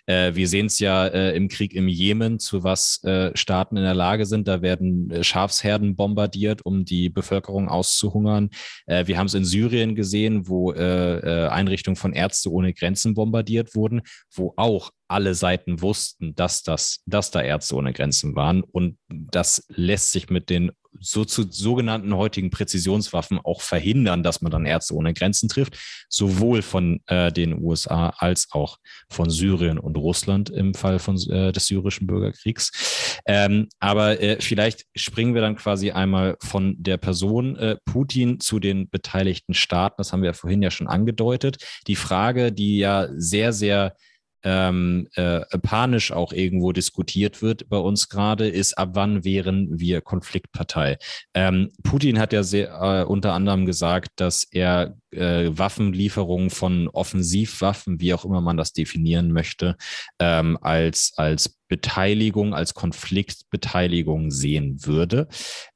[0.08, 3.84] Äh, wir sehen es ja äh, im Krieg im Jemen, zu was äh, Staaten in
[3.84, 4.50] der Lage sind.
[4.50, 8.50] Da werden Schafsherden bombardiert, um die Bevölkerung aus auszuhungern.
[8.86, 13.14] Äh, wir haben es in Syrien gesehen, wo äh, äh, Einrichtungen von Ärzte ohne Grenzen
[13.14, 14.02] bombardiert wurden,
[14.34, 18.64] wo auch alle Seiten wussten, dass das, dass da Ärzte ohne Grenzen waren.
[18.64, 24.52] Und das lässt sich mit den so zu sogenannten heutigen Präzisionswaffen auch verhindern, dass man
[24.52, 25.78] dann Ärzte ohne Grenzen trifft,
[26.10, 28.78] sowohl von äh, den USA als auch
[29.10, 33.20] von Syrien und Russland im Fall von, äh, des syrischen Bürgerkriegs.
[33.26, 38.60] Ähm, aber äh, vielleicht springen wir dann quasi einmal von der Person äh, Putin zu
[38.60, 39.96] den beteiligten Staaten.
[39.98, 41.58] Das haben wir ja vorhin ja schon angedeutet.
[41.88, 43.96] Die Frage, die ja sehr, sehr
[44.44, 50.02] ähm, äh, panisch auch irgendwo diskutiert wird bei uns gerade, ist, ab wann wären wir
[50.02, 50.98] Konfliktpartei?
[51.34, 58.00] Ähm, Putin hat ja sehr, äh, unter anderem gesagt, dass er äh, Waffenlieferungen von Offensivwaffen,
[58.00, 59.76] wie auch immer man das definieren möchte,
[60.20, 65.28] ähm, als, als Beteiligung, als Konfliktbeteiligung sehen würde.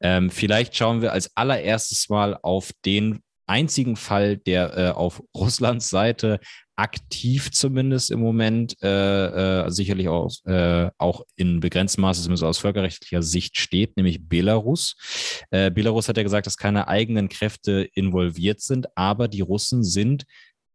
[0.01, 5.89] Ähm, vielleicht schauen wir als allererstes mal auf den einzigen Fall, der äh, auf Russlands
[5.89, 6.39] Seite
[6.75, 12.59] aktiv zumindest im Moment, äh, äh, sicherlich auch, äh, auch in begrenztem Maße, zumindest aus
[12.59, 14.95] völkerrechtlicher Sicht steht, nämlich Belarus.
[15.49, 20.25] Äh, Belarus hat ja gesagt, dass keine eigenen Kräfte involviert sind, aber die Russen sind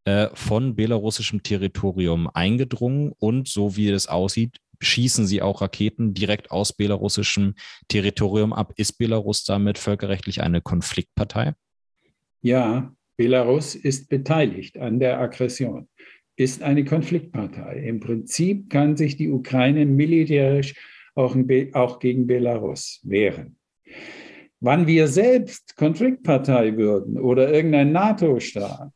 [0.03, 6.51] äh, von belarussischem Territorium eingedrungen und so wie es aussieht, schießen sie auch Raketen direkt
[6.51, 7.55] aus belarussischem
[7.87, 8.73] Territorium ab.
[8.75, 11.53] Ist Belarus damit völkerrechtlich eine Konfliktpartei?
[12.43, 15.87] Ja, Belarus ist beteiligt an der Aggression,
[16.35, 17.83] ist eine Konfliktpartei.
[17.85, 20.75] Im Prinzip kann sich die Ukraine militärisch
[21.15, 21.37] auch,
[21.73, 23.55] auch gegen Belarus wehren.
[24.59, 28.91] Wann wir selbst Konfliktpartei würden oder irgendein NATO-Staat,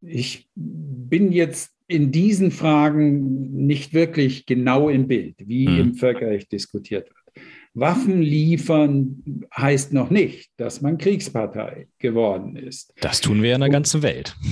[0.00, 5.78] ich bin jetzt in diesen Fragen nicht wirklich genau im Bild, wie hm.
[5.78, 7.15] im Völkerrecht diskutiert wird.
[7.76, 9.22] Waffen liefern
[9.54, 12.94] heißt noch nicht, dass man Kriegspartei geworden ist.
[13.02, 14.34] Das tun wir in der ganzen Welt.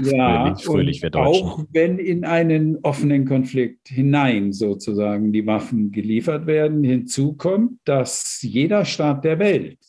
[0.00, 6.84] Ja, fröhlich, fröhlich auch wenn in einen offenen Konflikt hinein sozusagen die Waffen geliefert werden,
[6.84, 9.80] hinzu kommt, dass jeder Staat der Welt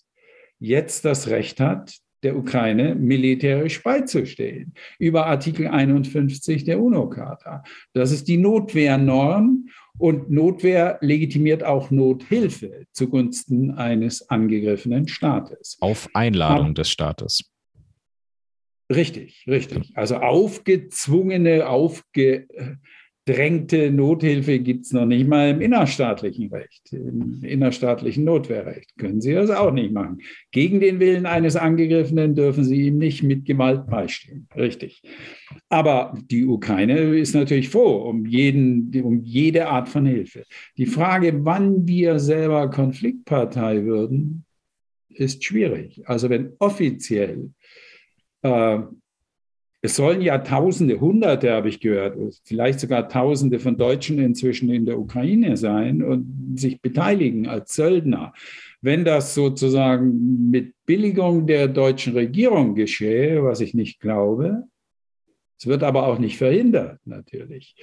[0.57, 1.93] jetzt das Recht hat,
[2.23, 7.63] der Ukraine militärisch beizustehen über Artikel 51 der UNO-Charta.
[7.93, 9.67] Das ist die Notwehrnorm
[9.99, 15.77] und Notwehr legitimiert auch Nothilfe zugunsten eines angegriffenen Staates.
[15.81, 17.51] Auf Einladung Aber, des Staates.
[18.91, 19.91] Richtig, richtig.
[19.95, 22.79] Also aufgezwungene, aufgedrängte
[23.29, 28.97] beschränkte Nothilfe gibt es noch nicht mal im innerstaatlichen Recht, im innerstaatlichen Notwehrrecht.
[28.97, 30.21] Können Sie das auch nicht machen.
[30.51, 34.47] Gegen den Willen eines Angegriffenen dürfen Sie ihm nicht mit Gewalt beistehen.
[34.55, 35.03] Richtig.
[35.69, 40.43] Aber die Ukraine ist natürlich froh um, jeden, um jede Art von Hilfe.
[40.77, 44.45] Die Frage, wann wir selber Konfliktpartei würden,
[45.09, 46.01] ist schwierig.
[46.05, 47.51] Also wenn offiziell
[48.41, 48.79] äh,
[49.81, 54.85] es sollen ja Tausende, Hunderte, habe ich gehört, vielleicht sogar Tausende von Deutschen inzwischen in
[54.85, 58.33] der Ukraine sein und sich beteiligen als Söldner.
[58.81, 64.63] Wenn das sozusagen mit Billigung der deutschen Regierung geschehe, was ich nicht glaube,
[65.57, 67.75] es wird aber auch nicht verhindert, natürlich,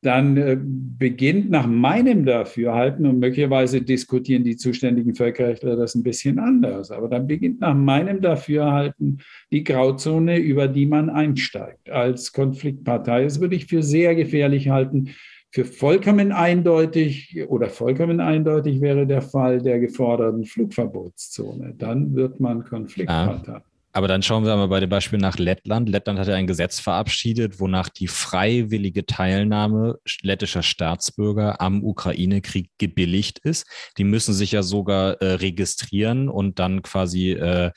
[0.00, 6.38] dann äh, beginnt nach meinem Dafürhalten, und möglicherweise diskutieren die zuständigen Völkerrechtler das ein bisschen
[6.38, 9.20] anders, aber dann beginnt nach meinem Dafürhalten
[9.50, 13.24] die Grauzone, über die man einsteigt als Konfliktpartei.
[13.24, 15.10] Das würde ich für sehr gefährlich halten.
[15.50, 21.74] Für vollkommen eindeutig oder vollkommen eindeutig wäre der Fall der geforderten Flugverbotszone.
[21.76, 23.52] Dann wird man Konfliktpartei.
[23.54, 23.67] Ah.
[23.92, 25.88] Aber dann schauen wir mal bei dem Beispiel nach Lettland.
[25.88, 33.38] Lettland hat ja ein Gesetz verabschiedet, wonach die freiwillige Teilnahme lettischer Staatsbürger am Ukraine-Krieg gebilligt
[33.38, 33.66] ist.
[33.96, 37.70] Die müssen sich ja sogar äh, registrieren und dann quasi äh,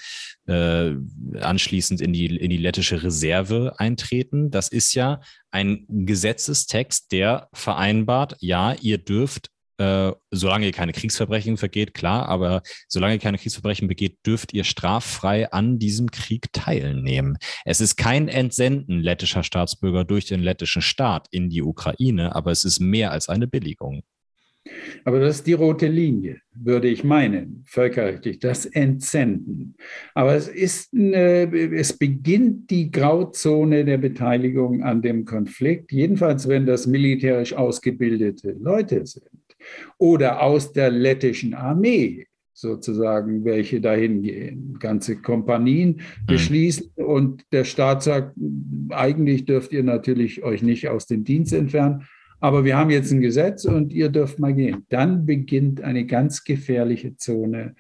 [0.48, 0.96] äh,
[1.40, 4.52] anschließend in die, in die lettische Reserve eintreten.
[4.52, 9.50] Das ist ja ein Gesetzestext, der vereinbart, ja, ihr dürft
[9.82, 14.64] äh, solange ihr keine Kriegsverbrechen vergeht, klar, aber solange ihr keine Kriegsverbrechen begeht, dürft ihr
[14.64, 17.38] straffrei an diesem Krieg teilnehmen.
[17.66, 22.64] Es ist kein Entsenden lettischer Staatsbürger durch den lettischen Staat in die Ukraine, aber es
[22.64, 24.04] ist mehr als eine Billigung.
[25.06, 29.76] Aber das ist die rote Linie, würde ich meinen, völkerrechtlich, das Entsenden.
[30.14, 36.68] Aber es ist, eine, es beginnt die Grauzone der Beteiligung an dem Konflikt, jedenfalls wenn
[36.68, 39.41] das militärisch ausgebildete Leute sind
[39.98, 44.78] oder aus der lettischen Armee sozusagen, welche dahin gehen.
[44.80, 46.26] Ganze Kompanien mhm.
[46.28, 47.06] beschließen mhm.
[47.06, 48.36] und der Staat sagt,
[48.90, 52.08] eigentlich dürft ihr natürlich euch nicht aus dem Dienst entfernen,
[52.40, 54.86] aber wir haben jetzt ein Gesetz und ihr dürft mal gehen.
[54.90, 57.76] Dann beginnt eine ganz gefährliche Zone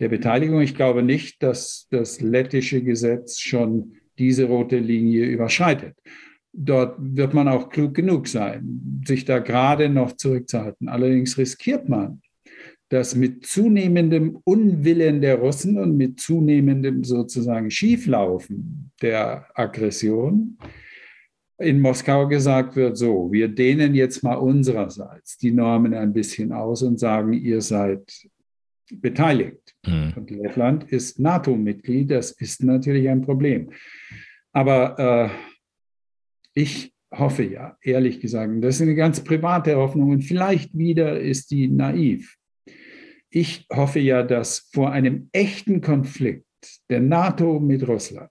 [0.00, 0.60] der Beteiligung.
[0.60, 5.96] Ich glaube nicht, dass das lettische Gesetz schon diese rote Linie überschreitet
[6.52, 10.88] dort wird man auch klug genug sein, sich da gerade noch zurückzuhalten.
[10.88, 12.20] Allerdings riskiert man,
[12.88, 20.58] dass mit zunehmendem Unwillen der Russen und mit zunehmendem sozusagen Schieflaufen der Aggression
[21.58, 26.82] in Moskau gesagt wird, so, wir dehnen jetzt mal unsererseits die Normen ein bisschen aus
[26.82, 28.28] und sagen, ihr seid
[28.92, 29.74] beteiligt.
[29.86, 30.14] Mhm.
[30.16, 33.70] Und Lettland ist NATO-Mitglied, das ist natürlich ein Problem.
[34.52, 35.49] Aber äh,
[36.54, 41.50] ich hoffe ja, ehrlich gesagt, das ist eine ganz private Hoffnung und vielleicht wieder ist
[41.50, 42.36] die naiv.
[43.30, 46.46] Ich hoffe ja, dass vor einem echten Konflikt
[46.88, 48.30] der NATO mit Russland,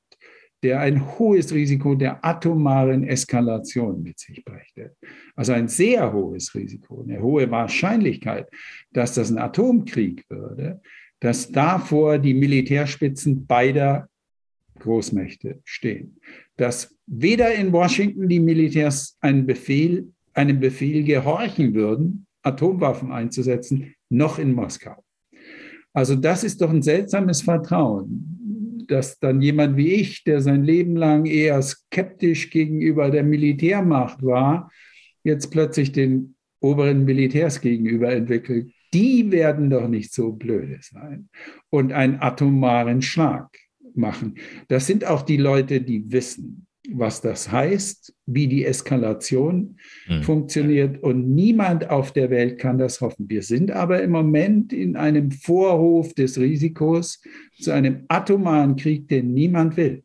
[0.62, 4.96] der ein hohes Risiko der atomaren Eskalation mit sich brächte,
[5.36, 8.50] also ein sehr hohes Risiko, eine hohe Wahrscheinlichkeit,
[8.92, 10.82] dass das ein Atomkrieg würde,
[11.22, 14.10] dass davor die Militärspitzen beider
[14.80, 16.20] Großmächte stehen.
[16.58, 24.40] Dass weder in Washington die Militärs einen Befehl, einem Befehl gehorchen würden, Atomwaffen einzusetzen, noch
[24.40, 25.04] in Moskau.
[25.92, 30.96] Also das ist doch ein seltsames Vertrauen, dass dann jemand wie ich, der sein Leben
[30.96, 34.72] lang eher skeptisch gegenüber der Militärmacht war,
[35.24, 38.72] jetzt plötzlich den oberen Militärs gegenüber entwickelt.
[38.94, 41.30] Die werden doch nicht so blöde sein
[41.70, 43.50] und einen atomaren Schlag
[43.94, 44.36] machen.
[44.68, 50.24] Das sind auch die Leute, die wissen, was das heißt, wie die Eskalation mhm.
[50.24, 51.02] funktioniert.
[51.04, 53.30] Und niemand auf der Welt kann das hoffen.
[53.30, 57.22] Wir sind aber im Moment in einem Vorhof des Risikos
[57.60, 60.04] zu einem atomaren Krieg, den niemand will.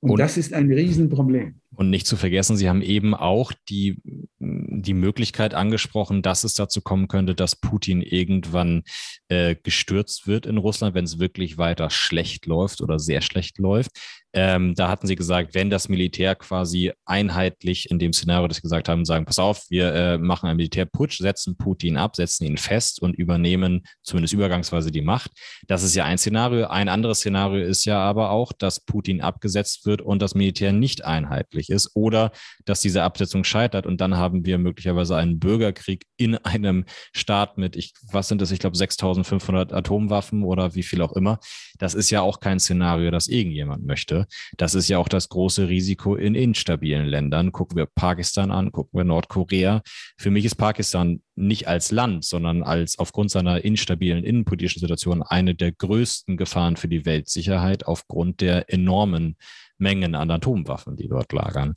[0.00, 1.60] Und, Und das ist ein Riesenproblem.
[1.74, 4.00] Und nicht zu vergessen, Sie haben eben auch die,
[4.38, 8.82] die Möglichkeit angesprochen, dass es dazu kommen könnte, dass Putin irgendwann
[9.28, 13.90] äh, gestürzt wird in Russland, wenn es wirklich weiter schlecht läuft oder sehr schlecht läuft.
[14.36, 18.62] Ähm, da hatten sie gesagt, wenn das Militär quasi einheitlich in dem Szenario, das sie
[18.62, 22.58] gesagt haben, sagen, pass auf, wir äh, machen einen Militärputsch, setzen Putin ab, setzen ihn
[22.58, 25.30] fest und übernehmen zumindest übergangsweise die Macht.
[25.68, 26.66] Das ist ja ein Szenario.
[26.66, 31.06] Ein anderes Szenario ist ja aber auch, dass Putin abgesetzt wird und das Militär nicht
[31.06, 32.30] einheitlich ist oder
[32.66, 36.84] dass diese Absetzung scheitert und dann haben wir möglicherweise einen Bürgerkrieg in einem
[37.14, 41.38] Staat mit, ich, was sind das, ich glaube 6500 Atomwaffen oder wie viel auch immer.
[41.78, 44.25] Das ist ja auch kein Szenario, das irgendjemand möchte.
[44.56, 47.52] Das ist ja auch das große Risiko in instabilen Ländern.
[47.52, 49.82] Gucken wir Pakistan an, gucken wir Nordkorea.
[50.18, 55.54] Für mich ist Pakistan nicht als Land, sondern als aufgrund seiner instabilen innenpolitischen Situation eine
[55.54, 59.36] der größten Gefahren für die Weltsicherheit aufgrund der enormen
[59.78, 61.74] Mengen an Atomwaffen, die dort lagern.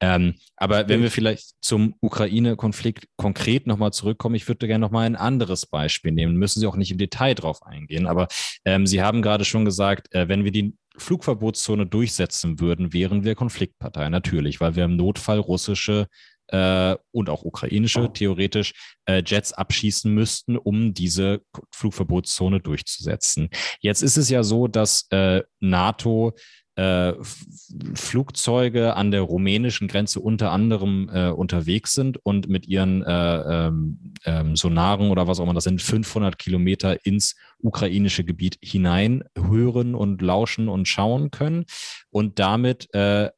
[0.00, 5.16] Ähm, aber wenn wir vielleicht zum Ukraine-Konflikt konkret nochmal zurückkommen, ich würde gerne nochmal ein
[5.16, 6.36] anderes Beispiel nehmen.
[6.36, 8.28] Müssen Sie auch nicht im Detail drauf eingehen, aber
[8.64, 13.34] ähm, Sie haben gerade schon gesagt, äh, wenn wir die Flugverbotszone durchsetzen würden, wären wir
[13.34, 16.06] Konfliktpartei, natürlich, weil wir im Notfall russische
[16.48, 18.72] äh, und auch ukrainische theoretisch
[19.06, 23.50] äh, Jets abschießen müssten, um diese Flugverbotszone durchzusetzen.
[23.80, 26.34] Jetzt ist es ja so, dass äh, NATO
[26.80, 27.14] äh,
[27.94, 34.14] Flugzeuge an der rumänischen Grenze unter anderem äh, unterwegs sind und mit ihren äh, ähm,
[34.24, 39.94] ähm Sonaren oder was auch immer das sind, 500 Kilometer ins ukrainische Gebiet hinein hören
[39.94, 41.66] und lauschen und schauen können
[42.08, 43.28] und damit äh,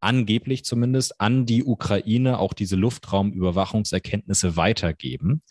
[0.00, 5.42] angeblich zumindest an die Ukraine auch diese Luftraumüberwachungserkenntnisse weitergeben.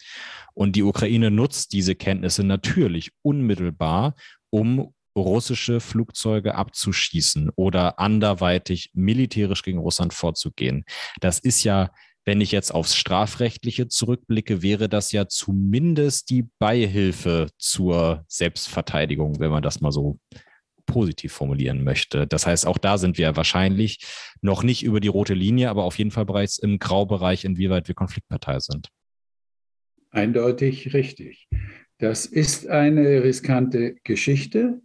[0.54, 4.16] Und die Ukraine nutzt diese Kenntnisse natürlich unmittelbar,
[4.50, 10.86] um russische Flugzeuge abzuschießen oder anderweitig militärisch gegen Russland vorzugehen.
[11.20, 11.92] Das ist ja,
[12.26, 19.52] wenn ich jetzt aufs Strafrechtliche zurückblicke, wäre das ja zumindest die Beihilfe zur Selbstverteidigung, wenn
[19.52, 20.20] man das mal so
[20.86, 22.28] positiv formulieren möchte.
[22.28, 24.00] Das heißt, auch da sind wir wahrscheinlich
[24.42, 27.96] noch nicht über die rote Linie, aber auf jeden Fall bereits im Graubereich, inwieweit wir
[27.96, 28.90] Konfliktpartei sind.
[30.12, 31.48] Eindeutig richtig.
[32.00, 34.82] Das ist eine riskante Geschichte.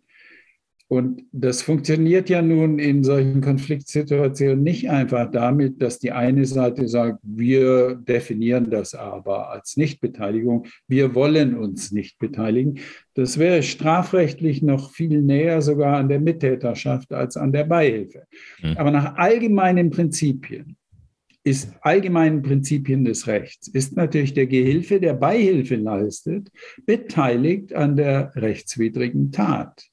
[0.86, 6.88] Und das funktioniert ja nun in solchen Konfliktsituationen nicht einfach damit, dass die eine Seite
[6.88, 12.80] sagt, wir definieren das aber als Nichtbeteiligung, wir wollen uns nicht beteiligen.
[13.14, 18.24] Das wäre strafrechtlich noch viel näher sogar an der Mittäterschaft als an der Beihilfe.
[18.62, 18.76] Mhm.
[18.76, 20.76] Aber nach allgemeinen Prinzipien
[21.44, 26.48] ist allgemeinen Prinzipien des Rechts, ist natürlich der Gehilfe, der Beihilfe leistet,
[26.86, 29.86] beteiligt an der rechtswidrigen Tat.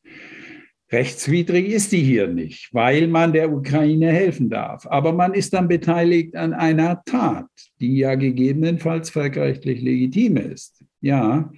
[0.91, 4.85] Rechtswidrig ist die hier nicht, weil man der Ukraine helfen darf.
[4.87, 7.49] Aber man ist dann beteiligt an einer Tat,
[7.79, 10.83] die ja gegebenenfalls völkerrechtlich legitim ist.
[10.99, 11.51] Ja,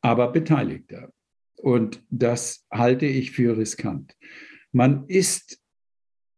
[0.00, 1.12] aber beteiligter.
[1.56, 4.16] Und das halte ich für riskant.
[4.72, 5.60] Man ist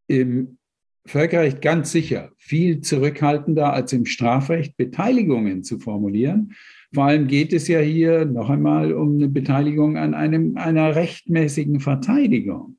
[0.07, 0.59] im
[1.07, 6.55] Völkerrecht ganz sicher viel zurückhaltender als im Strafrecht, Beteiligungen zu formulieren.
[6.95, 11.81] Vor allem geht es ja hier noch einmal um eine Beteiligung an einem, einer rechtmäßigen
[11.81, 12.77] Verteidigung.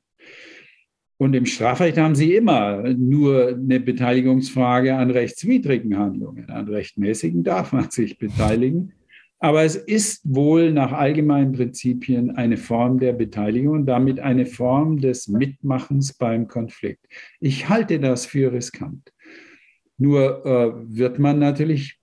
[1.16, 6.50] Und im Strafrecht haben Sie immer nur eine Beteiligungsfrage an rechtswidrigen Handlungen.
[6.50, 8.92] An rechtmäßigen darf man sich beteiligen.
[9.38, 14.98] Aber es ist wohl nach allgemeinen Prinzipien eine Form der Beteiligung und damit eine Form
[14.98, 17.06] des Mitmachens beim Konflikt.
[17.40, 19.12] Ich halte das für riskant.
[19.98, 22.00] Nur äh, wird man natürlich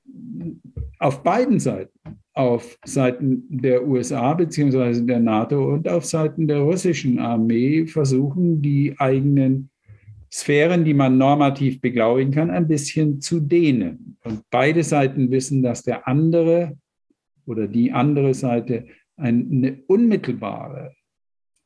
[1.01, 1.99] auf beiden Seiten,
[2.33, 5.01] auf Seiten der USA bzw.
[5.01, 9.69] der NATO und auf Seiten der russischen Armee versuchen, die eigenen
[10.31, 14.17] Sphären, die man normativ beglaubigen kann, ein bisschen zu dehnen.
[14.23, 16.77] Und beide Seiten wissen, dass der andere
[17.45, 18.85] oder die andere Seite
[19.17, 20.93] eine unmittelbare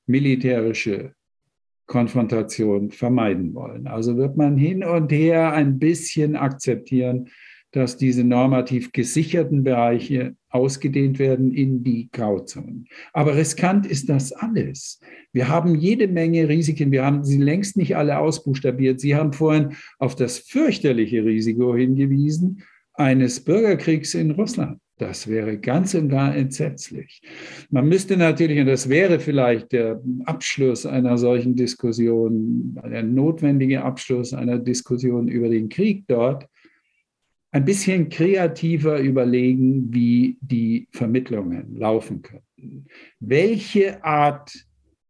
[0.07, 1.13] militärische
[1.87, 3.85] Konfrontation vermeiden wollen.
[3.85, 7.29] Also wird man hin und her ein bisschen akzeptieren,
[7.75, 12.87] dass diese normativ gesicherten Bereiche ausgedehnt werden in die Grauzonen.
[13.11, 15.01] Aber riskant ist das alles.
[15.33, 16.91] Wir haben jede Menge Risiken.
[16.91, 19.01] Wir haben sie längst nicht alle ausbuchstabiert.
[19.01, 24.79] Sie haben vorhin auf das fürchterliche Risiko hingewiesen eines Bürgerkriegs in Russland.
[24.97, 27.21] Das wäre ganz und gar entsetzlich.
[27.69, 34.33] Man müsste natürlich, und das wäre vielleicht der Abschluss einer solchen Diskussion, der notwendige Abschluss
[34.33, 36.47] einer Diskussion über den Krieg dort,
[37.55, 42.85] ein bisschen kreativer überlegen, wie die Vermittlungen laufen könnten.
[43.21, 44.51] Welche Art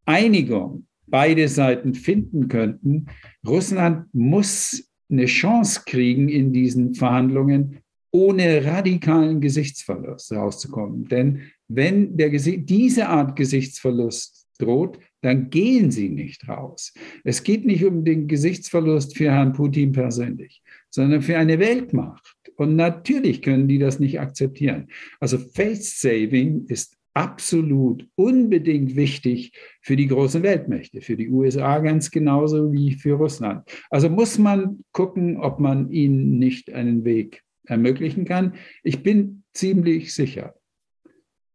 [0.05, 3.07] Einigung beide Seiten finden könnten.
[3.47, 7.79] Russland muss eine Chance kriegen in diesen Verhandlungen,
[8.11, 11.07] ohne radikalen Gesichtsverlust rauszukommen.
[11.07, 16.93] Denn wenn der, diese Art Gesichtsverlust droht, dann gehen sie nicht raus.
[17.23, 20.61] Es geht nicht um den Gesichtsverlust für Herrn Putin persönlich,
[20.95, 22.37] sondern für eine Weltmacht.
[22.55, 24.87] Und natürlich können die das nicht akzeptieren.
[25.19, 29.51] Also Face Saving ist absolut unbedingt wichtig
[29.81, 33.69] für die großen Weltmächte, für die USA ganz genauso wie für Russland.
[33.89, 38.55] Also muss man gucken, ob man ihnen nicht einen Weg ermöglichen kann.
[38.81, 40.55] Ich bin ziemlich sicher,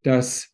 [0.03, 0.51] dass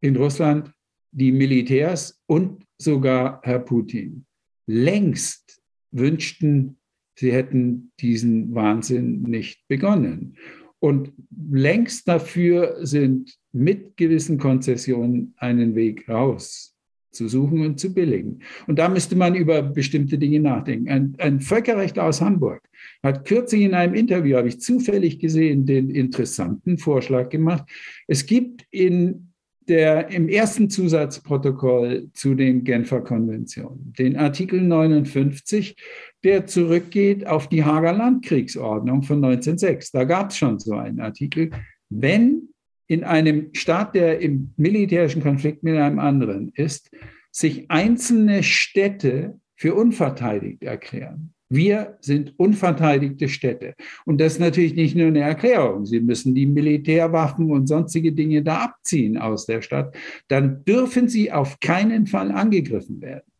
[0.00, 0.72] in Russland
[1.10, 4.24] die Militärs und sogar Herr Putin
[4.66, 5.60] längst
[5.90, 6.78] wünschten,
[7.14, 10.36] sie hätten diesen Wahnsinn nicht begonnen.
[10.78, 11.12] Und
[11.50, 16.74] längst dafür sind mit gewissen Konzessionen einen Weg raus
[17.14, 18.40] zu suchen und zu billigen.
[18.66, 20.88] Und da müsste man über bestimmte Dinge nachdenken.
[20.88, 22.60] Ein, ein Völkerrechtler aus Hamburg
[23.02, 27.64] hat kürzlich in einem Interview, habe ich zufällig gesehen, den interessanten Vorschlag gemacht.
[28.06, 29.32] Es gibt in
[29.68, 35.76] der, im ersten Zusatzprotokoll zu den Genfer Konventionen den Artikel 59,
[36.22, 39.90] der zurückgeht auf die Hager Landkriegsordnung von 1906.
[39.92, 41.50] Da gab es schon so einen Artikel.
[41.90, 42.48] Wenn
[42.86, 46.90] in einem Staat, der im militärischen Konflikt mit einem anderen ist,
[47.30, 51.34] sich einzelne Städte für unverteidigt erklären.
[51.54, 53.74] Wir sind unverteidigte Städte.
[54.04, 55.86] Und das ist natürlich nicht nur eine Erklärung.
[55.86, 59.94] Sie müssen die Militärwaffen und sonstige Dinge da abziehen aus der Stadt.
[60.28, 63.33] Dann dürfen sie auf keinen Fall angegriffen werden.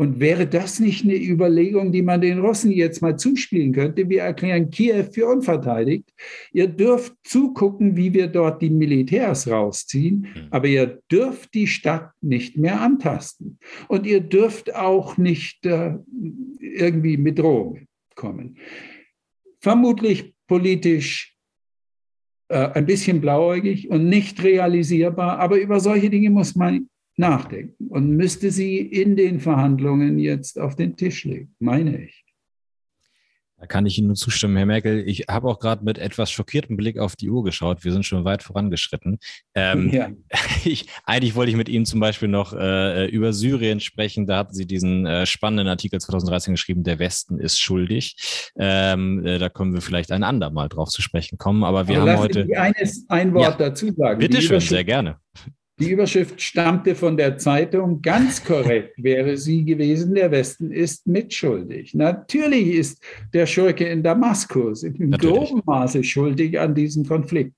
[0.00, 4.08] Und wäre das nicht eine Überlegung, die man den Russen jetzt mal zuspielen könnte?
[4.08, 6.08] Wir erklären Kiew für unverteidigt.
[6.52, 10.46] Ihr dürft zugucken, wie wir dort die Militärs rausziehen, mhm.
[10.50, 13.58] aber ihr dürft die Stadt nicht mehr antasten.
[13.88, 15.96] Und ihr dürft auch nicht äh,
[16.60, 18.56] irgendwie mit Drohungen kommen.
[19.58, 21.36] Vermutlich politisch
[22.46, 26.88] äh, ein bisschen blauäugig und nicht realisierbar, aber über solche Dinge muss man
[27.18, 32.24] nachdenken und müsste sie in den Verhandlungen jetzt auf den Tisch legen, meine ich.
[33.60, 35.02] Da kann ich Ihnen nur zustimmen, Herr Merkel.
[35.08, 37.84] Ich habe auch gerade mit etwas schockiertem Blick auf die Uhr geschaut.
[37.84, 39.18] Wir sind schon weit vorangeschritten.
[39.56, 40.10] Ähm, ja.
[40.64, 44.28] ich, eigentlich wollte ich mit Ihnen zum Beispiel noch äh, über Syrien sprechen.
[44.28, 48.52] Da hatten Sie diesen äh, spannenden Artikel 2013 geschrieben, der Westen ist schuldig.
[48.56, 51.64] Ähm, äh, da können wir vielleicht ein andermal drauf zu sprechen kommen.
[51.64, 52.46] Aber wir Aber haben heute.
[52.48, 54.20] Ich eines, ein Wort ja, dazu sagen.
[54.20, 55.16] Bitte schön, sehr gerne.
[55.80, 58.02] Die Überschrift stammte von der Zeitung.
[58.02, 61.94] Ganz korrekt wäre sie gewesen, der Westen ist mitschuldig.
[61.94, 63.02] Natürlich ist
[63.32, 67.54] der Schurke in Damaskus in groben Maße schuldig an diesem Konflikt.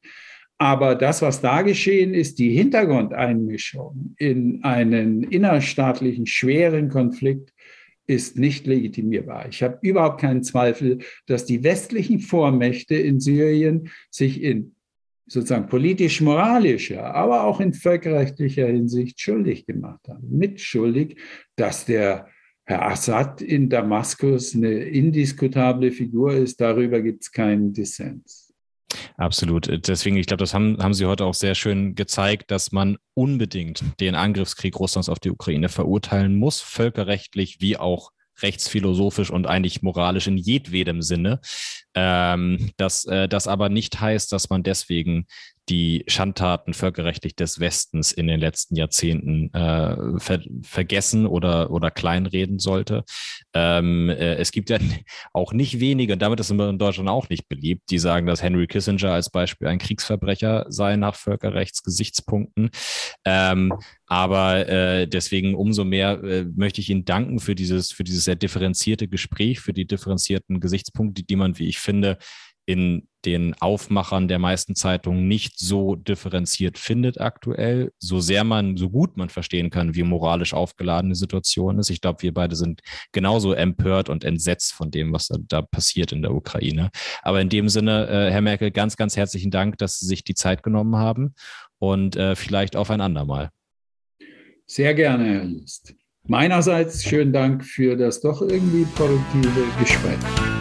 [0.58, 7.54] Aber das, was da geschehen ist, die Hintergrundeinmischung in einen innerstaatlichen schweren Konflikt,
[8.06, 9.46] ist nicht legitimierbar.
[9.48, 14.74] Ich habe überhaupt keinen Zweifel, dass die westlichen Vormächte in Syrien sich in
[15.30, 20.26] sozusagen politisch-moralischer, aber auch in völkerrechtlicher Hinsicht schuldig gemacht haben.
[20.28, 21.18] Mitschuldig,
[21.54, 22.26] dass der
[22.64, 28.52] Herr Assad in Damaskus eine indiskutable Figur ist, darüber gibt es keinen Dissens.
[29.16, 29.86] Absolut.
[29.86, 33.84] Deswegen, ich glaube, das haben, haben Sie heute auch sehr schön gezeigt, dass man unbedingt
[34.00, 38.10] den Angriffskrieg Russlands auf die Ukraine verurteilen muss, völkerrechtlich wie auch
[38.42, 41.40] rechtsphilosophisch und eigentlich moralisch in jedwedem Sinne.
[41.94, 45.26] Ähm, dass äh, das aber nicht heißt, dass man deswegen
[45.70, 52.58] die Schandtaten völkerrechtlich des Westens in den letzten Jahrzehnten äh, ver vergessen oder, oder kleinreden
[52.58, 53.04] sollte.
[53.54, 54.78] Ähm, äh, es gibt ja
[55.32, 58.66] auch nicht wenige, und damit ist in Deutschland auch nicht beliebt, die sagen, dass Henry
[58.66, 62.70] Kissinger als Beispiel ein Kriegsverbrecher sei nach Völkerrechtsgesichtspunkten.
[63.24, 63.72] Ähm,
[64.06, 68.34] aber äh, deswegen umso mehr äh, möchte ich Ihnen danken für dieses, für dieses sehr
[68.34, 72.18] differenzierte Gespräch, für die differenzierten Gesichtspunkte, die man, wie ich finde,
[72.70, 78.90] in den Aufmachern der meisten Zeitungen nicht so differenziert findet aktuell, so sehr man, so
[78.90, 81.90] gut man verstehen kann, wie moralisch aufgeladene Situation ist.
[81.90, 82.80] Ich glaube, wir beide sind
[83.10, 86.90] genauso empört und entsetzt von dem, was da, passiert in der Ukraine.
[87.22, 90.34] Aber in dem Sinne, äh, Herr Merkel, ganz, ganz herzlichen Dank, dass Sie sich die
[90.34, 91.34] Zeit genommen haben
[91.80, 93.50] und äh, vielleicht auf ein andermal.
[94.66, 95.94] Sehr gerne, Herr List.
[96.22, 100.59] Meinerseits schönen Dank für das doch irgendwie produktive Gespräch.